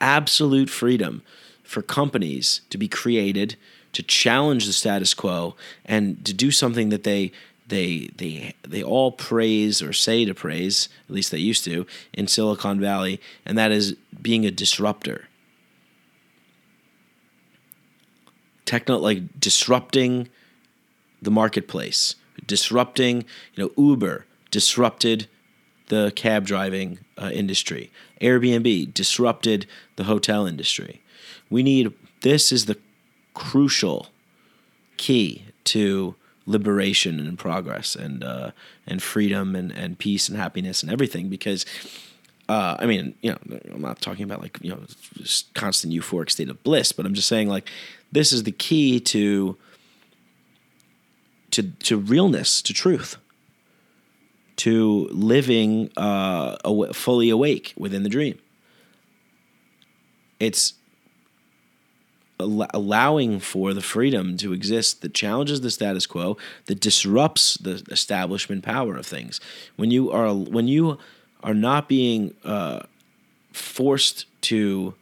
absolute 0.02 0.70
freedom 0.70 1.22
for 1.64 1.82
companies 1.82 2.62
to 2.70 2.78
be 2.78 2.88
created 2.88 3.56
to 3.93 4.04
challenge 4.04 4.66
the 4.66 4.74
status 4.74 5.14
quo 5.14 5.56
and 5.86 6.24
to 6.26 6.34
do 6.34 6.52
something 6.52 6.89
that 6.89 7.04
they 7.04 7.32
they 7.68 8.10
they 8.18 8.54
they 8.68 8.84
all 8.84 9.12
praise 9.12 9.82
or 9.82 9.93
say 9.93 10.26
to 10.26 10.34
praise, 10.34 10.89
at 11.08 11.14
least 11.14 11.32
they 11.32 11.38
used 11.38 11.64
to, 11.66 11.86
in 12.14 12.28
Silicon 12.28 12.80
Valley, 12.80 13.22
and 13.45 13.58
that 13.58 13.72
is 13.72 13.95
being 14.22 14.45
a 14.45 14.52
disruptor. 14.52 15.28
Techno 18.66 18.97
like 18.97 19.39
disrupting 19.39 20.30
the 21.22 21.32
marketplace, 21.32 22.16
disrupting, 22.45 23.26
you 23.54 23.64
know, 23.64 23.72
Uber 23.78 24.26
disrupted 24.52 25.28
the 25.88 26.12
cab 26.16 26.45
driving 26.45 27.00
uh, 27.18 27.32
industry. 27.34 27.91
Airbnb 28.22 28.93
disrupted 28.93 29.65
the 29.95 30.05
hotel 30.05 30.45
industry. 30.45 31.01
We 31.49 31.63
need 31.63 31.93
this 32.22 32.51
is 32.51 32.65
the 32.65 32.78
crucial 33.34 34.07
key 34.97 35.45
to 35.63 36.15
liberation 36.45 37.20
and 37.20 37.38
progress 37.38 37.95
and 37.95 38.24
uh, 38.24 38.51
and 38.88 39.01
freedom 39.01 39.55
and, 39.55 39.72
and 39.72 39.97
peace 39.97 40.28
and 40.28 40.38
happiness 40.38 40.82
and 40.82 40.91
everything 40.91 41.30
because 41.30 41.65
uh, 42.49 42.76
I 42.80 42.86
mean 42.86 43.15
you 43.22 43.32
know 43.32 43.59
I'm 43.72 43.82
not 43.82 44.01
talking 44.01 44.24
about 44.24 44.41
like 44.41 44.57
you 44.61 44.72
know 44.72 44.82
constant 45.53 45.93
euphoric 45.93 46.32
state 46.32 46.49
of 46.49 46.61
bliss 46.63 46.91
but 46.91 47.05
I'm 47.05 47.13
just 47.13 47.28
saying 47.28 47.47
like 47.49 47.70
this 48.11 48.34
is 48.34 48.43
the 48.43 48.51
key 48.51 48.99
to 48.99 49.57
to 51.51 51.63
to 51.63 51.97
realness 51.97 52.61
to 52.63 52.74
truth 52.74 53.17
to 54.60 55.07
living 55.12 55.91
uh, 55.97 56.55
fully 56.93 57.30
awake 57.30 57.74
within 57.78 58.03
the 58.03 58.10
dream 58.10 58.38
it's 60.39 60.74
al- 62.39 62.68
allowing 62.74 63.39
for 63.39 63.74
the 63.74 63.82
freedom 63.82 64.38
to 64.38 64.53
exist 64.53 65.01
that 65.01 65.14
challenges 65.14 65.62
the 65.62 65.70
status 65.70 66.05
quo, 66.05 66.38
that 66.66 66.80
disrupts 66.80 67.55
the 67.55 67.84
establishment 67.91 68.64
power 68.64 68.95
of 68.95 69.05
things. 69.05 69.39
When 69.76 69.91
you 69.91 70.12
are 70.12 70.34
when 70.34 70.68
you 70.68 70.97
are 71.43 71.53
not 71.53 71.88
being 71.88 72.34
uh, 72.43 72.82
forced 73.51 74.26
to 74.41 74.95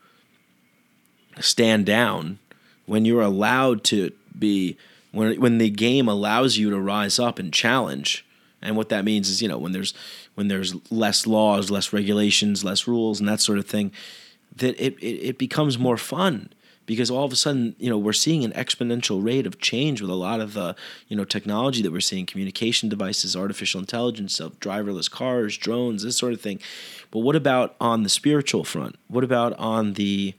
stand 1.39 1.85
down, 1.85 2.39
when 2.85 3.05
you're 3.05 3.21
allowed 3.21 3.83
to 3.85 4.11
be 4.37 4.77
when 5.11 5.39
when 5.39 5.57
the 5.59 5.69
game 5.69 6.07
allows 6.07 6.57
you 6.57 6.69
to 6.71 6.79
rise 6.79 7.19
up 7.19 7.39
and 7.39 7.53
challenge. 7.53 8.23
And 8.67 8.75
what 8.75 8.89
that 8.89 9.05
means 9.05 9.29
is, 9.29 9.41
you 9.41 9.47
know, 9.47 9.57
when 9.57 9.71
there's 9.71 9.93
when 10.35 10.49
there's 10.49 10.75
less 10.91 11.25
laws, 11.25 11.71
less 11.71 11.93
regulations, 11.93 12.65
less 12.65 12.85
rules, 12.85 13.19
and 13.21 13.27
that 13.29 13.39
sort 13.39 13.59
of 13.59 13.65
thing, 13.65 13.93
that 14.57 14.75
it, 14.77 14.97
it, 14.99 15.29
it 15.29 15.37
becomes 15.37 15.79
more 15.79 15.95
fun 15.95 16.49
because 16.85 17.09
all 17.09 17.23
of 17.23 17.31
a 17.31 17.35
sudden 17.35 17.75
you 17.79 17.89
know 17.89 17.97
we're 17.97 18.11
seeing 18.11 18.43
an 18.43 18.51
exponential 18.51 19.23
rate 19.23 19.47
of 19.47 19.59
change 19.59 20.01
with 20.01 20.09
a 20.09 20.15
lot 20.15 20.41
of 20.41 20.53
the 20.53 20.75
you 21.07 21.15
know 21.15 21.23
technology 21.23 21.81
that 21.81 21.91
we're 21.91 22.01
seeing 22.01 22.25
communication 22.25 22.89
devices 22.89 23.37
artificial 23.37 23.79
intelligence 23.79 24.35
self 24.35 24.59
driverless 24.59 25.09
cars 25.09 25.57
drones 25.57 26.03
this 26.03 26.17
sort 26.17 26.33
of 26.33 26.41
thing. 26.41 26.59
But 27.09 27.19
what 27.19 27.37
about 27.37 27.75
on 27.79 28.03
the 28.03 28.09
spiritual 28.09 28.65
front? 28.65 28.97
What 29.07 29.23
about 29.23 29.53
on 29.57 29.93
the 29.93 30.33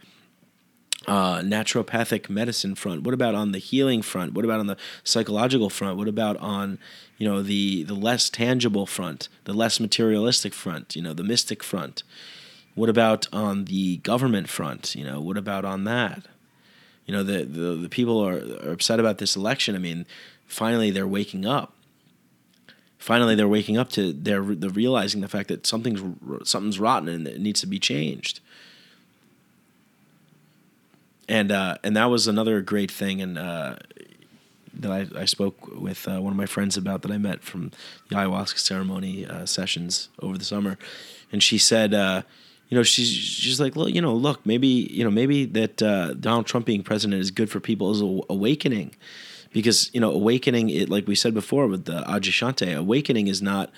uh, 1.08 1.40
naturopathic 1.40 2.28
medicine 2.28 2.74
front? 2.74 3.02
What 3.02 3.14
about 3.14 3.34
on 3.34 3.52
the 3.52 3.58
healing 3.58 4.02
front? 4.02 4.34
What 4.34 4.44
about 4.44 4.60
on 4.60 4.66
the 4.66 4.76
psychological 5.02 5.70
front? 5.70 5.96
What 5.96 6.06
about 6.06 6.36
on 6.36 6.78
you 7.16 7.26
know 7.26 7.42
the 7.42 7.82
the 7.84 7.94
less 7.94 8.28
tangible 8.28 8.84
front, 8.84 9.30
the 9.44 9.54
less 9.54 9.80
materialistic 9.80 10.52
front? 10.52 10.94
You 10.94 11.02
know 11.02 11.14
the 11.14 11.24
mystic 11.24 11.64
front. 11.64 12.02
What 12.74 12.90
about 12.90 13.26
on 13.32 13.64
the 13.64 13.96
government 13.98 14.50
front? 14.50 14.94
You 14.94 15.04
know 15.04 15.18
what 15.18 15.38
about 15.38 15.64
on 15.64 15.84
that? 15.84 16.24
You 17.06 17.14
know 17.14 17.22
the 17.22 17.44
the, 17.44 17.74
the 17.74 17.88
people 17.88 18.20
are, 18.20 18.36
are 18.68 18.72
upset 18.72 19.00
about 19.00 19.16
this 19.16 19.34
election. 19.34 19.74
I 19.74 19.78
mean, 19.78 20.04
finally 20.46 20.90
they're 20.90 21.08
waking 21.08 21.46
up. 21.46 21.72
Finally, 22.98 23.36
they're 23.36 23.48
waking 23.48 23.78
up 23.78 23.88
to 23.90 24.12
they're, 24.12 24.42
they're 24.42 24.70
realizing 24.70 25.20
the 25.20 25.28
fact 25.28 25.48
that 25.48 25.66
something's 25.66 26.02
something's 26.42 26.80
rotten 26.80 27.08
and 27.08 27.26
it 27.28 27.40
needs 27.40 27.60
to 27.60 27.66
be 27.66 27.78
changed 27.78 28.40
and 31.28 31.52
uh, 31.52 31.76
and 31.84 31.96
that 31.96 32.06
was 32.06 32.26
another 32.26 32.60
great 32.60 32.90
thing 32.90 33.20
and 33.20 33.38
uh, 33.38 33.76
that 34.72 34.90
I, 34.90 35.20
I 35.20 35.24
spoke 35.24 35.66
with 35.80 36.08
uh, 36.08 36.20
one 36.20 36.32
of 36.32 36.36
my 36.36 36.46
friends 36.46 36.76
about 36.76 37.02
that 37.02 37.10
I 37.10 37.18
met 37.18 37.42
from 37.42 37.72
the 38.08 38.16
ayahuasca 38.16 38.58
ceremony 38.58 39.26
uh, 39.26 39.44
sessions 39.44 40.08
over 40.20 40.38
the 40.38 40.44
summer, 40.44 40.78
and 41.30 41.42
she 41.42 41.58
said, 41.58 41.92
uh, 41.92 42.22
you 42.68 42.76
know, 42.76 42.82
she's 42.82 43.08
she's 43.08 43.60
like, 43.60 43.76
well, 43.76 43.88
you 43.88 44.00
know, 44.00 44.14
look, 44.14 44.44
maybe 44.46 44.68
you 44.68 45.04
know, 45.04 45.10
maybe 45.10 45.44
that 45.44 45.82
uh, 45.82 46.14
Donald 46.14 46.46
Trump 46.46 46.66
being 46.66 46.82
president 46.82 47.20
is 47.20 47.30
good 47.30 47.50
for 47.50 47.60
people 47.60 47.92
people's 47.92 48.24
awakening, 48.30 48.94
because 49.52 49.90
you 49.92 50.00
know, 50.00 50.10
awakening, 50.10 50.70
it 50.70 50.88
like 50.88 51.06
we 51.06 51.14
said 51.14 51.34
before 51.34 51.66
with 51.66 51.84
the 51.84 52.02
Adyashanti, 52.02 52.74
awakening 52.74 53.28
is 53.28 53.42
not. 53.42 53.70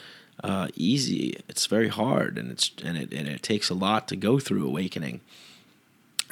Easy. 0.75 1.39
It's 1.51 1.67
very 1.67 1.89
hard, 1.89 2.39
and 2.39 2.51
it's 2.51 2.71
and 2.83 2.97
it 2.97 3.13
and 3.13 3.29
it 3.29 3.43
takes 3.43 3.69
a 3.69 3.75
lot 3.75 4.09
to 4.09 4.17
go 4.17 4.39
through 4.39 4.67
awakening 4.67 5.21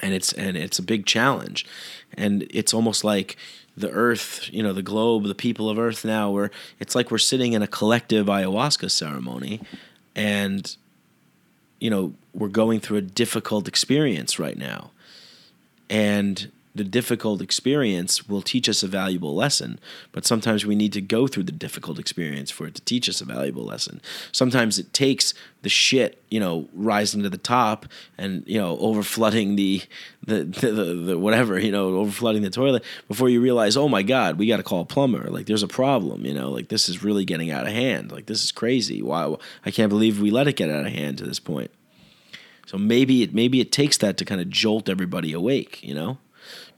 and 0.01 0.15
it's 0.15 0.33
and 0.33 0.57
it's 0.57 0.79
a 0.79 0.83
big 0.83 1.07
challenge. 1.07 1.67
And 2.15 2.47
it's 2.51 2.75
almost 2.75 3.05
like 3.05 3.37
the 3.77 3.91
earth 3.91 4.49
you 4.53 4.61
know 4.61 4.73
the 4.73 4.83
globe 4.83 5.23
the 5.23 5.37
people 5.37 5.71
of 5.71 5.79
earth 5.79 6.05
now 6.05 6.33
where 6.33 6.51
it's 6.81 6.97
like 6.97 7.13
we're 7.13 7.19
sitting 7.19 7.53
in 7.53 7.63
a 7.63 7.67
collective 7.69 8.27
ayahuasca 8.27 8.91
ceremony 8.91 9.61
and 10.17 10.77
you 11.79 11.89
know 11.89 12.13
we're 12.39 12.49
going 12.49 12.81
through 12.81 12.99
a 12.99 13.03
difficult 13.03 13.69
experience 13.69 14.39
right 14.39 14.57
now. 14.57 14.91
And 15.91 16.51
the 16.75 16.85
difficult 16.85 17.41
experience 17.41 18.29
will 18.29 18.43
teach 18.43 18.69
us 18.69 18.83
a 18.83 18.89
valuable 18.89 19.35
lesson 19.35 19.79
but 20.13 20.27
sometimes 20.27 20.65
we 20.65 20.75
need 20.75 20.93
to 20.93 21.01
go 21.01 21.27
through 21.27 21.45
the 21.45 21.53
difficult 21.53 21.99
experience 21.99 22.51
for 22.51 22.67
it 22.67 22.75
to 22.75 22.83
teach 22.83 23.09
us 23.09 23.21
a 23.21 23.25
valuable 23.25 23.65
lesson. 23.65 24.01
Sometimes 24.33 24.79
it 24.79 24.93
takes 24.93 25.35
the 25.63 25.69
shit 25.69 26.23
you 26.31 26.39
know 26.39 26.69
rising 26.73 27.23
to 27.23 27.29
the 27.29 27.39
top 27.39 27.87
and 28.17 28.45
you 28.47 28.61
know 28.61 28.79
over 28.79 29.03
flooding 29.03 29.57
the 29.57 29.83
the, 30.25 30.45
the, 30.45 30.71
the, 30.71 30.85
the 30.95 31.19
whatever 31.19 31.59
you 31.59 31.73
know 31.73 31.97
over 31.97 32.11
flooding 32.11 32.43
the 32.43 32.51
toilet 32.51 32.85
before 33.09 33.29
you 33.29 33.41
realize 33.41 33.77
oh 33.77 33.89
my 33.89 34.03
god 34.03 34.39
we 34.39 34.47
got 34.47 34.59
to 34.59 34.63
call 34.63 34.83
a 34.83 34.87
plumber. 34.87 35.31
Like 35.31 35.47
there's 35.47 35.63
a 35.63 35.69
problem 35.69 36.25
you 36.25 36.35
know 36.35 36.51
like 36.51 36.69
this 36.69 36.89
is 36.89 37.03
really 37.03 37.25
getting 37.25 37.51
out 37.51 37.67
of 37.67 37.73
hand. 37.73 38.13
Like 38.13 38.27
this 38.27 38.45
is 38.45 38.53
crazy. 38.53 39.03
Why 39.03 39.35
i 39.65 39.71
can't 39.71 39.91
believe 39.91 40.21
we 40.21 40.31
let 40.31 40.49
it 40.49 40.57
get 40.57 40.71
out 40.71 40.87
of 40.87 40.93
hand 40.93 41.19
to 41.19 41.25
this 41.25 41.41
point. 41.41 41.71
So 42.67 42.77
maybe 42.77 43.23
it 43.23 43.35
maybe 43.35 43.61
it 43.61 43.73
takes 43.73 43.97
that 43.99 44.17
to 44.19 44.25
kind 44.25 44.41
of 44.41 44.51
jolt 44.51 44.89
everybody 44.89 45.33
awake 45.33 45.83
you 45.83 45.95
know 45.95 46.19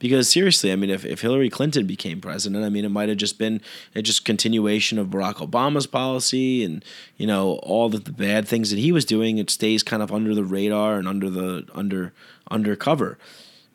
because 0.01 0.27
seriously, 0.27 0.71
I 0.71 0.75
mean, 0.75 0.89
if, 0.89 1.05
if 1.05 1.21
Hillary 1.21 1.51
Clinton 1.51 1.85
became 1.85 2.21
president, 2.21 2.65
I 2.65 2.69
mean, 2.69 2.85
it 2.85 2.89
might 2.89 3.07
have 3.07 3.19
just 3.19 3.37
been 3.37 3.61
a 3.93 4.01
just 4.01 4.25
continuation 4.25 4.97
of 4.97 5.09
Barack 5.09 5.35
Obama's 5.35 5.85
policy 5.85 6.63
and 6.63 6.83
you 7.17 7.27
know 7.27 7.59
all 7.61 7.87
the, 7.87 7.99
the 7.99 8.11
bad 8.11 8.47
things 8.47 8.71
that 8.71 8.79
he 8.79 8.91
was 8.91 9.05
doing. 9.05 9.37
It 9.37 9.51
stays 9.51 9.83
kind 9.83 10.01
of 10.01 10.11
under 10.11 10.33
the 10.33 10.43
radar 10.43 10.95
and 10.95 11.07
under 11.07 11.29
the 11.29 11.67
under 11.75 12.13
undercover. 12.49 13.19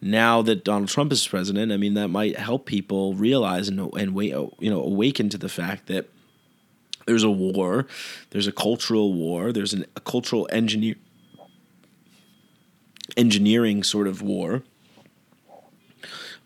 Now 0.02 0.42
that 0.42 0.64
Donald 0.64 0.88
Trump 0.88 1.12
is 1.12 1.26
president, 1.26 1.70
I 1.70 1.76
mean, 1.76 1.94
that 1.94 2.08
might 2.08 2.36
help 2.36 2.66
people 2.66 3.14
realize 3.14 3.68
and 3.68 3.78
and 3.94 4.12
wait, 4.12 4.30
you 4.32 4.68
know, 4.68 4.82
awaken 4.82 5.28
to 5.28 5.38
the 5.38 5.48
fact 5.48 5.86
that 5.86 6.08
there's 7.06 7.22
a 7.22 7.30
war, 7.30 7.86
there's 8.30 8.48
a 8.48 8.52
cultural 8.52 9.14
war, 9.14 9.52
there's 9.52 9.72
an, 9.72 9.86
a 9.94 10.00
cultural 10.00 10.48
engineer 10.50 10.96
engineering 13.16 13.84
sort 13.84 14.08
of 14.08 14.22
war 14.22 14.64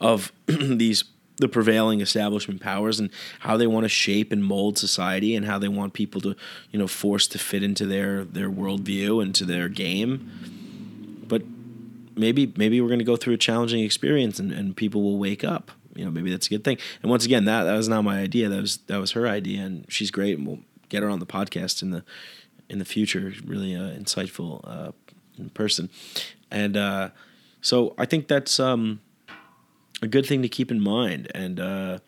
of 0.01 0.32
these 0.46 1.05
the 1.36 1.48
prevailing 1.48 2.03
establishment 2.03 2.61
powers 2.61 3.01
and 3.01 3.11
how 3.40 3.57
they 3.57 3.66
want 3.66 3.84
to 3.84 3.88
shape 3.88 4.30
and 4.30 4.44
mold 4.44 4.76
society 4.76 5.34
and 5.34 5.46
how 5.46 5.59
they 5.59 5.68
want 5.68 5.94
people 5.94 6.20
to 6.20 6.36
you 6.70 6.78
know 6.78 6.86
force 6.86 7.26
to 7.26 7.38
fit 7.38 7.62
into 7.62 7.86
their 7.86 8.24
their 8.24 8.51
worldview 8.51 9.22
and 9.22 9.34
to 9.34 9.44
their 9.44 9.68
game. 9.68 11.24
But 11.26 11.42
maybe 12.16 12.53
maybe 12.57 12.80
we're 12.80 12.88
going 12.88 12.98
to 12.98 13.05
go 13.05 13.16
through 13.16 13.34
a 13.34 13.38
challenging 13.38 13.82
experience 13.82 14.38
and, 14.38 14.53
and 14.53 14.76
people 14.76 15.03
will 15.03 15.18
wake 15.18 15.42
up. 15.42 15.70
You 15.94 16.05
know 16.05 16.11
maybe 16.11 16.30
that's 16.30 16.46
a 16.46 16.51
good 16.51 16.64
thing. 16.64 16.78
And 17.03 17.11
once 17.11 17.24
again 17.24 17.46
that 17.46 17.64
that 17.64 17.76
was 17.76 17.88
not 17.88 18.03
my 18.03 18.20
idea. 18.20 18.48
That 18.48 18.61
was 18.61 18.76
that 18.88 19.01
was 19.01 19.12
her 19.12 19.26
idea 19.26 19.62
and 19.62 19.86
she's 19.88 20.11
great 20.11 20.36
and 20.36 20.46
we'll 20.46 20.61
get 20.90 21.03
her 21.03 21.09
on 21.09 21.20
the 21.20 21.26
podcast 21.26 21.82
in 21.82 21.90
the 21.90 22.05
in 22.68 22.78
the 22.78 22.84
future. 22.84 23.32
Really 23.44 23.74
uh, 23.74 23.90
insightful 23.90 24.61
uh, 24.64 24.92
person. 25.55 25.88
And 26.51 26.76
uh, 26.76 27.11
so 27.61 27.94
i 27.98 28.05
think 28.05 28.28
that's 28.28 28.59
um 28.59 29.01
a 30.03 30.09
good 30.09 30.26
thing 30.26 30.42
to 30.42 30.48
keep 30.48 30.70
in 30.70 30.80
mind. 30.80 31.30
And 31.34 31.61
uh, 31.61 31.98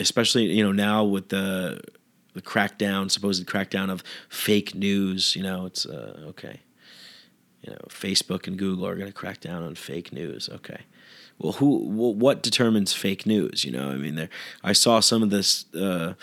especially 0.00 0.44
you 0.44 0.62
know 0.62 0.72
now 0.72 1.04
with 1.04 1.28
the 1.28 1.80
the 2.34 2.42
crackdown 2.42 3.10
supposed 3.10 3.44
crackdown 3.46 3.90
of 3.90 4.02
fake 4.28 4.74
news 4.74 5.34
you 5.34 5.42
know 5.42 5.66
it's 5.66 5.86
uh, 5.86 6.24
okay. 6.28 6.60
You 7.62 7.72
know 7.72 7.78
facebook 7.88 8.46
and 8.46 8.56
google 8.58 8.86
are 8.86 8.94
going 8.94 9.08
to 9.08 9.12
crack 9.12 9.40
down 9.40 9.62
on 9.62 9.74
fake 9.74 10.12
news. 10.12 10.48
Okay. 10.52 10.82
Well 11.38 11.52
who 11.52 11.78
what 11.78 12.42
determines 12.42 12.92
fake 12.92 13.26
news? 13.26 13.64
You 13.64 13.72
know 13.72 13.90
i 13.90 13.96
mean 13.96 14.14
there 14.14 14.30
i 14.62 14.72
saw 14.72 15.00
some 15.00 15.22
of 15.22 15.30
this 15.30 15.72
uh, 15.74 16.14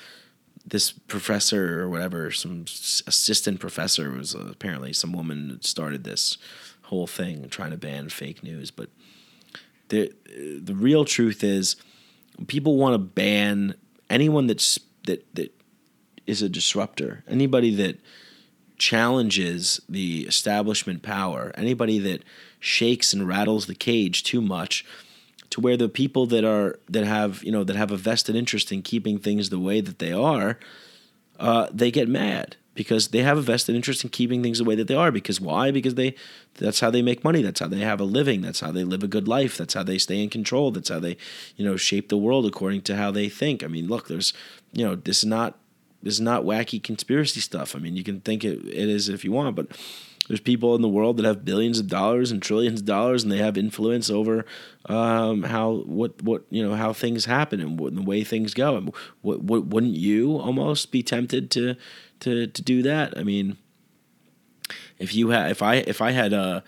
this 0.65 0.91
professor 0.91 1.81
or 1.81 1.89
whatever 1.89 2.31
some 2.31 2.61
assistant 3.07 3.59
professor 3.59 4.11
was 4.11 4.35
uh, 4.35 4.47
apparently 4.49 4.93
some 4.93 5.11
woman 5.11 5.59
started 5.61 6.03
this 6.03 6.37
whole 6.83 7.07
thing 7.07 7.49
trying 7.49 7.71
to 7.71 7.77
ban 7.77 8.09
fake 8.09 8.43
news. 8.43 8.71
But 8.71 8.89
the 9.89 10.13
the 10.61 10.75
real 10.75 11.05
truth 11.05 11.43
is, 11.43 11.75
people 12.47 12.77
want 12.77 12.93
to 12.93 12.99
ban 12.99 13.75
anyone 14.09 14.47
that's 14.47 14.79
that 15.05 15.25
that 15.35 15.53
is 16.25 16.41
a 16.41 16.49
disruptor. 16.49 17.23
Anybody 17.27 17.75
that 17.75 17.99
challenges 18.77 19.79
the 19.87 20.21
establishment 20.21 21.03
power. 21.03 21.51
Anybody 21.55 21.99
that 21.99 22.23
shakes 22.59 23.13
and 23.13 23.27
rattles 23.27 23.65
the 23.65 23.75
cage 23.75 24.23
too 24.23 24.41
much 24.41 24.85
to 25.49 25.61
where 25.61 25.77
the 25.77 25.89
people 25.89 26.25
that 26.25 26.43
are 26.43 26.79
that 26.89 27.05
have 27.05 27.43
you 27.43 27.51
know 27.51 27.63
that 27.63 27.75
have 27.75 27.91
a 27.91 27.97
vested 27.97 28.35
interest 28.35 28.71
in 28.71 28.81
keeping 28.81 29.19
things 29.19 29.49
the 29.49 29.59
way 29.59 29.81
that 29.81 29.99
they 29.99 30.11
are, 30.11 30.57
uh, 31.39 31.67
they 31.71 31.91
get 31.91 32.07
mad 32.07 32.55
because 32.75 33.09
they 33.09 33.21
have 33.21 33.37
a 33.37 33.41
vested 33.41 33.75
interest 33.75 34.03
in 34.03 34.09
keeping 34.09 34.41
things 34.41 34.57
the 34.57 34.63
way 34.63 34.75
that 34.75 34.87
they 34.87 34.95
are. 34.95 35.11
Because 35.11 35.39
why? 35.39 35.71
Because 35.71 35.95
they 35.95 36.15
that's 36.55 36.79
how 36.79 36.89
they 36.89 37.01
make 37.01 37.23
money. 37.23 37.41
That's 37.41 37.59
how 37.59 37.67
they 37.67 37.79
have 37.79 37.99
a 37.99 38.05
living. 38.05 38.41
That's 38.41 38.59
how 38.59 38.71
they 38.71 38.83
live 38.83 39.03
a 39.03 39.07
good 39.07 39.27
life. 39.27 39.57
That's 39.57 39.73
how 39.73 39.83
they 39.83 39.97
stay 39.97 40.23
in 40.23 40.29
control. 40.29 40.71
That's 40.71 40.89
how 40.89 40.99
they 40.99 41.17
you 41.55 41.65
know 41.65 41.77
shape 41.77 42.09
the 42.09 42.17
world 42.17 42.45
according 42.45 42.81
to 42.83 42.95
how 42.95 43.11
they 43.11 43.29
think. 43.29 43.63
I 43.63 43.67
mean, 43.67 43.87
look, 43.87 44.07
there's 44.07 44.33
you 44.71 44.85
know 44.85 44.95
this 44.95 45.19
is 45.19 45.25
not 45.25 45.57
this 46.01 46.15
is 46.15 46.21
not 46.21 46.43
wacky 46.43 46.81
conspiracy 46.81 47.39
stuff. 47.39 47.75
I 47.75 47.79
mean, 47.79 47.95
you 47.95 48.03
can 48.03 48.21
think 48.21 48.43
it, 48.43 48.59
it 48.67 48.89
is 48.89 49.09
if 49.09 49.23
you 49.23 49.31
want, 49.31 49.55
but 49.55 49.67
there's 50.27 50.39
people 50.39 50.73
in 50.75 50.81
the 50.81 50.89
world 50.89 51.17
that 51.17 51.25
have 51.25 51.43
billions 51.43 51.79
of 51.79 51.87
dollars 51.87 52.31
and 52.31 52.41
trillions 52.41 52.79
of 52.79 52.85
dollars, 52.85 53.23
and 53.23 53.31
they 53.31 53.37
have 53.37 53.57
influence 53.57 54.09
over 54.09 54.45
um, 54.85 55.43
how 55.43 55.83
what 55.85 56.21
what 56.21 56.43
you 56.49 56.63
know 56.63 56.75
how 56.75 56.93
things 56.93 57.25
happen 57.25 57.59
and 57.59 57.79
what, 57.79 57.93
the 57.95 58.01
way 58.01 58.23
things 58.23 58.53
go. 58.53 58.77
And 58.77 58.93
what, 59.21 59.41
what 59.41 59.65
wouldn't 59.67 59.95
you 59.95 60.37
almost 60.37 60.91
be 60.91 61.03
tempted 61.03 61.51
to 61.51 61.75
to 62.23 62.47
to 62.47 62.61
do 62.61 62.81
that? 62.83 63.17
I 63.17 63.23
mean, 63.23 63.57
if 64.97 65.13
you 65.15 65.29
had 65.29 65.51
if 65.51 65.61
I 65.61 65.75
if 65.75 66.01
I 66.01 66.11
had 66.11 66.33
uh 66.33 66.61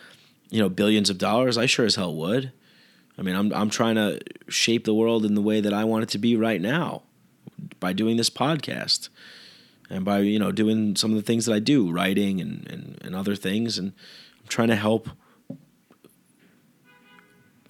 you 0.49 0.59
know 0.59 0.69
billions 0.69 1.09
of 1.09 1.17
dollars, 1.17 1.57
I 1.57 1.65
sure 1.65 1.85
as 1.85 1.95
hell 1.95 2.15
would. 2.15 2.51
I 3.17 3.21
mean, 3.21 3.35
I'm 3.35 3.53
I'm 3.53 3.69
trying 3.69 3.95
to 3.95 4.19
shape 4.47 4.85
the 4.85 4.93
world 4.93 5.25
in 5.25 5.35
the 5.35 5.41
way 5.41 5.61
that 5.61 5.73
I 5.73 5.83
want 5.83 6.03
it 6.03 6.09
to 6.09 6.17
be 6.17 6.35
right 6.35 6.61
now 6.61 7.03
by 7.79 7.93
doing 7.93 8.17
this 8.17 8.29
podcast 8.29 9.09
and 9.89 10.03
by 10.03 10.19
you 10.19 10.39
know 10.39 10.51
doing 10.51 10.95
some 10.95 11.11
of 11.11 11.17
the 11.17 11.23
things 11.23 11.45
that 11.45 11.53
I 11.53 11.59
do, 11.59 11.91
writing 11.91 12.41
and, 12.41 12.67
and, 12.69 12.97
and 13.01 13.15
other 13.15 13.35
things, 13.35 13.77
and 13.77 13.93
I'm 14.41 14.47
trying 14.47 14.69
to 14.69 14.75
help. 14.75 15.09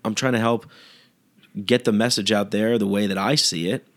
I'm 0.03 0.13
trying 0.13 0.33
to 0.33 0.39
help 0.39 0.67
get 1.65 1.85
the 1.85 1.91
message 1.91 2.31
out 2.31 2.51
there 2.51 2.77
the 2.77 2.87
way 2.87 3.07
that 3.07 3.17
I 3.17 3.35
see 3.35 3.69
it. 3.69 3.87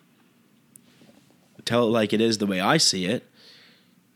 Tell 1.64 1.84
it 1.84 1.90
like 1.90 2.14
it 2.14 2.20
is 2.20 2.38
the 2.38 2.46
way 2.46 2.60
I 2.60 2.78
see 2.78 3.04
it, 3.04 3.28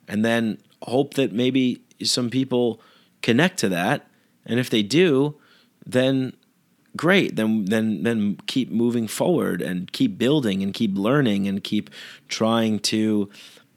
and 0.09 0.25
then 0.25 0.59
hope 0.83 1.15
that 1.15 1.33
maybe 1.33 1.83
some 2.03 2.31
people 2.31 2.81
connect 3.23 3.59
to 3.59 3.69
that, 3.69 4.07
and 4.45 4.59
if 4.59 4.69
they 4.71 4.83
do, 4.83 5.37
then 5.87 6.35
great. 6.97 7.37
Then 7.37 7.67
then 7.67 8.03
then 8.03 8.39
keep 8.47 8.71
moving 8.71 9.07
forward 9.07 9.63
and 9.63 9.91
keep 9.93 10.19
building 10.19 10.63
and 10.63 10.75
keep 10.75 10.97
learning 10.97 11.47
and 11.49 11.63
keep 11.63 11.91
trying 12.29 12.79
to 12.81 13.31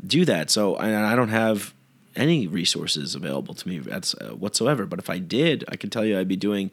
do 0.06 0.26
that. 0.26 0.50
So 0.50 0.76
I, 0.76 1.14
I 1.14 1.16
don't 1.16 1.30
have 1.30 1.74
any 2.16 2.48
resources 2.48 3.14
available 3.14 3.54
to 3.54 3.68
me 3.68 3.82
uh, 3.92 4.02
whatsoever. 4.36 4.86
But 4.86 5.00
if 5.00 5.10
i 5.10 5.20
did 5.20 5.64
i 5.70 5.76
can 5.76 5.90
tell 5.90 6.06
you 6.06 6.18
i'd 6.18 6.28
be 6.28 6.38
doing 6.38 6.72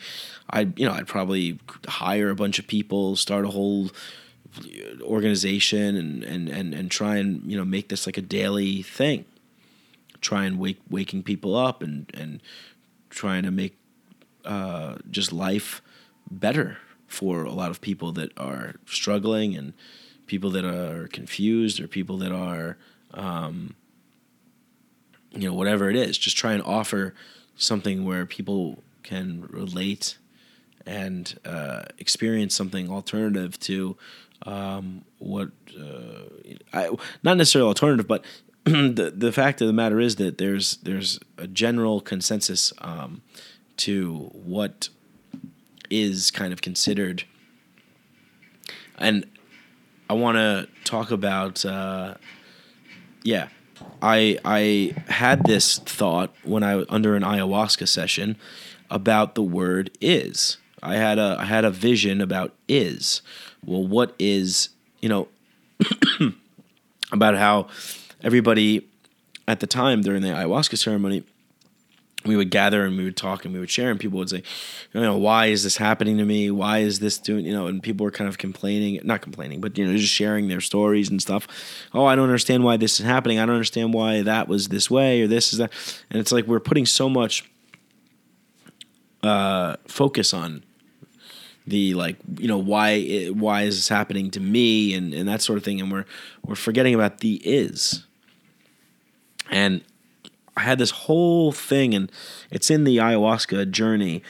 i'd 0.50 0.78
you 0.78 0.86
know 0.86 0.92
i'd 0.92 1.08
probably 1.08 1.58
hire 1.86 2.30
a 2.30 2.34
bunch 2.34 2.58
of 2.58 2.66
people 2.66 3.16
start 3.16 3.44
a 3.44 3.48
whole 3.48 3.90
organization 5.02 5.96
and 5.96 6.22
and 6.22 6.48
and, 6.48 6.74
and 6.74 6.90
try 6.90 7.16
and 7.16 7.50
you 7.50 7.56
know 7.56 7.64
make 7.64 7.88
this 7.88 8.06
like 8.06 8.16
a 8.16 8.22
daily 8.22 8.82
thing 8.82 9.24
try 10.22 10.46
and 10.46 10.58
wake 10.58 10.80
waking 10.88 11.22
people 11.22 11.54
up 11.54 11.82
and 11.82 12.10
and 12.14 12.40
trying 13.10 13.42
to 13.42 13.50
make 13.50 13.76
uh, 14.44 14.96
just 15.10 15.32
life 15.32 15.82
better 16.30 16.78
for 17.06 17.44
a 17.44 17.52
lot 17.52 17.70
of 17.70 17.80
people 17.80 18.10
that 18.12 18.32
are 18.38 18.76
struggling 18.86 19.54
and 19.54 19.74
people 20.26 20.50
that 20.50 20.64
are 20.64 21.08
confused 21.08 21.78
or 21.78 21.86
people 21.86 22.16
that 22.16 22.32
are 22.32 22.78
um, 23.12 23.74
you 25.32 25.46
know 25.46 25.54
whatever 25.54 25.90
it 25.90 25.96
is. 25.96 26.16
Just 26.16 26.36
try 26.36 26.52
and 26.52 26.62
offer 26.62 27.14
something 27.56 28.04
where 28.04 28.24
people 28.24 28.82
can 29.02 29.46
relate 29.50 30.16
and 30.86 31.38
uh, 31.44 31.82
experience 31.98 32.54
something 32.54 32.90
alternative 32.90 33.58
to 33.60 33.96
um, 34.46 35.04
what 35.18 35.50
uh, 35.78 36.24
I, 36.72 36.90
not 37.22 37.36
necessarily 37.36 37.68
alternative 37.68 38.08
but 38.08 38.24
the 38.64 39.12
the 39.14 39.32
fact 39.32 39.60
of 39.60 39.66
the 39.66 39.72
matter 39.72 39.98
is 39.98 40.16
that 40.16 40.38
there's 40.38 40.76
there's 40.78 41.18
a 41.36 41.48
general 41.48 42.00
consensus 42.00 42.72
um, 42.78 43.22
to 43.78 44.30
what 44.32 44.88
is 45.90 46.30
kind 46.30 46.52
of 46.52 46.62
considered. 46.62 47.24
And 48.98 49.26
I 50.08 50.14
want 50.14 50.36
to 50.36 50.68
talk 50.84 51.10
about, 51.10 51.64
uh, 51.64 52.14
yeah, 53.24 53.48
I 54.00 54.38
I 54.44 54.94
had 55.10 55.44
this 55.44 55.78
thought 55.78 56.34
when 56.44 56.62
I 56.62 56.84
under 56.88 57.16
an 57.16 57.22
ayahuasca 57.22 57.88
session 57.88 58.36
about 58.90 59.34
the 59.34 59.42
word 59.42 59.90
is. 60.00 60.58
I 60.82 60.96
had 60.96 61.18
a 61.18 61.36
I 61.38 61.44
had 61.44 61.64
a 61.64 61.70
vision 61.70 62.20
about 62.20 62.54
is. 62.68 63.22
Well, 63.64 63.86
what 63.86 64.14
is 64.18 64.68
you 65.00 65.08
know 65.08 65.28
about 67.12 67.36
how 67.36 67.68
everybody 68.22 68.88
at 69.48 69.60
the 69.60 69.66
time 69.66 70.00
during 70.02 70.22
the 70.22 70.28
ayahuasca 70.28 70.78
ceremony 70.78 71.24
we 72.24 72.36
would 72.36 72.50
gather 72.50 72.84
and 72.84 72.96
we 72.96 73.04
would 73.04 73.16
talk 73.16 73.44
and 73.44 73.52
we 73.52 73.60
would 73.60 73.70
share 73.70 73.90
and 73.90 73.98
people 73.98 74.18
would 74.18 74.30
say 74.30 74.42
you 74.92 75.00
know 75.00 75.16
why 75.16 75.46
is 75.46 75.64
this 75.64 75.76
happening 75.76 76.18
to 76.18 76.24
me? 76.24 76.50
Why 76.50 76.78
is 76.78 77.00
this 77.00 77.18
doing 77.18 77.44
you 77.44 77.52
know 77.52 77.66
and 77.66 77.82
people 77.82 78.04
were 78.04 78.10
kind 78.10 78.28
of 78.28 78.38
complaining 78.38 79.00
not 79.04 79.22
complaining 79.22 79.60
but 79.60 79.76
you 79.76 79.86
know 79.86 79.96
just 79.96 80.12
sharing 80.12 80.48
their 80.48 80.60
stories 80.60 81.10
and 81.10 81.20
stuff. 81.20 81.46
Oh 81.92 82.04
i 82.04 82.14
don't 82.14 82.24
understand 82.24 82.64
why 82.64 82.76
this 82.76 83.00
is 83.00 83.06
happening. 83.06 83.38
I 83.38 83.46
don't 83.46 83.54
understand 83.56 83.94
why 83.94 84.22
that 84.22 84.48
was 84.48 84.68
this 84.68 84.90
way 84.90 85.22
or 85.22 85.26
this 85.26 85.52
is 85.52 85.58
that. 85.58 85.72
And 86.10 86.20
it's 86.20 86.32
like 86.32 86.46
we're 86.46 86.60
putting 86.60 86.86
so 86.86 87.08
much 87.08 87.48
uh, 89.22 89.76
focus 89.86 90.34
on 90.34 90.64
the 91.64 91.94
like 91.94 92.16
you 92.38 92.48
know 92.48 92.58
why 92.58 92.90
it, 92.90 93.36
why 93.36 93.62
is 93.62 93.76
this 93.76 93.88
happening 93.88 94.30
to 94.32 94.40
me 94.40 94.94
and 94.94 95.14
and 95.14 95.28
that 95.28 95.42
sort 95.42 95.58
of 95.58 95.64
thing. 95.64 95.80
And 95.80 95.90
we're 95.92 96.06
we're 96.44 96.54
forgetting 96.56 96.94
about 96.94 97.18
the 97.18 97.34
is 97.44 98.04
and 99.52 99.82
I 100.56 100.62
had 100.62 100.78
this 100.78 100.90
whole 100.90 101.52
thing, 101.52 101.94
and 101.94 102.10
it's 102.50 102.70
in 102.70 102.84
the 102.84 102.96
ayahuasca 102.98 103.70
journey. 103.70 104.22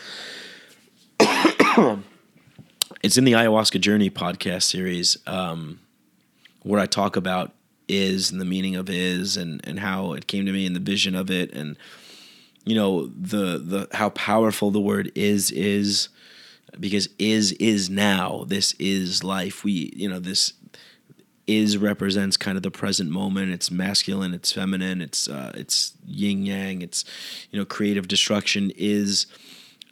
it's 1.20 3.16
in 3.16 3.24
the 3.24 3.32
ayahuasca 3.32 3.80
journey 3.80 4.10
podcast 4.10 4.64
series. 4.64 5.16
Um, 5.26 5.80
where 6.62 6.80
I 6.80 6.86
talk 6.86 7.16
about 7.16 7.52
is 7.88 8.30
and 8.30 8.40
the 8.40 8.44
meaning 8.44 8.76
of 8.76 8.88
is 8.88 9.36
and 9.36 9.60
and 9.64 9.80
how 9.80 10.12
it 10.12 10.26
came 10.26 10.46
to 10.46 10.52
me 10.52 10.66
and 10.66 10.74
the 10.74 10.80
vision 10.80 11.14
of 11.16 11.30
it 11.30 11.52
and 11.52 11.76
you 12.64 12.74
know 12.74 13.06
the 13.08 13.58
the 13.58 13.88
how 13.92 14.08
powerful 14.10 14.70
the 14.70 14.80
word 14.80 15.10
is 15.14 15.50
is 15.50 16.08
because 16.78 17.08
is 17.18 17.52
is 17.52 17.90
now. 17.90 18.44
This 18.46 18.74
is 18.78 19.22
life. 19.22 19.64
We 19.64 19.92
you 19.94 20.08
know 20.08 20.18
this 20.18 20.54
is 21.46 21.76
represents 21.76 22.36
kind 22.36 22.56
of 22.56 22.62
the 22.62 22.70
present 22.70 23.10
moment. 23.10 23.52
It's 23.52 23.70
masculine, 23.70 24.32
it's 24.34 24.52
feminine, 24.52 25.00
it's 25.00 25.28
uh, 25.28 25.52
it's 25.54 25.94
yin 26.06 26.44
yang, 26.44 26.82
it's 26.82 27.04
you 27.50 27.58
know 27.58 27.64
creative 27.64 28.08
destruction 28.08 28.72
is, 28.76 29.26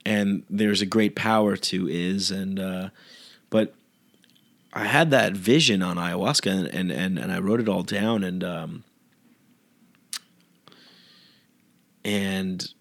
and 0.05 0.45
there's 0.49 0.81
a 0.81 0.87
great 0.87 1.17
power 1.17 1.57
to 1.57 1.89
is 1.89 2.31
and 2.31 2.59
uh, 2.61 2.89
but 3.51 3.75
I 4.73 4.85
had 4.85 5.11
that 5.11 5.33
vision 5.33 5.83
on 5.83 5.97
ayahuasca 5.97 6.51
and 6.51 6.67
and 6.69 6.91
and, 6.91 7.19
and 7.19 7.33
I 7.33 7.41
wrote 7.41 7.61
it 7.61 7.69
all 7.69 7.83
down 7.83 8.23
and 8.23 8.45
um, 8.45 8.85
and 12.05 12.73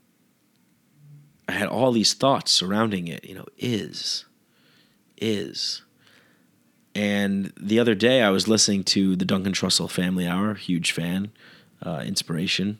I 1.47 1.53
had 1.53 1.67
all 1.67 1.91
these 1.91 2.13
thoughts 2.13 2.51
surrounding 2.51 3.07
it. 3.07 3.25
You 3.25 3.35
know, 3.35 3.45
is 3.57 4.25
is 5.17 5.81
and 6.95 7.53
the 7.59 7.79
other 7.79 7.95
day, 7.95 8.21
I 8.21 8.29
was 8.29 8.47
listening 8.47 8.83
to 8.85 9.15
the 9.15 9.25
Duncan 9.25 9.53
Trussell 9.53 9.89
Family 9.89 10.27
Hour, 10.27 10.55
huge 10.55 10.91
fan, 10.91 11.31
uh, 11.85 12.03
inspiration. 12.05 12.79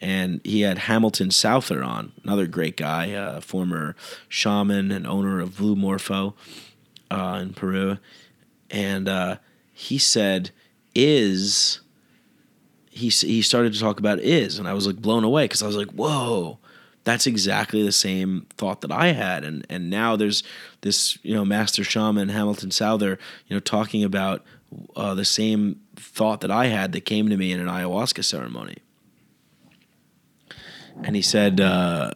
And 0.00 0.40
he 0.44 0.60
had 0.60 0.78
Hamilton 0.78 1.30
Souther 1.30 1.82
on, 1.82 2.12
another 2.22 2.46
great 2.46 2.76
guy, 2.76 3.40
former 3.40 3.96
shaman 4.28 4.92
and 4.92 5.06
owner 5.06 5.40
of 5.40 5.56
Blue 5.56 5.74
Morpho 5.74 6.34
uh, 7.10 7.40
in 7.42 7.52
Peru. 7.52 7.98
And 8.70 9.08
uh, 9.08 9.36
he 9.72 9.98
said, 9.98 10.50
Is, 10.94 11.80
he, 12.90 13.08
he 13.08 13.42
started 13.42 13.72
to 13.72 13.80
talk 13.80 13.98
about 13.98 14.20
is. 14.20 14.58
And 14.58 14.68
I 14.68 14.74
was 14.74 14.86
like 14.86 14.96
blown 14.96 15.24
away 15.24 15.44
because 15.44 15.62
I 15.62 15.66
was 15.66 15.76
like, 15.76 15.90
whoa 15.90 16.58
that's 17.08 17.26
exactly 17.26 17.82
the 17.82 17.90
same 17.90 18.46
thought 18.58 18.82
that 18.82 18.92
I 18.92 19.12
had. 19.12 19.42
And 19.42 19.66
and 19.70 19.88
now 19.88 20.14
there's 20.14 20.42
this 20.82 21.18
you 21.22 21.34
know 21.34 21.44
master 21.44 21.82
shaman 21.82 22.28
Hamilton 22.28 22.70
Souther 22.70 23.18
you 23.46 23.56
know 23.56 23.60
talking 23.60 24.04
about 24.04 24.44
uh, 24.94 25.14
the 25.14 25.24
same 25.24 25.80
thought 25.96 26.42
that 26.42 26.50
I 26.50 26.66
had 26.66 26.92
that 26.92 27.06
came 27.06 27.30
to 27.30 27.36
me 27.36 27.50
in 27.50 27.60
an 27.60 27.66
ayahuasca 27.66 28.24
ceremony. 28.24 28.78
And 31.02 31.16
he 31.16 31.22
said. 31.22 31.60
Uh, 31.60 32.12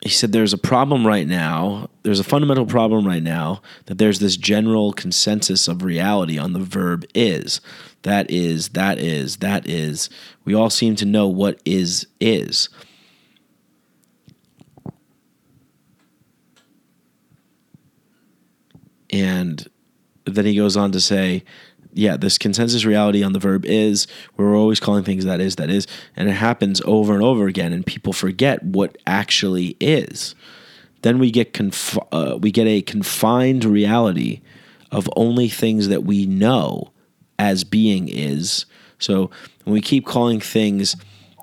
he 0.00 0.10
said 0.10 0.32
there's 0.32 0.54
a 0.54 0.58
problem 0.58 1.06
right 1.06 1.26
now. 1.26 1.90
There's 2.02 2.20
a 2.20 2.24
fundamental 2.24 2.64
problem 2.64 3.06
right 3.06 3.22
now 3.22 3.60
that 3.86 3.98
there's 3.98 4.20
this 4.20 4.36
general 4.38 4.92
consensus 4.92 5.68
of 5.68 5.82
reality 5.82 6.38
on 6.38 6.54
the 6.54 6.60
verb 6.60 7.04
is. 7.14 7.60
That 8.02 8.30
is, 8.30 8.70
that 8.70 8.98
is, 8.98 9.38
that 9.38 9.68
is. 9.68 10.08
We 10.48 10.54
all 10.54 10.70
seem 10.70 10.96
to 10.96 11.04
know 11.04 11.28
what 11.28 11.60
is 11.66 12.06
is. 12.20 12.70
And 19.10 19.68
then 20.24 20.46
he 20.46 20.56
goes 20.56 20.74
on 20.74 20.90
to 20.92 21.02
say, 21.02 21.44
yeah, 21.92 22.16
this 22.16 22.38
consensus 22.38 22.86
reality 22.86 23.22
on 23.22 23.34
the 23.34 23.38
verb 23.38 23.66
is, 23.66 24.06
we're 24.38 24.56
always 24.56 24.80
calling 24.80 25.04
things 25.04 25.26
that 25.26 25.38
is, 25.38 25.56
that 25.56 25.68
is, 25.68 25.86
and 26.16 26.30
it 26.30 26.32
happens 26.32 26.80
over 26.86 27.12
and 27.12 27.22
over 27.22 27.46
again, 27.46 27.74
and 27.74 27.84
people 27.84 28.14
forget 28.14 28.62
what 28.62 28.96
actually 29.06 29.76
is. 29.80 30.34
Then 31.02 31.18
we 31.18 31.30
get 31.30 31.52
conf- 31.52 31.98
uh, 32.10 32.38
we 32.40 32.50
get 32.50 32.66
a 32.66 32.80
confined 32.80 33.66
reality 33.66 34.40
of 34.90 35.10
only 35.14 35.50
things 35.50 35.88
that 35.88 36.04
we 36.04 36.24
know 36.24 36.90
as 37.38 37.64
being 37.64 38.08
is. 38.08 38.64
So 38.98 39.30
when 39.64 39.74
we 39.74 39.80
keep 39.80 40.06
calling 40.06 40.40
things 40.40 40.96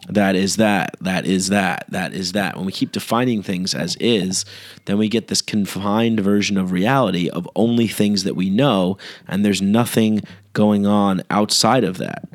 that 0.09 0.35
is 0.35 0.57
that, 0.57 0.95
that 1.01 1.25
is 1.25 1.49
that, 1.49 1.85
that 1.89 2.13
is 2.13 2.33
that, 2.33 2.55
when 2.55 2.65
we 2.65 2.71
keep 2.71 2.91
defining 2.91 3.41
things 3.41 3.73
as 3.73 3.95
is, 3.99 4.45
then 4.85 4.97
we 4.97 5.09
get 5.09 5.27
this 5.27 5.41
confined 5.41 6.19
version 6.19 6.57
of 6.57 6.71
reality 6.71 7.29
of 7.29 7.49
only 7.55 7.87
things 7.87 8.23
that 8.23 8.35
we 8.35 8.49
know, 8.49 8.97
and 9.27 9.43
there's 9.43 9.61
nothing 9.61 10.21
going 10.53 10.85
on 10.85 11.23
outside 11.29 11.83
of 11.83 11.97
that. 11.97 12.27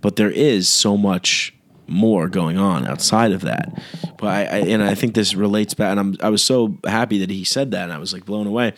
But 0.00 0.16
there 0.16 0.30
is 0.30 0.68
so 0.68 0.96
much 0.96 1.52
more 1.88 2.28
going 2.28 2.56
on 2.56 2.86
outside 2.86 3.32
of 3.32 3.42
that. 3.42 3.80
But 4.18 4.28
I, 4.28 4.40
I 4.42 4.58
and 4.58 4.82
I 4.82 4.94
think 4.94 5.14
this 5.14 5.34
relates 5.34 5.74
back, 5.74 5.90
and 5.90 6.00
I'm 6.00 6.16
I 6.20 6.30
was 6.30 6.42
so 6.42 6.78
happy 6.86 7.18
that 7.18 7.30
he 7.30 7.44
said 7.44 7.72
that, 7.72 7.84
and 7.84 7.92
I 7.92 7.98
was 7.98 8.12
like 8.12 8.24
blown 8.24 8.46
away 8.46 8.72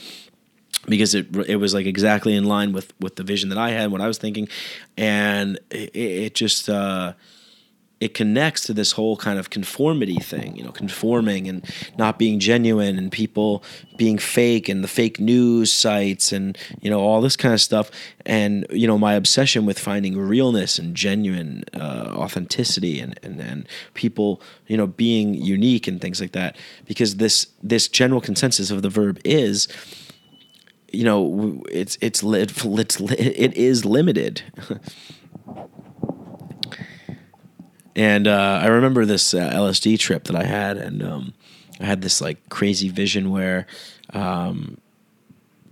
because 0.89 1.15
it 1.15 1.35
it 1.47 1.57
was 1.57 1.75
like 1.75 1.87
exactly 1.87 2.35
in 2.35 2.45
line 2.45 2.73
with 2.73 2.93
with 3.01 3.17
the 3.17 3.23
vision 3.23 3.49
that 3.51 3.59
I 3.59 3.71
had, 3.71 3.91
what 3.91 4.01
I 4.01 4.07
was 4.07 4.19
thinking, 4.19 4.49
and 4.97 5.59
it, 5.71 5.95
it 5.95 6.35
just 6.35 6.69
uh, 6.69 7.15
it 8.01 8.13
connects 8.13 8.65
to 8.65 8.75
this 8.75 8.93
whole 8.93 9.17
kind 9.17 9.39
of 9.39 9.51
conformity 9.51 10.17
thing, 10.17 10.57
you 10.57 10.65
know, 10.65 10.73
conforming 10.73 11.49
and 11.49 11.65
not 11.97 12.19
being 12.19 12.39
genuine, 12.39 12.99
and 12.99 13.11
people 13.11 13.63
being 13.97 14.19
fake, 14.19 14.69
and 14.69 14.85
the 14.85 14.89
fake 14.89 15.19
news 15.21 15.73
sites, 15.73 16.33
and 16.33 16.59
you 16.81 16.91
know 16.91 17.01
all 17.01 17.21
this 17.21 17.37
kind 17.37 17.55
of 17.55 17.61
stuff, 17.61 17.91
and 18.27 18.67
you 18.71 18.87
know 18.87 18.99
my 18.99 19.15
obsession 19.15 19.65
with 19.65 19.79
finding 19.79 20.19
realness 20.19 20.79
and 20.79 20.95
genuine 20.95 21.65
uh, 21.73 22.13
authenticity, 22.15 23.01
and 23.01 23.19
and 23.23 23.41
and 23.41 23.69
people 23.95 24.43
you 24.67 24.77
know 24.77 24.87
being 24.87 25.35
unique 25.35 25.87
and 25.87 26.01
things 26.01 26.21
like 26.21 26.33
that, 26.33 26.57
because 26.87 27.17
this 27.17 27.47
this 27.63 27.89
general 27.89 28.21
consensus 28.21 28.71
of 28.71 28.83
the 28.83 28.91
verb 28.91 29.19
is 29.25 29.69
you 30.95 31.05
know 31.05 31.63
it's 31.71 31.99
it's 32.01 32.23
it's, 32.25 32.65
it's 32.65 33.01
it 33.01 33.55
is 33.55 33.85
limited 33.85 34.43
and 37.97 38.27
uh, 38.27 38.61
I 38.63 38.67
remember 38.67 39.05
this 39.05 39.35
uh, 39.35 39.51
LSD 39.51 39.99
trip 39.99 40.25
that 40.25 40.37
I 40.37 40.45
had, 40.45 40.77
and 40.77 41.03
um, 41.03 41.35
I 41.81 41.85
had 41.85 42.03
this 42.03 42.21
like 42.21 42.49
crazy 42.49 42.89
vision 42.89 43.31
where 43.31 43.67
um, 44.13 44.79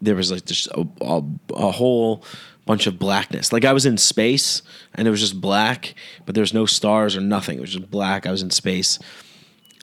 there 0.01 0.15
was 0.15 0.31
like 0.31 0.45
just 0.45 0.69
a, 0.69 0.87
a, 1.01 1.23
a 1.55 1.71
whole 1.73 2.25
bunch 2.65 2.87
of 2.87 2.99
blackness. 2.99 3.53
Like 3.53 3.65
I 3.65 3.73
was 3.73 3.87
in 3.87 3.99
space, 3.99 4.63
and 4.95 5.09
it 5.09 5.11
was 5.11 5.21
just 5.21 5.41
black, 5.41 5.95
but 6.25 6.35
there 6.35 6.43
was 6.43 6.55
no 6.55 6.65
stars 6.65 7.17
or 7.17 7.21
nothing. 7.21 7.59
It 7.59 7.63
was 7.63 7.75
just 7.75 7.91
black. 7.91 8.27
I 8.27 8.31
was 8.31 8.43
in 8.43 8.51
space, 8.51 9.01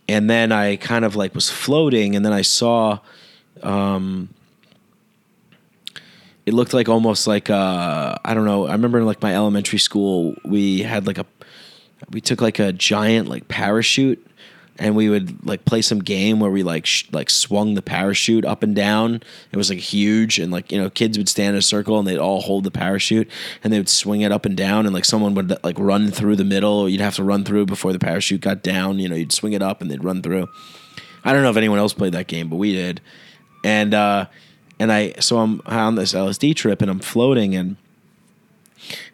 and 0.08 0.30
then 0.30 0.54
I 0.54 0.78
kind 0.78 1.04
of 1.04 1.16
like 1.18 1.36
was 1.36 1.50
floating, 1.50 2.16
and 2.16 2.26
then 2.26 2.34
I 2.34 2.42
saw. 2.42 3.00
Um, 3.62 4.34
it 6.50 6.56
looked 6.56 6.74
like 6.74 6.89
almost 6.89 7.28
like 7.28 7.52
uh, 7.52 8.18
I 8.26 8.34
don't 8.34 8.45
know. 8.45 8.66
I 8.66 8.72
remember 8.72 8.97
in 8.97 9.06
like 9.06 9.22
my 9.22 9.36
elementary 9.36 9.78
school, 9.78 10.34
we 10.43 10.80
had 10.82 11.06
like 11.06 11.20
a 11.20 11.26
we 12.10 12.22
took 12.22 12.41
like 12.41 12.58
a 12.58 12.74
giant 12.74 13.28
like 13.28 13.47
parachute 13.47 14.26
and 14.80 14.95
we 14.95 15.10
would 15.10 15.45
like 15.45 15.64
play 15.66 15.84
some 15.84 16.00
game 16.00 16.39
where 16.39 16.50
we 16.50 16.64
like 16.64 16.88
sh- 16.88 17.04
like 17.12 17.30
swung 17.30 17.76
the 17.76 17.84
parachute 17.84 18.45
up 18.45 18.64
and 18.64 18.76
down. 18.76 19.22
It 19.52 19.58
was 19.58 19.70
like 19.70 19.78
huge, 19.78 20.39
and 20.39 20.52
like 20.52 20.72
you 20.72 20.82
know, 20.82 20.89
kids 20.89 21.20
would 21.20 21.30
stand 21.30 21.50
in 21.50 21.60
a 21.60 21.62
circle 21.62 22.00
and 22.00 22.08
they'd 22.08 22.18
all 22.18 22.41
hold 22.41 22.64
the 22.64 22.72
parachute 22.72 23.30
and 23.64 23.72
they 23.72 23.78
would 23.78 23.88
swing 23.88 24.22
it 24.22 24.32
up 24.32 24.47
and 24.47 24.58
down, 24.58 24.88
and 24.88 24.95
like 24.95 25.06
someone 25.06 25.36
would 25.36 25.56
like 25.64 25.78
run 25.78 26.10
through 26.10 26.36
the 26.36 26.43
middle. 26.43 26.89
You'd 26.89 27.02
have 27.02 27.16
to 27.18 27.24
run 27.24 27.43
through 27.43 27.68
before 27.68 27.93
the 27.93 28.00
parachute 28.00 28.41
got 28.41 28.64
down. 28.64 28.97
You 28.97 29.08
know, 29.08 29.16
you'd 29.16 29.34
swing 29.34 29.54
it 29.54 29.62
up 29.62 29.84
and 29.84 29.91
they'd 29.91 30.04
run 30.04 30.24
through. 30.24 30.47
I 31.24 31.32
don't 31.32 31.43
know 31.43 31.52
if 31.52 31.58
anyone 31.58 31.78
else 31.78 31.93
played 31.93 32.14
that 32.14 32.26
game, 32.26 32.50
but 32.50 32.56
we 32.56 32.74
did, 32.74 33.02
and 33.64 33.93
uh, 33.93 34.26
and 34.80 34.91
I 34.91 35.13
so 35.19 35.38
I'm 35.39 35.61
on 35.65 35.95
this 35.95 36.13
LSD 36.13 36.55
trip 36.55 36.82
and 36.82 36.89
I'm 36.89 36.99
floating 36.99 37.55
and 37.55 37.75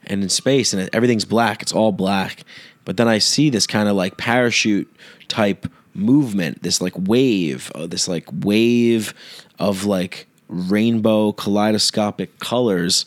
and 0.05 0.23
in 0.23 0.29
space 0.29 0.73
and 0.73 0.89
everything's 0.93 1.25
black. 1.25 1.61
It's 1.61 1.73
all 1.73 1.91
black. 1.91 2.43
But 2.85 2.97
then 2.97 3.07
I 3.07 3.17
see 3.17 3.49
this 3.49 3.65
kind 3.65 3.89
of 3.89 3.95
like 3.95 4.17
parachute 4.17 4.93
type 5.27 5.67
movement, 5.95 6.61
this 6.61 6.81
like 6.81 6.93
wave, 6.95 7.71
uh, 7.73 7.87
this 7.87 8.07
like 8.07 8.25
wave 8.31 9.13
of 9.57 9.85
like 9.85 10.27
rainbow 10.47 11.31
kaleidoscopic 11.31 12.39
colors. 12.39 13.05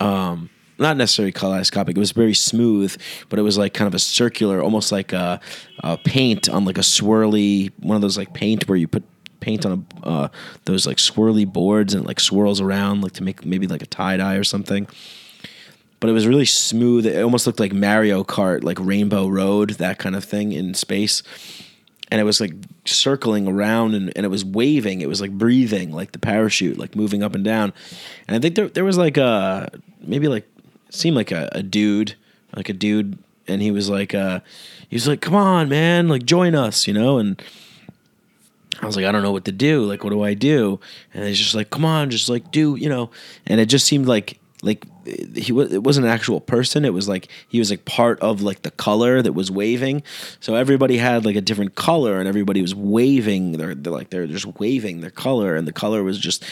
Um, 0.00 0.48
not 0.78 0.96
necessarily 0.96 1.32
kaleidoscopic. 1.32 1.96
It 1.96 2.00
was 2.00 2.12
very 2.12 2.34
smooth, 2.34 2.96
but 3.28 3.38
it 3.38 3.42
was 3.42 3.56
like 3.56 3.74
kind 3.74 3.88
of 3.88 3.94
a 3.94 3.98
circular, 3.98 4.62
almost 4.62 4.92
like 4.92 5.12
a, 5.12 5.40
a 5.80 5.96
paint 5.98 6.48
on 6.48 6.64
like 6.64 6.78
a 6.78 6.82
swirly 6.82 7.72
one 7.80 7.96
of 7.96 8.02
those 8.02 8.18
like 8.18 8.34
paint 8.34 8.68
where 8.68 8.76
you 8.76 8.88
put 8.88 9.04
paint 9.40 9.66
on 9.66 9.86
a 10.02 10.06
uh, 10.06 10.28
those 10.64 10.86
like 10.86 10.98
swirly 10.98 11.50
boards 11.50 11.94
and 11.94 12.04
it, 12.04 12.06
like 12.06 12.20
swirls 12.20 12.60
around 12.60 13.02
like 13.02 13.12
to 13.12 13.22
make 13.22 13.44
maybe 13.44 13.66
like 13.66 13.82
a 13.82 13.86
tie 13.86 14.16
dye 14.16 14.36
or 14.36 14.44
something 14.44 14.86
but 16.00 16.10
it 16.10 16.12
was 16.12 16.26
really 16.26 16.44
smooth. 16.44 17.06
It 17.06 17.22
almost 17.22 17.46
looked 17.46 17.60
like 17.60 17.72
Mario 17.72 18.22
Kart, 18.22 18.62
like 18.62 18.78
Rainbow 18.80 19.28
Road, 19.28 19.70
that 19.70 19.98
kind 19.98 20.14
of 20.14 20.24
thing 20.24 20.52
in 20.52 20.74
space. 20.74 21.22
And 22.10 22.20
it 22.20 22.24
was 22.24 22.40
like 22.40 22.52
circling 22.84 23.48
around 23.48 23.94
and, 23.94 24.12
and 24.14 24.24
it 24.24 24.28
was 24.28 24.44
waving. 24.44 25.00
It 25.00 25.08
was 25.08 25.20
like 25.20 25.32
breathing, 25.32 25.90
like 25.92 26.12
the 26.12 26.18
parachute, 26.18 26.78
like 26.78 26.94
moving 26.94 27.22
up 27.22 27.34
and 27.34 27.44
down. 27.44 27.72
And 28.28 28.36
I 28.36 28.40
think 28.40 28.54
there 28.54 28.68
there 28.68 28.84
was 28.84 28.96
like 28.96 29.16
a 29.16 29.70
maybe 30.00 30.28
like 30.28 30.46
seemed 30.90 31.16
like 31.16 31.32
a, 31.32 31.48
a 31.52 31.62
dude, 31.62 32.14
like 32.54 32.68
a 32.68 32.72
dude, 32.72 33.18
and 33.48 33.60
he 33.60 33.72
was 33.72 33.90
like 33.90 34.14
uh 34.14 34.40
he 34.88 34.94
was 34.94 35.08
like, 35.08 35.20
Come 35.20 35.34
on, 35.34 35.68
man, 35.68 36.08
like 36.08 36.24
join 36.24 36.54
us, 36.54 36.86
you 36.86 36.94
know, 36.94 37.18
and 37.18 37.42
I 38.80 38.86
was 38.86 38.96
like, 38.96 39.04
I 39.04 39.12
don't 39.12 39.22
know 39.22 39.32
what 39.32 39.44
to 39.46 39.52
do. 39.52 39.84
Like, 39.84 40.04
what 40.04 40.10
do 40.10 40.22
I 40.22 40.34
do? 40.34 40.80
And 41.14 41.24
he's 41.24 41.38
just 41.38 41.54
like, 41.54 41.70
come 41.70 41.84
on, 41.84 42.10
just 42.10 42.28
like 42.28 42.50
do, 42.50 42.76
you 42.76 42.88
know. 42.88 43.10
And 43.46 43.60
it 43.60 43.66
just 43.66 43.86
seemed 43.86 44.06
like 44.06 44.38
like 44.62 44.84
he 45.06 45.52
was 45.52 45.72
it 45.72 45.82
wasn't 45.82 46.04
an 46.04 46.12
actual 46.12 46.40
person 46.40 46.84
it 46.84 46.92
was 46.92 47.08
like 47.08 47.28
he 47.46 47.58
was 47.58 47.70
like 47.70 47.84
part 47.84 48.18
of 48.20 48.42
like 48.42 48.62
the 48.62 48.70
color 48.72 49.22
that 49.22 49.32
was 49.32 49.50
waving 49.50 50.02
so 50.40 50.54
everybody 50.54 50.96
had 50.96 51.24
like 51.24 51.36
a 51.36 51.40
different 51.40 51.74
color 51.74 52.18
and 52.18 52.28
everybody 52.28 52.60
was 52.60 52.74
waving 52.74 53.52
they're, 53.52 53.74
they're 53.74 53.92
like 53.92 54.10
they're 54.10 54.26
just 54.26 54.58
waving 54.58 55.02
their 55.02 55.10
color 55.10 55.54
and 55.54 55.68
the 55.68 55.72
color 55.72 56.02
was 56.02 56.18
just 56.18 56.42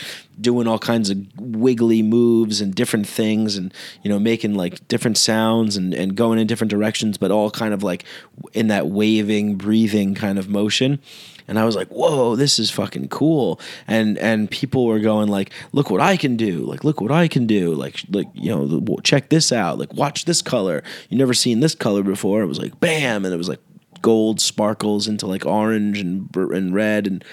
doing 0.41 0.69
all 0.69 0.79
kinds 0.79 1.11
of 1.11 1.19
wiggly 1.39 2.03
moves 2.03 2.61
and 2.61 2.75
different 2.75 3.07
things 3.07 3.57
and 3.57 3.73
you 4.03 4.11
know 4.11 4.19
making 4.19 4.55
like 4.55 4.87
different 4.87 5.19
sounds 5.19 5.77
and, 5.77 5.95
and 5.95 6.15
going 6.15 6.39
in 6.39 6.47
different 6.47 6.71
directions 6.71 7.19
but 7.19 7.31
all 7.31 7.51
kind 7.51 7.75
of 7.75 7.83
like 7.83 8.05
in 8.53 8.69
that 8.69 8.87
waving 8.87 9.57
breathing 9.57 10.15
kind 10.15 10.39
of 10.39 10.49
motion 10.49 11.01
and 11.47 11.59
I 11.59 11.65
was 11.65 11.77
like, 11.77 11.89
"Whoa, 11.89 12.37
this 12.37 12.59
is 12.59 12.71
fucking 12.71 13.09
cool!" 13.09 13.61
And 13.87 14.19
and 14.19 14.51
people 14.51 14.87
were 14.87 15.01
going 15.01 15.29
like, 15.29 15.53
"Look 15.73 15.91
what 15.91 16.01
I 16.01 16.17
can 16.17 16.37
do! 16.37 16.65
Like, 16.65 16.85
look 16.85 17.01
what 17.01 17.13
I 17.13 17.29
can 17.29 17.47
do! 17.47 17.75
Like, 17.75 18.01
like 18.11 18.29
you 18.35 18.51
know, 18.51 18.99
check 19.03 19.29
this 19.29 19.53
out! 19.53 19.79
Like, 19.79 19.93
watch 19.93 20.25
this 20.25 20.43
color! 20.43 20.83
You 21.09 21.19
never 21.19 21.35
seen 21.35 21.61
this 21.61 21.75
color 21.75 22.03
before!" 22.03 22.43
It 22.43 22.47
was 22.47 22.59
like, 22.59 22.81
bam, 22.81 23.25
and 23.25 23.35
it 23.35 23.39
was 23.39 23.49
like 23.49 23.61
gold 24.01 24.41
sparkles 24.41 25.09
into 25.09 25.27
like 25.27 25.47
orange 25.47 25.99
and 25.99 26.35
and 26.35 26.75
red, 26.75 27.07
and 27.07 27.25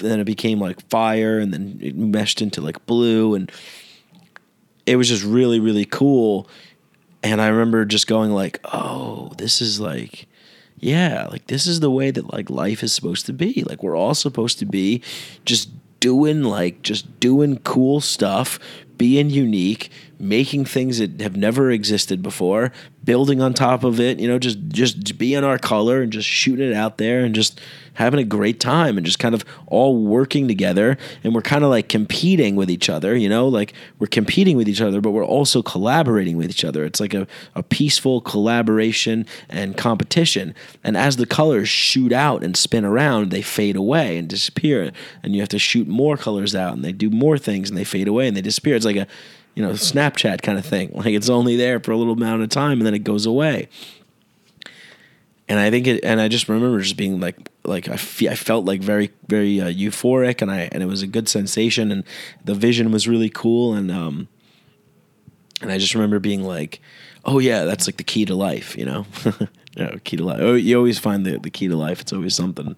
then 0.00 0.20
it 0.20 0.24
became 0.24 0.58
like 0.58 0.88
fire, 0.88 1.38
and 1.38 1.52
then 1.52 1.78
it 1.82 1.96
meshed 1.96 2.40
into 2.40 2.60
like 2.60 2.84
blue, 2.86 3.34
and 3.34 3.50
it 4.86 4.96
was 4.96 5.08
just 5.08 5.24
really 5.24 5.60
really 5.60 5.84
cool. 5.84 6.48
And 7.22 7.42
I 7.42 7.48
remember 7.48 7.84
just 7.84 8.06
going 8.06 8.30
like, 8.30 8.60
"Oh, 8.64 9.32
this 9.36 9.60
is 9.60 9.80
like." 9.80 10.26
Yeah, 10.80 11.26
like 11.30 11.46
this 11.46 11.66
is 11.66 11.80
the 11.80 11.90
way 11.90 12.10
that 12.10 12.32
like 12.32 12.50
life 12.50 12.82
is 12.82 12.92
supposed 12.92 13.26
to 13.26 13.32
be. 13.32 13.62
Like 13.66 13.82
we're 13.82 13.96
all 13.96 14.14
supposed 14.14 14.58
to 14.60 14.66
be 14.66 15.02
just 15.44 15.70
doing 16.00 16.42
like 16.42 16.82
just 16.82 17.20
doing 17.20 17.58
cool 17.58 18.00
stuff, 18.00 18.58
being 18.96 19.28
unique, 19.28 19.90
making 20.20 20.66
things 20.66 20.98
that 20.98 21.20
have 21.20 21.36
never 21.36 21.70
existed 21.70 22.22
before, 22.22 22.72
building 23.02 23.40
on 23.40 23.54
top 23.54 23.82
of 23.82 23.98
it, 23.98 24.20
you 24.20 24.28
know, 24.28 24.38
just 24.38 24.58
just 24.68 25.18
being 25.18 25.42
our 25.42 25.58
color 25.58 26.02
and 26.02 26.12
just 26.12 26.28
shooting 26.28 26.70
it 26.70 26.74
out 26.74 26.98
there 26.98 27.24
and 27.24 27.34
just 27.34 27.60
having 27.94 28.20
a 28.20 28.24
great 28.24 28.60
time 28.60 28.96
and 28.96 29.04
just 29.04 29.18
kind 29.18 29.34
of 29.34 29.44
all 29.66 29.96
working 29.96 30.48
together 30.48 30.96
and 31.24 31.34
we're 31.34 31.42
kind 31.42 31.64
of 31.64 31.70
like 31.70 31.88
competing 31.88 32.56
with 32.56 32.70
each 32.70 32.88
other, 32.88 33.16
you 33.16 33.28
know, 33.28 33.48
like 33.48 33.74
we're 33.98 34.06
competing 34.06 34.56
with 34.56 34.68
each 34.68 34.80
other, 34.80 35.00
but 35.00 35.10
we're 35.10 35.24
also 35.24 35.62
collaborating 35.62 36.36
with 36.36 36.50
each 36.50 36.64
other. 36.64 36.84
It's 36.84 37.00
like 37.00 37.14
a, 37.14 37.26
a 37.54 37.62
peaceful 37.62 38.20
collaboration 38.20 39.26
and 39.48 39.76
competition. 39.76 40.54
And 40.84 40.96
as 40.96 41.16
the 41.16 41.26
colors 41.26 41.68
shoot 41.68 42.12
out 42.12 42.42
and 42.42 42.56
spin 42.56 42.84
around, 42.84 43.30
they 43.30 43.42
fade 43.42 43.76
away 43.76 44.18
and 44.18 44.28
disappear. 44.28 44.92
And 45.22 45.34
you 45.34 45.40
have 45.40 45.48
to 45.50 45.58
shoot 45.58 45.88
more 45.88 46.16
colors 46.16 46.54
out 46.54 46.74
and 46.74 46.84
they 46.84 46.92
do 46.92 47.10
more 47.10 47.38
things 47.38 47.70
and 47.70 47.78
they 47.78 47.84
fade 47.84 48.08
away 48.08 48.28
and 48.28 48.36
they 48.36 48.42
disappear. 48.42 48.76
It's 48.76 48.86
like 48.86 48.96
a 48.96 49.06
you 49.54 49.62
know, 49.62 49.72
Snapchat 49.72 50.42
kind 50.42 50.58
of 50.58 50.64
thing. 50.64 50.92
Like 50.94 51.14
it's 51.14 51.28
only 51.28 51.56
there 51.56 51.80
for 51.80 51.92
a 51.92 51.96
little 51.96 52.14
amount 52.14 52.42
of 52.42 52.48
time 52.48 52.78
and 52.78 52.86
then 52.86 52.94
it 52.94 53.04
goes 53.04 53.26
away. 53.26 53.68
And 55.48 55.58
I 55.58 55.68
think 55.70 55.88
it, 55.88 56.04
and 56.04 56.20
I 56.20 56.28
just 56.28 56.48
remember 56.48 56.80
just 56.80 56.96
being 56.96 57.18
like, 57.18 57.48
like 57.64 57.88
I, 57.88 57.94
I 57.94 58.34
felt 58.36 58.64
like 58.64 58.80
very, 58.80 59.10
very 59.26 59.60
uh, 59.60 59.66
euphoric, 59.66 60.42
and 60.42 60.50
I, 60.50 60.68
and 60.70 60.80
it 60.80 60.86
was 60.86 61.02
a 61.02 61.08
good 61.08 61.28
sensation, 61.28 61.90
and 61.90 62.04
the 62.44 62.54
vision 62.54 62.92
was 62.92 63.08
really 63.08 63.28
cool, 63.28 63.74
and 63.74 63.90
um, 63.90 64.28
and 65.60 65.72
I 65.72 65.78
just 65.78 65.92
remember 65.92 66.20
being 66.20 66.44
like, 66.44 66.80
oh 67.24 67.40
yeah, 67.40 67.64
that's 67.64 67.88
like 67.88 67.96
the 67.96 68.04
key 68.04 68.24
to 68.26 68.34
life, 68.36 68.76
you 68.76 68.84
know, 68.84 69.06
you 69.24 69.84
know, 69.84 69.96
key 70.04 70.18
to 70.18 70.24
life. 70.24 70.38
Oh, 70.40 70.54
you 70.54 70.76
always 70.76 71.00
find 71.00 71.26
the 71.26 71.38
the 71.40 71.50
key 71.50 71.66
to 71.66 71.76
life. 71.76 72.00
It's 72.00 72.12
always 72.12 72.36
something 72.36 72.76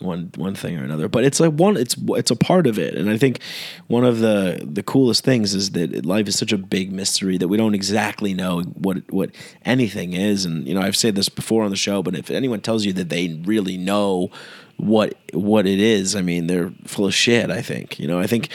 one 0.00 0.30
one 0.36 0.54
thing 0.54 0.78
or 0.78 0.84
another 0.84 1.08
but 1.08 1.24
it's 1.24 1.40
like 1.40 1.52
one 1.52 1.76
it's 1.76 1.96
it's 2.10 2.30
a 2.30 2.36
part 2.36 2.66
of 2.66 2.78
it. 2.78 2.94
And 2.94 3.10
i 3.10 3.16
think 3.16 3.40
one 3.86 4.04
of 4.04 4.18
the 4.18 4.60
the 4.64 4.82
coolest 4.82 5.24
things 5.24 5.54
is 5.54 5.70
that 5.70 6.04
life 6.04 6.28
is 6.28 6.38
such 6.38 6.52
a 6.52 6.58
big 6.58 6.92
mystery 6.92 7.38
that 7.38 7.48
we 7.48 7.56
don't 7.56 7.74
exactly 7.74 8.34
know 8.34 8.62
what 8.62 8.98
what 9.12 9.30
anything 9.64 10.12
is. 10.12 10.44
And 10.44 10.66
you 10.66 10.74
know 10.74 10.80
i've 10.80 10.96
said 10.96 11.14
this 11.14 11.28
before 11.28 11.64
on 11.64 11.70
the 11.70 11.76
show 11.76 12.02
but 12.02 12.14
if 12.14 12.30
anyone 12.30 12.60
tells 12.60 12.84
you 12.84 12.92
that 12.94 13.08
they 13.08 13.40
really 13.44 13.76
know 13.76 14.30
what 14.76 15.14
what 15.32 15.66
it 15.66 15.80
is 15.80 16.14
i 16.14 16.22
mean 16.22 16.46
they're 16.46 16.70
full 16.84 17.06
of 17.06 17.14
shit 17.14 17.50
i 17.50 17.60
think. 17.60 17.98
You 17.98 18.06
know 18.06 18.18
i 18.18 18.26
think 18.26 18.48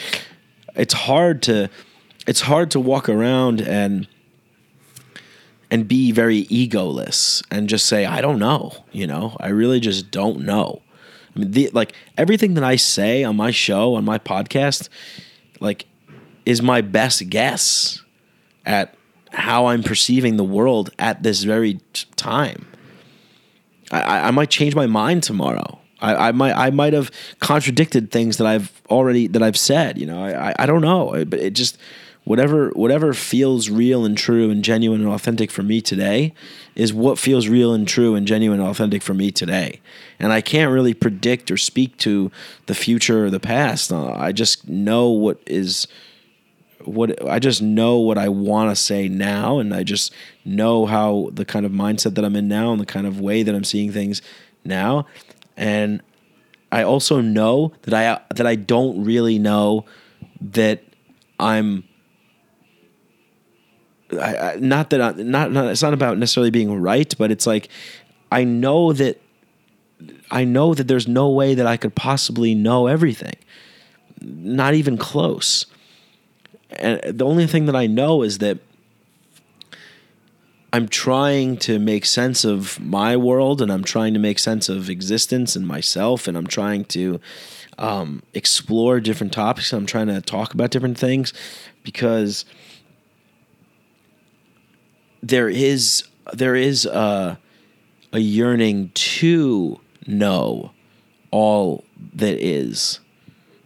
it's 0.74 0.94
hard 0.94 1.42
to 1.42 1.68
it's 2.26 2.40
hard 2.40 2.70
to 2.72 2.80
walk 2.80 3.08
around 3.08 3.60
and 3.60 4.08
and 5.70 5.88
be 5.88 6.12
very 6.12 6.44
egoless 6.44 7.44
and 7.50 7.68
just 7.68 7.86
say 7.86 8.06
i 8.06 8.20
don't 8.20 8.38
know 8.38 8.84
you 8.94 9.06
know? 9.06 9.36
I 9.40 9.48
really 9.48 9.80
just 9.80 10.10
don't 10.10 10.40
know 10.40 10.80
I 11.34 11.38
mean, 11.38 11.50
the, 11.50 11.70
like 11.72 11.92
everything 12.16 12.54
that 12.54 12.64
I 12.64 12.76
say 12.76 13.24
on 13.24 13.36
my 13.36 13.50
show, 13.50 13.94
on 13.94 14.04
my 14.04 14.18
podcast, 14.18 14.88
like 15.60 15.86
is 16.46 16.62
my 16.62 16.80
best 16.80 17.28
guess 17.28 18.02
at 18.66 18.94
how 19.30 19.66
I'm 19.66 19.82
perceiving 19.82 20.36
the 20.36 20.44
world 20.44 20.90
at 20.98 21.22
this 21.22 21.42
very 21.42 21.80
time. 22.16 22.66
I, 23.90 24.28
I, 24.28 24.30
might 24.30 24.50
change 24.50 24.74
my 24.74 24.86
mind 24.86 25.22
tomorrow. 25.22 25.78
I, 26.00 26.28
I 26.28 26.32
might 26.32 26.52
I 26.54 26.70
might 26.70 26.92
have 26.92 27.10
contradicted 27.40 28.10
things 28.10 28.38
that 28.38 28.46
I've 28.46 28.82
already 28.88 29.26
that 29.28 29.42
I've 29.42 29.58
said. 29.58 29.98
You 29.98 30.06
know, 30.06 30.24
I, 30.24 30.54
I 30.58 30.66
don't 30.66 30.80
know, 30.80 31.24
but 31.24 31.38
it 31.38 31.54
just 31.54 31.78
whatever 32.24 32.70
whatever 32.70 33.12
feels 33.12 33.68
real 33.68 34.04
and 34.04 34.16
true 34.16 34.50
and 34.50 34.64
genuine 34.64 35.02
and 35.02 35.10
authentic 35.10 35.50
for 35.50 35.62
me 35.62 35.80
today 35.80 36.32
is 36.74 36.92
what 36.92 37.18
feels 37.18 37.48
real 37.48 37.72
and 37.72 37.86
true 37.86 38.14
and 38.14 38.26
genuine 38.26 38.60
and 38.60 38.68
authentic 38.68 39.02
for 39.02 39.14
me 39.14 39.30
today. 39.30 39.80
And 40.18 40.32
i 40.32 40.40
can't 40.40 40.72
really 40.72 40.94
predict 40.94 41.50
or 41.50 41.56
speak 41.56 41.96
to 41.98 42.30
the 42.66 42.74
future 42.74 43.26
or 43.26 43.30
the 43.30 43.40
past. 43.40 43.92
Uh, 43.92 44.12
i 44.12 44.32
just 44.32 44.68
know 44.68 45.08
what 45.08 45.38
is 45.46 45.86
what 46.84 47.26
i 47.26 47.38
just 47.38 47.62
know 47.62 47.98
what 47.98 48.18
i 48.18 48.28
want 48.28 48.70
to 48.70 48.76
say 48.76 49.08
now 49.08 49.58
and 49.58 49.72
i 49.72 49.82
just 49.82 50.12
know 50.44 50.84
how 50.84 51.30
the 51.32 51.44
kind 51.44 51.64
of 51.64 51.72
mindset 51.72 52.14
that 52.14 52.24
i'm 52.24 52.36
in 52.36 52.46
now 52.46 52.72
and 52.72 52.80
the 52.80 52.86
kind 52.86 53.06
of 53.06 53.20
way 53.20 53.42
that 53.42 53.54
i'm 53.54 53.64
seeing 53.64 53.92
things 53.92 54.20
now. 54.64 55.06
And 55.56 56.02
i 56.72 56.82
also 56.82 57.20
know 57.20 57.72
that 57.82 57.94
i 57.94 58.20
that 58.34 58.46
i 58.46 58.54
don't 58.54 59.04
really 59.04 59.38
know 59.38 59.84
that 60.40 60.82
i'm 61.38 61.84
I, 64.18 64.52
I, 64.52 64.56
not 64.56 64.90
that 64.90 65.00
I, 65.00 65.10
not 65.12 65.52
not 65.52 65.66
it's 65.66 65.82
not 65.82 65.94
about 65.94 66.18
necessarily 66.18 66.50
being 66.50 66.80
right, 66.80 67.12
but 67.18 67.30
it's 67.30 67.46
like 67.46 67.68
I 68.30 68.44
know 68.44 68.92
that 68.92 69.20
I 70.30 70.44
know 70.44 70.74
that 70.74 70.88
there's 70.88 71.08
no 71.08 71.30
way 71.30 71.54
that 71.54 71.66
I 71.66 71.76
could 71.76 71.94
possibly 71.94 72.54
know 72.54 72.86
everything, 72.86 73.36
not 74.20 74.74
even 74.74 74.96
close. 74.98 75.66
And 76.70 77.00
the 77.18 77.24
only 77.24 77.46
thing 77.46 77.66
that 77.66 77.76
I 77.76 77.86
know 77.86 78.22
is 78.22 78.38
that 78.38 78.58
I'm 80.72 80.88
trying 80.88 81.56
to 81.58 81.78
make 81.78 82.04
sense 82.04 82.44
of 82.44 82.80
my 82.80 83.16
world, 83.16 83.62
and 83.62 83.70
I'm 83.70 83.84
trying 83.84 84.12
to 84.14 84.18
make 84.18 84.40
sense 84.40 84.68
of 84.68 84.90
existence 84.90 85.54
and 85.54 85.64
myself, 85.64 86.26
and 86.26 86.36
I'm 86.36 86.48
trying 86.48 86.84
to 86.86 87.20
um, 87.78 88.24
explore 88.34 88.98
different 88.98 89.32
topics. 89.32 89.72
I'm 89.72 89.86
trying 89.86 90.08
to 90.08 90.20
talk 90.20 90.52
about 90.52 90.70
different 90.70 90.98
things 90.98 91.32
because 91.84 92.44
there 95.28 95.48
is 95.48 96.04
there 96.32 96.54
is 96.54 96.86
a 96.86 97.38
a 98.12 98.18
yearning 98.18 98.90
to 98.94 99.80
know 100.06 100.70
all 101.30 101.84
that 102.14 102.38
is. 102.38 103.00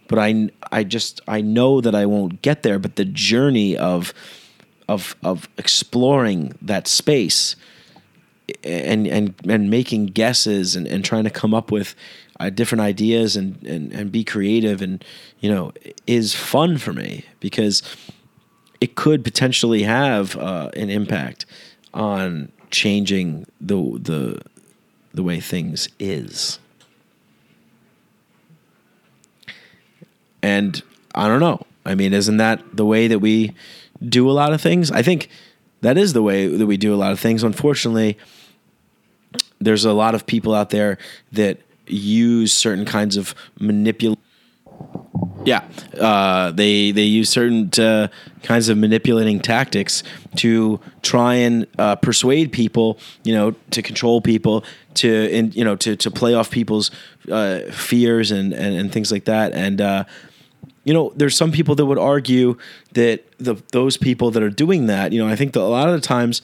But 0.07 0.19
I 0.19 0.49
I 0.71 0.83
just 0.83 1.21
I 1.27 1.41
know 1.41 1.81
that 1.81 1.93
I 1.93 2.05
won't 2.05 2.41
get 2.41 2.63
there 2.63 2.79
but 2.79 2.95
the 2.95 3.05
journey 3.05 3.77
of 3.77 4.13
of 4.87 5.15
of 5.23 5.47
exploring 5.57 6.53
that 6.61 6.87
space 6.87 7.55
and 8.63 9.05
and 9.05 9.35
and 9.47 9.69
making 9.69 10.07
guesses 10.07 10.75
and, 10.75 10.87
and 10.87 11.05
trying 11.05 11.25
to 11.25 11.29
come 11.29 11.53
up 11.53 11.71
with 11.71 11.93
uh, 12.39 12.49
different 12.49 12.81
ideas 12.81 13.35
and, 13.35 13.61
and 13.63 13.93
and 13.93 14.11
be 14.11 14.23
creative 14.23 14.81
and 14.81 15.03
you 15.41 15.51
know 15.51 15.71
is 16.07 16.33
fun 16.33 16.77
for 16.77 16.93
me 16.93 17.25
because 17.39 17.83
it 18.81 18.95
could 18.95 19.23
potentially 19.23 19.83
have 19.83 20.35
uh, 20.37 20.69
an 20.75 20.89
impact 20.89 21.45
on 21.93 22.51
changing 22.71 23.45
the 23.59 23.75
the 24.01 24.41
the 25.13 25.23
way 25.23 25.39
things 25.39 25.89
is. 25.99 26.59
And 30.41 30.81
I 31.13 31.27
don't 31.27 31.39
know. 31.39 31.65
I 31.85 31.95
mean, 31.95 32.13
isn't 32.13 32.37
that 32.37 32.61
the 32.75 32.85
way 32.85 33.07
that 33.07 33.19
we 33.19 33.53
do 34.07 34.29
a 34.29 34.31
lot 34.31 34.53
of 34.53 34.61
things? 34.61 34.91
I 34.91 35.01
think 35.01 35.29
that 35.81 35.97
is 35.97 36.13
the 36.13 36.21
way 36.21 36.47
that 36.47 36.65
we 36.65 36.77
do 36.77 36.93
a 36.93 36.97
lot 36.97 37.11
of 37.11 37.19
things. 37.19 37.43
Unfortunately, 37.43 38.17
there's 39.59 39.83
a 39.83 39.93
lot 39.93 40.15
of 40.15 40.25
people 40.25 40.53
out 40.53 40.69
there 40.69 40.97
that 41.33 41.59
use 41.87 42.53
certain 42.53 42.85
kinds 42.85 43.17
of 43.17 43.33
manipulation 43.59 44.21
yeah, 45.45 45.67
uh, 45.99 46.51
they 46.51 46.91
they 46.91 47.03
use 47.03 47.29
certain 47.29 47.71
uh, 47.79 48.09
kinds 48.43 48.69
of 48.69 48.77
manipulating 48.77 49.39
tactics 49.39 50.03
to 50.37 50.79
try 51.01 51.35
and 51.35 51.67
uh, 51.77 51.95
persuade 51.95 52.51
people, 52.51 52.97
you 53.23 53.33
know, 53.33 53.51
to 53.71 53.81
control 53.81 54.21
people, 54.21 54.63
to 54.95 55.49
you 55.53 55.63
know 55.63 55.75
to 55.75 55.95
to 55.95 56.11
play 56.11 56.33
off 56.33 56.49
people's 56.49 56.91
uh, 57.31 57.59
fears 57.71 58.31
and, 58.31 58.53
and 58.53 58.75
and 58.75 58.91
things 58.91 59.11
like 59.11 59.25
that. 59.25 59.53
And 59.53 59.81
uh, 59.81 60.03
you 60.83 60.93
know, 60.93 61.11
there's 61.15 61.35
some 61.35 61.51
people 61.51 61.75
that 61.75 61.85
would 61.85 61.99
argue 61.99 62.57
that 62.93 63.23
the 63.37 63.55
those 63.71 63.97
people 63.97 64.31
that 64.31 64.43
are 64.43 64.49
doing 64.49 64.87
that, 64.87 65.13
you 65.13 65.23
know, 65.23 65.29
I 65.29 65.35
think 65.35 65.53
that 65.53 65.61
a 65.61 65.63
lot 65.63 65.87
of 65.87 65.93
the 65.93 66.01
times 66.01 66.41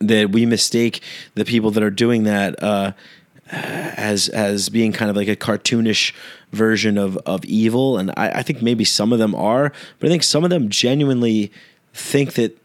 that 0.00 0.30
we 0.30 0.46
mistake 0.46 1.02
the 1.34 1.44
people 1.44 1.70
that 1.72 1.82
are 1.82 1.90
doing 1.90 2.24
that 2.24 2.62
uh, 2.62 2.92
as 3.52 4.28
as 4.30 4.68
being 4.68 4.92
kind 4.92 5.10
of 5.10 5.16
like 5.16 5.28
a 5.28 5.36
cartoonish 5.36 6.12
version 6.52 6.98
of 6.98 7.16
of 7.18 7.44
evil, 7.44 7.98
and 7.98 8.10
I, 8.16 8.30
I 8.30 8.42
think 8.42 8.62
maybe 8.62 8.84
some 8.84 9.12
of 9.12 9.18
them 9.18 9.34
are, 9.34 9.72
but 9.98 10.06
I 10.06 10.10
think 10.10 10.22
some 10.22 10.44
of 10.44 10.50
them 10.50 10.68
genuinely 10.68 11.52
think 11.92 12.34
that 12.34 12.58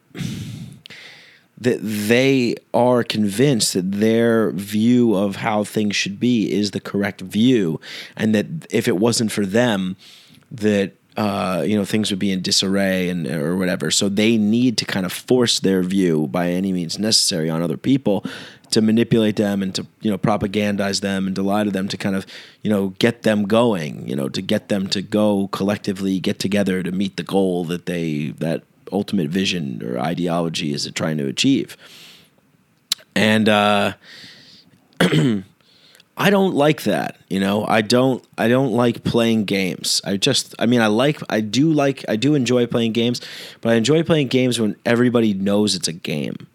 that 1.60 1.80
they 1.82 2.56
are 2.74 3.04
convinced 3.04 3.74
that 3.74 3.92
their 3.92 4.52
view 4.52 5.16
of 5.16 5.38
how 5.38 5.64
things 5.64 5.96
should 5.96 6.20
be 6.20 6.52
is 6.52 6.72
the 6.72 6.80
correct 6.80 7.22
view, 7.22 7.80
and 8.16 8.34
that 8.34 8.46
if 8.70 8.88
it 8.88 8.98
wasn't 8.98 9.32
for 9.32 9.46
them, 9.46 9.98
that 10.52 10.94
uh, 11.18 11.64
you 11.66 11.76
know 11.76 11.84
things 11.84 12.12
would 12.12 12.20
be 12.20 12.32
in 12.32 12.42
disarray 12.42 13.10
and 13.10 13.28
or 13.28 13.58
whatever. 13.58 13.90
So 13.92 14.08
they 14.08 14.38
need 14.38 14.78
to 14.78 14.86
kind 14.86 15.06
of 15.06 15.12
force 15.12 15.60
their 15.60 15.82
view 15.82 16.28
by 16.28 16.50
any 16.50 16.72
means 16.72 17.00
necessary 17.00 17.50
on 17.50 17.62
other 17.62 17.78
people 17.78 18.24
to 18.72 18.82
manipulate 18.82 19.36
them 19.36 19.62
and 19.62 19.74
to 19.76 19.86
you 20.02 20.12
know 20.12 20.18
propagandize 20.18 21.02
them 21.02 21.28
and 21.28 21.36
to 21.36 21.42
lie 21.42 21.64
to 21.64 21.72
them 21.72 21.88
to 21.88 21.98
kind 21.98 22.16
of 22.16 22.26
you 22.62 22.70
know 22.70 22.90
get 23.00 23.24
them 23.24 23.44
going. 23.46 24.08
You 24.08 24.16
know 24.16 24.30
to 24.30 24.42
get 24.42 24.70
them 24.70 24.88
to 24.88 25.02
go 25.02 25.48
collectively 25.50 26.20
get 26.20 26.40
together 26.40 26.84
to 26.84 26.92
meet 26.92 27.18
the 27.18 27.24
goal 27.24 27.64
that 27.66 27.86
they 27.86 28.30
that 28.40 28.64
ultimate 28.92 29.30
vision 29.30 29.82
or 29.84 30.00
ideology 30.00 30.74
is 30.74 30.90
trying 30.94 31.18
to 31.18 31.28
achieve. 31.28 31.78
And 33.16 33.50
uh, 33.50 33.94
I 36.20 36.30
don't 36.30 36.56
like 36.56 36.84
that, 36.84 37.18
you 37.30 37.40
know. 37.40 37.66
I 37.68 37.82
don't 37.82 38.24
I 38.38 38.48
don't 38.48 38.72
like 38.72 39.04
playing 39.04 39.46
games. 39.46 40.02
I 40.04 40.18
just 40.18 40.56
I 40.60 40.66
mean 40.66 40.82
I 40.82 40.88
like 40.88 41.22
I 41.30 41.42
do 41.42 41.72
like 41.72 42.06
I 42.08 42.16
do 42.16 42.36
enjoy 42.36 42.66
playing 42.66 42.94
games, 42.94 43.22
but 43.62 43.74
I 43.74 43.76
enjoy 43.76 44.04
playing 44.04 44.28
games 44.28 44.60
when 44.60 44.76
everybody 44.86 45.34
knows 45.34 45.76
it's 45.76 45.88
a 45.88 45.94
game. 45.94 46.48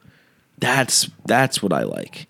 That's 0.63 1.11
that's 1.27 1.61
what 1.61 1.73
I 1.73 1.83
like. 1.83 2.29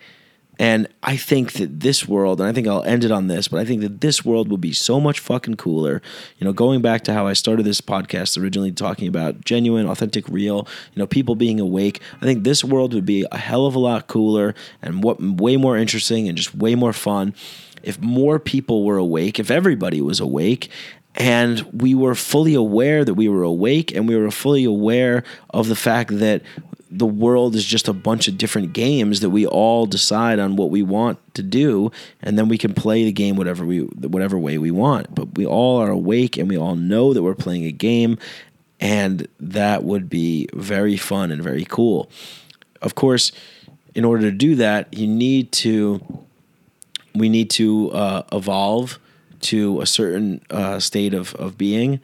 And 0.59 0.89
I 1.03 1.17
think 1.19 1.53
that 1.55 1.81
this 1.81 2.09
world, 2.09 2.41
and 2.41 2.49
I 2.49 2.53
think 2.53 2.67
I'll 2.67 2.83
end 2.85 3.05
it 3.05 3.11
on 3.11 3.27
this, 3.27 3.49
but 3.49 3.61
I 3.61 3.65
think 3.67 3.83
that 3.83 4.01
this 4.01 4.25
world 4.25 4.51
would 4.51 4.61
be 4.61 4.73
so 4.73 5.01
much 5.01 5.21
fucking 5.21 5.57
cooler. 5.57 6.01
You 6.39 6.47
know, 6.47 6.53
going 6.55 6.81
back 6.81 7.03
to 7.05 7.13
how 7.13 7.27
I 7.27 7.35
started 7.35 7.65
this 7.65 7.83
podcast 7.83 8.41
originally 8.41 8.73
talking 8.73 9.07
about 9.07 9.45
genuine, 9.45 9.87
authentic, 9.87 10.27
real, 10.29 10.67
you 10.95 11.01
know, 11.01 11.07
people 11.07 11.35
being 11.35 11.61
awake. 11.61 12.01
I 12.23 12.25
think 12.25 12.45
this 12.45 12.65
world 12.65 12.95
would 12.95 13.05
be 13.05 13.27
a 13.31 13.37
hell 13.37 13.67
of 13.67 13.75
a 13.75 13.79
lot 13.79 14.07
cooler 14.07 14.55
and 14.81 15.03
what 15.03 15.21
way 15.21 15.59
more 15.59 15.77
interesting 15.77 16.27
and 16.27 16.39
just 16.39 16.55
way 16.55 16.75
more 16.75 16.95
fun 16.95 17.35
if 17.83 18.01
more 18.01 18.39
people 18.39 18.85
were 18.85 18.97
awake, 18.97 19.39
if 19.39 19.51
everybody 19.51 20.01
was 20.01 20.21
awake 20.21 20.71
and 21.15 21.61
we 21.73 21.95
were 21.95 22.15
fully 22.15 22.55
aware 22.55 23.05
that 23.05 23.15
we 23.15 23.29
were 23.29 23.43
awake 23.43 23.95
and 23.95 24.09
we 24.09 24.17
were 24.17 24.31
fully 24.31 24.65
aware 24.65 25.25
of 25.51 25.69
the 25.69 25.77
fact 25.77 26.19
that 26.19 26.43
the 26.95 27.07
world 27.07 27.55
is 27.55 27.65
just 27.65 27.89
a 27.89 27.93
bunch 27.93 28.29
of 28.29 28.37
different 28.37 28.75
games 28.75 29.21
that 29.21 29.31
we 29.31 29.47
all 29.47 29.87
decide 29.87 30.39
on 30.39 30.57
what 30.57 30.71
we 30.71 30.83
want 30.83 31.19
to 31.35 31.43
do 31.43 31.91
and 32.21 32.39
then 32.39 32.49
we 32.49 32.59
can 32.59 32.75
play 32.75 33.05
the 33.05 33.13
game 33.13 33.37
whatever 33.37 33.65
we 33.65 33.81
whatever 33.81 34.39
way 34.39 34.59
we 34.59 34.71
want. 34.71 35.15
But 35.15 35.37
we 35.37 35.47
all 35.47 35.81
are 35.81 35.91
awake 35.91 36.37
and 36.37 36.49
we 36.49 36.59
all 36.59 36.77
know 36.77 37.15
that 37.15 37.23
we're 37.23 37.35
playing 37.35 37.65
a 37.65 37.73
game 37.73 38.19
and 38.79 39.27
that 39.41 39.85
would 39.85 40.11
be 40.11 40.49
very 40.53 40.97
fun 40.97 41.31
and 41.31 41.43
very 41.43 41.65
cool. 41.65 42.11
Of 42.83 42.95
course 42.95 43.33
in 43.95 44.05
order 44.05 44.31
to 44.31 44.37
do 44.37 44.55
that 44.57 44.93
you 44.93 45.07
need 45.07 45.53
to 45.53 46.01
we 47.15 47.29
need 47.29 47.51
to 47.51 47.91
uh, 47.93 48.23
evolve 48.33 48.99
to 49.41 49.81
a 49.81 49.87
certain 49.87 50.41
uh, 50.51 50.79
state 50.79 51.15
of, 51.15 51.35
of 51.35 51.59
being 51.59 52.01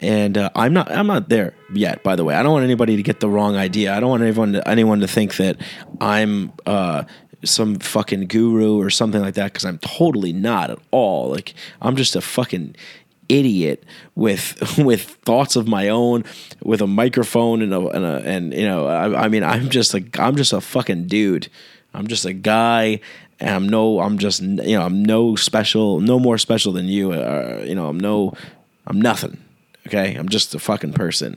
and 0.00 0.38
uh, 0.38 0.50
I'm 0.54 0.72
not 0.72 0.90
I'm 0.90 1.06
not 1.06 1.28
there 1.28 1.54
yet. 1.72 2.02
By 2.02 2.16
the 2.16 2.24
way, 2.24 2.34
I 2.34 2.42
don't 2.42 2.52
want 2.52 2.64
anybody 2.64 2.96
to 2.96 3.02
get 3.02 3.20
the 3.20 3.28
wrong 3.28 3.56
idea. 3.56 3.94
I 3.94 4.00
don't 4.00 4.10
want 4.10 4.22
anyone 4.22 4.52
to, 4.52 4.68
anyone 4.68 5.00
to 5.00 5.08
think 5.08 5.36
that 5.36 5.56
I'm 6.00 6.52
uh, 6.66 7.04
some 7.44 7.78
fucking 7.78 8.26
guru 8.26 8.80
or 8.80 8.90
something 8.90 9.20
like 9.20 9.34
that 9.34 9.52
because 9.52 9.64
I'm 9.64 9.78
totally 9.78 10.32
not 10.32 10.70
at 10.70 10.78
all. 10.90 11.30
Like 11.30 11.54
I'm 11.82 11.96
just 11.96 12.14
a 12.16 12.20
fucking 12.20 12.76
idiot 13.28 13.84
with 14.14 14.78
with 14.78 15.02
thoughts 15.24 15.56
of 15.56 15.66
my 15.66 15.88
own 15.88 16.24
with 16.62 16.80
a 16.80 16.86
microphone 16.86 17.62
and 17.62 17.74
a 17.74 17.80
and, 17.88 18.04
a, 18.04 18.22
and 18.24 18.54
you 18.54 18.66
know 18.66 18.86
I, 18.86 19.24
I 19.24 19.28
mean 19.28 19.42
I'm 19.42 19.68
just 19.68 19.94
like 19.94 20.18
I'm 20.18 20.36
just 20.36 20.52
a 20.52 20.60
fucking 20.60 21.06
dude. 21.06 21.48
I'm 21.92 22.06
just 22.06 22.24
a 22.24 22.32
guy 22.32 23.00
and 23.40 23.50
I'm 23.50 23.68
no 23.68 23.98
I'm 24.00 24.18
just 24.18 24.42
you 24.42 24.76
know 24.76 24.82
I'm 24.82 25.02
no 25.02 25.34
special 25.34 26.00
no 26.00 26.20
more 26.20 26.38
special 26.38 26.72
than 26.72 26.86
you 26.86 27.12
uh, 27.12 27.64
you 27.66 27.74
know 27.74 27.88
I'm 27.88 27.98
no 27.98 28.34
I'm 28.86 29.00
nothing 29.00 29.38
okay? 29.86 30.14
I'm 30.14 30.28
just 30.28 30.54
a 30.54 30.58
fucking 30.58 30.92
person. 30.92 31.36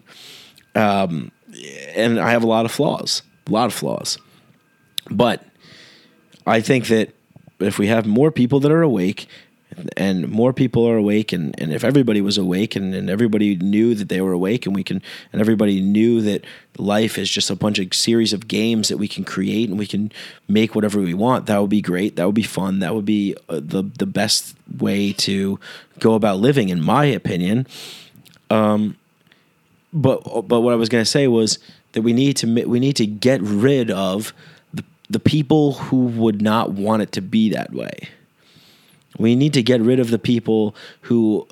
Um 0.76 1.32
and 1.96 2.20
I 2.20 2.32
have 2.32 2.44
a 2.44 2.48
lot 2.48 2.66
of 2.66 2.72
flaws 2.72 3.22
a 3.48 3.52
lot 3.52 3.66
of 3.66 3.74
flaws. 3.74 4.18
But 5.10 5.44
I 6.46 6.62
think 6.62 6.88
that 6.88 7.14
if 7.60 7.78
we 7.78 7.88
have 7.88 8.08
more 8.08 8.32
people 8.32 8.60
that 8.62 8.72
are 8.72 8.82
awake 8.82 9.28
and 9.96 10.28
more 10.28 10.52
people 10.52 10.88
are 10.88 10.98
awake 10.98 11.32
and, 11.32 11.56
and 11.60 11.72
if 11.72 11.84
everybody 11.84 12.20
was 12.20 12.38
awake 12.38 12.76
and, 12.76 12.94
and 12.94 13.10
everybody 13.10 13.56
knew 13.56 13.96
that 13.96 14.10
they 14.10 14.20
were 14.20 14.34
awake 14.34 14.66
and 14.66 14.76
we 14.76 14.84
can 14.84 15.02
and 15.32 15.42
everybody 15.42 15.80
knew 15.80 16.22
that 16.22 16.44
life 16.78 17.18
is 17.18 17.30
just 17.30 17.50
a 17.50 17.56
bunch 17.56 17.80
of 17.80 17.94
series 17.94 18.34
of 18.34 18.48
games 18.48 18.90
that 18.90 18.98
we 18.98 19.08
can 19.08 19.24
create 19.24 19.70
and 19.70 19.80
we 19.80 19.88
can 19.88 20.12
make 20.48 20.76
whatever 20.76 21.00
we 21.00 21.14
want 21.14 21.46
that 21.46 21.60
would 21.60 21.70
be 21.70 21.82
great. 21.82 22.16
That 22.16 22.26
would 22.26 22.36
be 22.36 22.44
fun. 22.44 22.80
That 22.80 22.96
would 22.96 23.06
be 23.06 23.36
uh, 23.48 23.62
the 23.64 23.84
the 23.98 24.06
best 24.06 24.56
way 24.78 25.14
to 25.14 25.60
go 26.00 26.16
about 26.16 26.40
living 26.40 26.70
in 26.70 26.82
my 26.82 27.06
opinion 27.06 27.68
um 28.52 28.96
but 29.94 30.48
but 30.48 30.62
what 30.62 30.74
I 30.74 30.76
was 30.76 30.90
going 30.90 31.04
to 31.04 31.10
say 31.10 31.28
was 31.28 31.60
that 31.94 32.02
we 32.02 32.14
need 32.14 32.38
to 32.38 32.66
we 32.66 32.80
need 32.80 32.96
to 32.98 33.06
get 33.06 33.42
rid 33.42 33.92
of 33.92 34.34
the, 34.74 34.84
the 35.10 35.20
people 35.20 35.74
who 35.74 36.06
would 36.06 36.42
not 36.42 36.72
want 36.72 37.02
it 37.02 37.12
to 37.14 37.22
be 37.22 37.50
that 37.50 37.74
way. 37.74 38.10
We 39.22 39.36
need 39.36 39.54
to 39.54 39.64
get 39.64 39.82
rid 39.82 40.00
of 40.00 40.10
the 40.10 40.20
people 40.20 40.76
who 41.02 41.48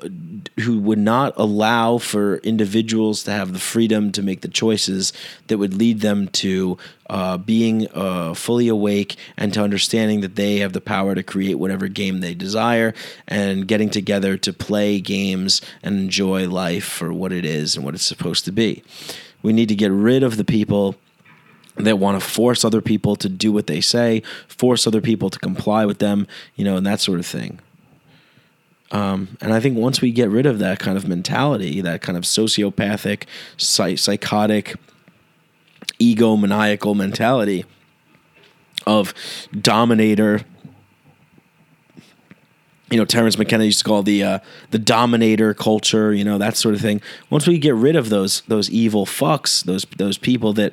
who 0.60 0.78
would 0.80 0.98
not 0.98 1.32
allow 1.36 1.98
for 1.98 2.36
individuals 2.38 3.22
to 3.24 3.30
have 3.30 3.52
the 3.52 3.58
freedom 3.58 4.12
to 4.12 4.22
make 4.22 4.40
the 4.40 4.48
choices 4.48 5.12
that 5.46 5.58
would 5.58 5.74
lead 5.74 6.00
them 6.00 6.28
to 6.28 6.78
uh, 7.08 7.36
being 7.36 7.88
uh, 7.94 8.34
fully 8.34 8.68
awake 8.68 9.16
and 9.36 9.52
to 9.54 9.62
understanding 9.62 10.20
that 10.20 10.36
they 10.36 10.58
have 10.58 10.72
the 10.72 10.80
power 10.80 11.14
to 11.14 11.22
create 11.22 11.54
whatever 11.54 11.88
game 11.88 12.20
they 12.20 12.34
desire 12.34 12.94
and 13.26 13.66
getting 13.66 13.90
together 13.90 14.36
to 14.36 14.52
play 14.52 15.00
games 15.00 15.60
and 15.82 15.98
enjoy 15.98 16.48
life 16.48 16.84
for 16.84 17.12
what 17.12 17.32
it 17.32 17.44
is 17.44 17.76
and 17.76 17.84
what 17.84 17.94
it's 17.94 18.04
supposed 18.04 18.44
to 18.44 18.52
be. 18.52 18.82
We 19.42 19.52
need 19.52 19.68
to 19.68 19.74
get 19.74 19.90
rid 19.90 20.22
of 20.22 20.36
the 20.36 20.44
people 20.44 20.96
that 21.76 21.98
want 21.98 22.20
to 22.20 22.26
force 22.26 22.64
other 22.64 22.80
people 22.80 23.16
to 23.16 23.28
do 23.28 23.52
what 23.52 23.66
they 23.66 23.80
say, 23.80 24.22
force 24.48 24.86
other 24.86 25.00
people 25.00 25.30
to 25.30 25.38
comply 25.38 25.86
with 25.86 25.98
them, 25.98 26.26
you 26.54 26.64
know, 26.64 26.76
and 26.76 26.86
that 26.86 27.00
sort 27.00 27.18
of 27.18 27.26
thing. 27.26 27.60
Um, 28.92 29.38
and 29.40 29.52
I 29.52 29.60
think 29.60 29.78
once 29.78 30.00
we 30.00 30.10
get 30.10 30.28
rid 30.30 30.46
of 30.46 30.58
that 30.58 30.80
kind 30.80 30.96
of 30.96 31.06
mentality, 31.06 31.80
that 31.80 32.02
kind 32.02 32.18
of 32.18 32.24
sociopathic, 32.24 33.24
psych- 33.56 33.98
psychotic, 33.98 34.76
egomaniacal 36.00 36.96
mentality 36.96 37.64
of 38.86 39.14
dominator, 39.58 40.40
you 42.90 42.96
know, 42.96 43.04
Terence 43.04 43.38
McKenna 43.38 43.64
used 43.64 43.78
to 43.78 43.84
call 43.84 44.02
the 44.02 44.24
uh, 44.24 44.38
the 44.72 44.78
dominator 44.78 45.54
culture, 45.54 46.12
you 46.12 46.24
know, 46.24 46.38
that 46.38 46.56
sort 46.56 46.74
of 46.74 46.80
thing. 46.80 47.00
Once 47.28 47.46
we 47.46 47.58
get 47.58 47.76
rid 47.76 47.94
of 47.94 48.08
those 48.08 48.40
those 48.48 48.68
evil 48.68 49.06
fucks, 49.06 49.62
those 49.62 49.86
those 49.96 50.18
people 50.18 50.52
that 50.54 50.72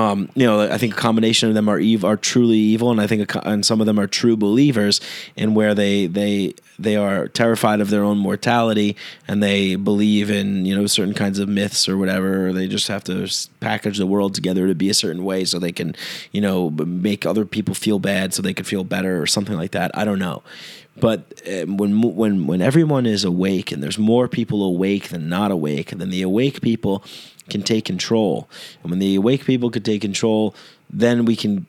um, 0.00 0.30
you 0.34 0.46
know, 0.46 0.62
I 0.62 0.78
think 0.78 0.94
a 0.94 0.96
combination 0.96 1.48
of 1.50 1.54
them 1.54 1.68
are 1.68 1.78
ev- 1.78 2.04
are 2.04 2.16
truly 2.16 2.56
evil, 2.56 2.90
and 2.90 3.00
I 3.00 3.06
think 3.06 3.28
co- 3.28 3.42
and 3.44 3.64
some 3.66 3.80
of 3.80 3.86
them 3.86 4.00
are 4.00 4.06
true 4.06 4.36
believers 4.36 5.00
in 5.36 5.54
where 5.54 5.74
they 5.74 6.06
they 6.06 6.54
they 6.78 6.96
are 6.96 7.28
terrified 7.28 7.82
of 7.82 7.90
their 7.90 8.02
own 8.02 8.16
mortality 8.16 8.96
and 9.28 9.42
they 9.42 9.74
believe 9.74 10.30
in 10.30 10.64
you 10.64 10.74
know 10.74 10.86
certain 10.86 11.12
kinds 11.12 11.38
of 11.38 11.48
myths 11.50 11.86
or 11.86 11.98
whatever. 11.98 12.48
Or 12.48 12.52
they 12.54 12.66
just 12.66 12.88
have 12.88 13.04
to 13.04 13.28
package 13.60 13.98
the 13.98 14.06
world 14.06 14.34
together 14.34 14.66
to 14.66 14.74
be 14.74 14.88
a 14.88 14.94
certain 14.94 15.22
way 15.22 15.44
so 15.44 15.58
they 15.58 15.72
can 15.72 15.94
you 16.32 16.40
know 16.40 16.70
make 16.70 17.26
other 17.26 17.44
people 17.44 17.74
feel 17.74 17.98
bad 17.98 18.32
so 18.32 18.40
they 18.40 18.54
can 18.54 18.64
feel 18.64 18.84
better 18.84 19.20
or 19.20 19.26
something 19.26 19.56
like 19.56 19.72
that. 19.72 19.90
I 19.94 20.06
don't 20.06 20.18
know. 20.18 20.42
But 20.98 21.42
uh, 21.46 21.66
when 21.66 22.00
when 22.00 22.46
when 22.46 22.62
everyone 22.62 23.04
is 23.04 23.24
awake 23.24 23.70
and 23.70 23.82
there's 23.82 23.98
more 23.98 24.28
people 24.28 24.64
awake 24.64 25.08
than 25.08 25.28
not 25.28 25.50
awake, 25.50 25.90
then 25.90 26.10
the 26.10 26.22
awake 26.22 26.62
people 26.62 27.04
can 27.50 27.62
take 27.62 27.84
control. 27.84 28.48
And 28.82 28.90
when 28.90 28.98
the 28.98 29.14
awake 29.16 29.44
people 29.44 29.70
could 29.70 29.84
take 29.84 30.00
control, 30.00 30.54
then 30.88 31.24
we 31.24 31.36
can 31.36 31.66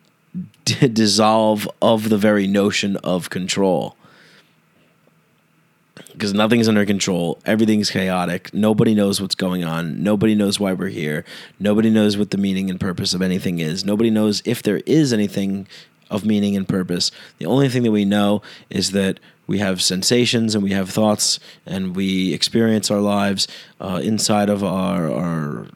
d- 0.65 0.87
dissolve 0.93 1.67
of 1.81 2.09
the 2.09 2.17
very 2.17 2.47
notion 2.47 2.97
of 2.97 3.29
control. 3.29 3.95
Because 6.13 6.33
nothing's 6.33 6.67
under 6.67 6.85
control, 6.85 7.39
everything's 7.45 7.89
chaotic. 7.89 8.53
Nobody 8.53 8.93
knows 8.93 9.21
what's 9.21 9.35
going 9.35 9.63
on. 9.63 10.03
Nobody 10.03 10.35
knows 10.35 10.59
why 10.59 10.73
we're 10.73 10.87
here. 10.87 11.25
Nobody 11.59 11.89
knows 11.89 12.17
what 12.17 12.31
the 12.31 12.37
meaning 12.37 12.69
and 12.69 12.79
purpose 12.79 13.13
of 13.13 13.21
anything 13.21 13.59
is. 13.59 13.85
Nobody 13.85 14.09
knows 14.09 14.41
if 14.45 14.61
there 14.61 14.81
is 14.85 15.13
anything 15.13 15.67
of 16.09 16.25
meaning 16.25 16.55
and 16.55 16.67
purpose. 16.67 17.11
The 17.39 17.45
only 17.45 17.69
thing 17.69 17.83
that 17.83 17.91
we 17.91 18.05
know 18.05 18.41
is 18.69 18.91
that 18.91 19.19
we 19.51 19.59
have 19.59 19.81
sensations 19.81 20.55
and 20.55 20.63
we 20.63 20.71
have 20.71 20.89
thoughts 20.89 21.37
and 21.65 21.93
we 21.93 22.33
experience 22.33 22.89
our 22.89 23.01
lives 23.01 23.49
uh, 23.81 23.99
inside 24.01 24.49
of 24.49 24.63
our, 24.63 25.11
our 25.11 25.67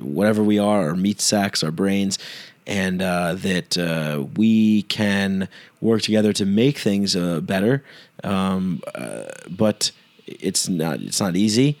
whatever 0.00 0.42
we 0.42 0.58
are, 0.58 0.88
our 0.88 0.96
meat 0.96 1.20
sacks, 1.20 1.62
our 1.62 1.70
brains, 1.70 2.18
and 2.66 3.00
uh, 3.00 3.34
that 3.34 3.78
uh, 3.78 4.24
we 4.34 4.82
can 4.82 5.48
work 5.80 6.02
together 6.02 6.32
to 6.32 6.44
make 6.44 6.78
things 6.78 7.14
uh, 7.14 7.40
better. 7.40 7.84
Um, 8.24 8.82
uh, 8.92 9.26
but 9.48 9.92
it's 10.26 10.68
not 10.68 11.00
it's 11.00 11.20
not 11.20 11.36
easy. 11.36 11.78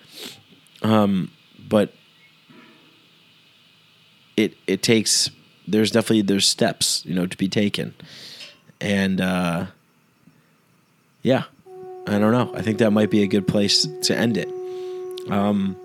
Um, 0.82 1.32
but 1.58 1.92
it 4.36 4.56
it 4.68 4.80
takes 4.84 5.28
there's 5.66 5.90
definitely 5.90 6.22
there's 6.22 6.46
steps 6.46 7.04
you 7.04 7.16
know 7.16 7.26
to 7.26 7.36
be 7.36 7.48
taken, 7.48 7.96
and 8.80 9.20
uh, 9.20 9.66
yeah, 11.26 11.42
I 12.06 12.20
don't 12.20 12.30
know. 12.30 12.52
I 12.54 12.62
think 12.62 12.78
that 12.78 12.92
might 12.92 13.10
be 13.10 13.24
a 13.24 13.26
good 13.26 13.48
place 13.48 13.84
to 14.02 14.16
end 14.16 14.36
it. 14.36 14.48
Um, 15.28 15.76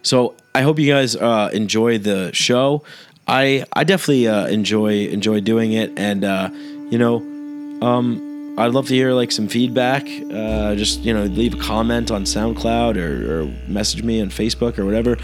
so 0.00 0.34
I 0.54 0.62
hope 0.62 0.78
you 0.78 0.90
guys 0.90 1.14
uh, 1.14 1.50
enjoy 1.52 1.98
the 1.98 2.32
show. 2.32 2.82
I 3.26 3.66
I 3.74 3.84
definitely 3.84 4.26
uh, 4.26 4.46
enjoy 4.46 5.08
enjoy 5.08 5.40
doing 5.40 5.72
it, 5.72 5.92
and 5.98 6.24
uh, 6.24 6.48
you 6.88 6.96
know, 6.96 7.16
um, 7.82 8.54
I'd 8.56 8.72
love 8.72 8.88
to 8.88 8.94
hear 8.94 9.12
like 9.12 9.30
some 9.30 9.46
feedback. 9.46 10.04
Uh, 10.32 10.74
just 10.74 11.00
you 11.00 11.12
know, 11.12 11.24
leave 11.24 11.52
a 11.52 11.58
comment 11.58 12.10
on 12.10 12.24
SoundCloud 12.24 12.96
or, 12.96 13.42
or 13.42 13.44
message 13.68 14.02
me 14.02 14.22
on 14.22 14.30
Facebook 14.30 14.78
or 14.78 14.86
whatever. 14.86 15.18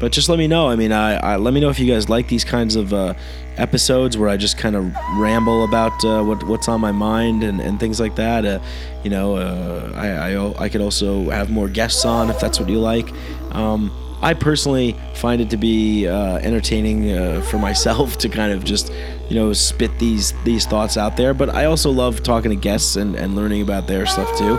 but 0.00 0.10
just 0.10 0.30
let 0.30 0.38
me 0.38 0.48
know. 0.48 0.70
I 0.70 0.76
mean, 0.76 0.90
I, 0.90 1.34
I 1.34 1.36
let 1.36 1.52
me 1.52 1.60
know 1.60 1.68
if 1.68 1.78
you 1.78 1.86
guys 1.86 2.08
like 2.08 2.28
these 2.28 2.44
kinds 2.44 2.76
of 2.76 2.94
uh, 2.94 3.12
episodes 3.56 4.16
where 4.16 4.28
I 4.28 4.36
just 4.36 4.58
kind 4.58 4.76
of 4.76 4.94
ramble 5.16 5.64
about 5.64 6.04
uh, 6.04 6.22
what 6.22 6.42
what's 6.44 6.68
on 6.68 6.80
my 6.80 6.92
mind 6.92 7.42
and, 7.42 7.60
and 7.60 7.78
things 7.78 8.00
like 8.00 8.16
that. 8.16 8.44
Uh, 8.44 8.60
you 9.02 9.10
know, 9.10 9.36
uh, 9.36 9.92
I, 9.94 10.34
I 10.34 10.64
I 10.64 10.68
could 10.68 10.80
also 10.80 11.30
have 11.30 11.50
more 11.50 11.68
guests 11.68 12.04
on 12.04 12.30
if 12.30 12.40
that's 12.40 12.58
what 12.58 12.68
you 12.68 12.80
like. 12.80 13.12
Um, 13.52 13.90
I 14.22 14.34
personally 14.34 14.96
find 15.14 15.42
it 15.42 15.50
to 15.50 15.56
be 15.56 16.06
uh, 16.06 16.36
entertaining 16.36 17.10
uh, 17.10 17.42
for 17.42 17.58
myself 17.58 18.16
to 18.18 18.28
kind 18.28 18.52
of 18.52 18.64
just, 18.64 18.92
you 19.28 19.34
know, 19.34 19.52
spit 19.52 19.98
these 19.98 20.32
these 20.44 20.64
thoughts 20.64 20.96
out 20.96 21.16
there. 21.16 21.34
But 21.34 21.50
I 21.50 21.64
also 21.64 21.90
love 21.90 22.22
talking 22.22 22.50
to 22.50 22.56
guests 22.56 22.96
and, 22.96 23.16
and 23.16 23.34
learning 23.34 23.62
about 23.62 23.88
their 23.88 24.06
stuff 24.06 24.36
too. 24.38 24.58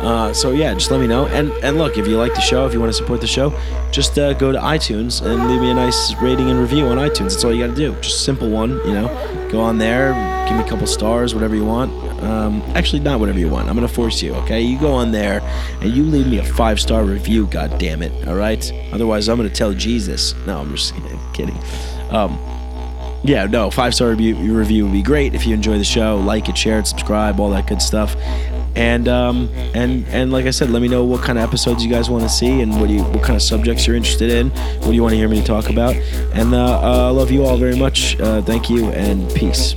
Uh, 0.00 0.32
so 0.32 0.52
yeah, 0.52 0.72
just 0.74 0.90
let 0.90 1.00
me 1.00 1.06
know. 1.06 1.26
And 1.26 1.50
and 1.64 1.76
look, 1.76 1.98
if 1.98 2.06
you 2.06 2.16
like 2.16 2.34
the 2.34 2.40
show, 2.40 2.66
if 2.66 2.72
you 2.72 2.80
want 2.80 2.90
to 2.90 2.96
support 2.96 3.20
the 3.20 3.26
show, 3.26 3.50
just 3.90 4.18
uh, 4.18 4.32
go 4.34 4.52
to 4.52 4.58
iTunes 4.58 5.24
and 5.24 5.48
leave 5.50 5.60
me 5.60 5.70
a 5.70 5.74
nice 5.74 6.14
rating 6.22 6.50
and 6.50 6.60
review 6.60 6.86
on 6.86 6.98
iTunes. 6.98 7.30
That's 7.30 7.44
all 7.44 7.52
you 7.52 7.66
got 7.66 7.74
to 7.74 7.76
do. 7.76 8.00
Just 8.00 8.24
simple 8.24 8.48
one, 8.48 8.70
you 8.86 8.92
know. 8.92 9.08
Go 9.50 9.60
on 9.60 9.78
there, 9.78 10.12
give 10.48 10.56
me 10.56 10.62
a 10.62 10.68
couple 10.68 10.86
stars, 10.86 11.34
whatever 11.34 11.56
you 11.56 11.64
want. 11.64 11.92
Um, 12.22 12.62
actually, 12.74 13.00
not 13.00 13.18
whatever 13.18 13.38
you 13.38 13.48
want. 13.48 13.68
I'm 13.68 13.74
gonna 13.74 13.88
force 13.88 14.22
you. 14.22 14.34
Okay, 14.36 14.60
you 14.60 14.78
go 14.78 14.92
on 14.92 15.10
there 15.10 15.40
and 15.80 15.90
you 15.90 16.04
leave 16.04 16.26
me 16.26 16.38
a 16.38 16.44
five 16.44 16.80
star 16.80 17.04
review. 17.04 17.46
God 17.46 17.78
damn 17.78 18.02
it! 18.02 18.28
All 18.28 18.34
right. 18.34 18.72
Otherwise, 18.92 19.28
I'm 19.28 19.36
gonna 19.36 19.50
tell 19.50 19.72
Jesus. 19.72 20.34
No, 20.46 20.60
I'm 20.60 20.74
just 20.74 20.94
kidding. 21.32 21.58
Um, 22.10 22.38
yeah, 23.24 23.46
no, 23.46 23.70
five 23.70 23.94
star 23.94 24.10
review, 24.10 24.36
review 24.36 24.84
would 24.84 24.92
be 24.92 25.02
great 25.02 25.34
if 25.34 25.46
you 25.46 25.54
enjoy 25.54 25.78
the 25.78 25.84
show. 25.84 26.18
Like 26.18 26.48
it, 26.48 26.56
share 26.56 26.78
it, 26.78 26.86
subscribe, 26.86 27.40
all 27.40 27.50
that 27.50 27.66
good 27.66 27.82
stuff. 27.82 28.16
And 28.78 29.08
um, 29.08 29.48
and 29.74 30.06
and 30.08 30.30
like 30.30 30.46
I 30.46 30.50
said, 30.50 30.70
let 30.70 30.80
me 30.80 30.88
know 30.88 31.04
what 31.04 31.20
kind 31.20 31.36
of 31.36 31.42
episodes 31.42 31.84
you 31.84 31.90
guys 31.90 32.08
want 32.08 32.22
to 32.22 32.28
see 32.28 32.60
and 32.60 32.80
what 32.80 32.88
you 32.88 33.02
what 33.02 33.24
kind 33.24 33.34
of 33.34 33.42
subjects 33.42 33.86
you're 33.86 33.96
interested 33.96 34.30
in. 34.30 34.50
What 34.50 34.86
do 34.86 34.92
you 34.92 35.02
want 35.02 35.12
to 35.14 35.16
hear 35.16 35.28
me 35.28 35.42
talk 35.42 35.68
about? 35.68 35.96
And 36.32 36.54
uh, 36.54 36.80
uh, 36.80 37.08
I 37.08 37.10
love 37.10 37.32
you 37.32 37.44
all 37.44 37.56
very 37.56 37.76
much. 37.76 38.18
Uh, 38.20 38.40
thank 38.40 38.70
you 38.70 38.86
and 38.90 39.28
peace. 39.34 39.74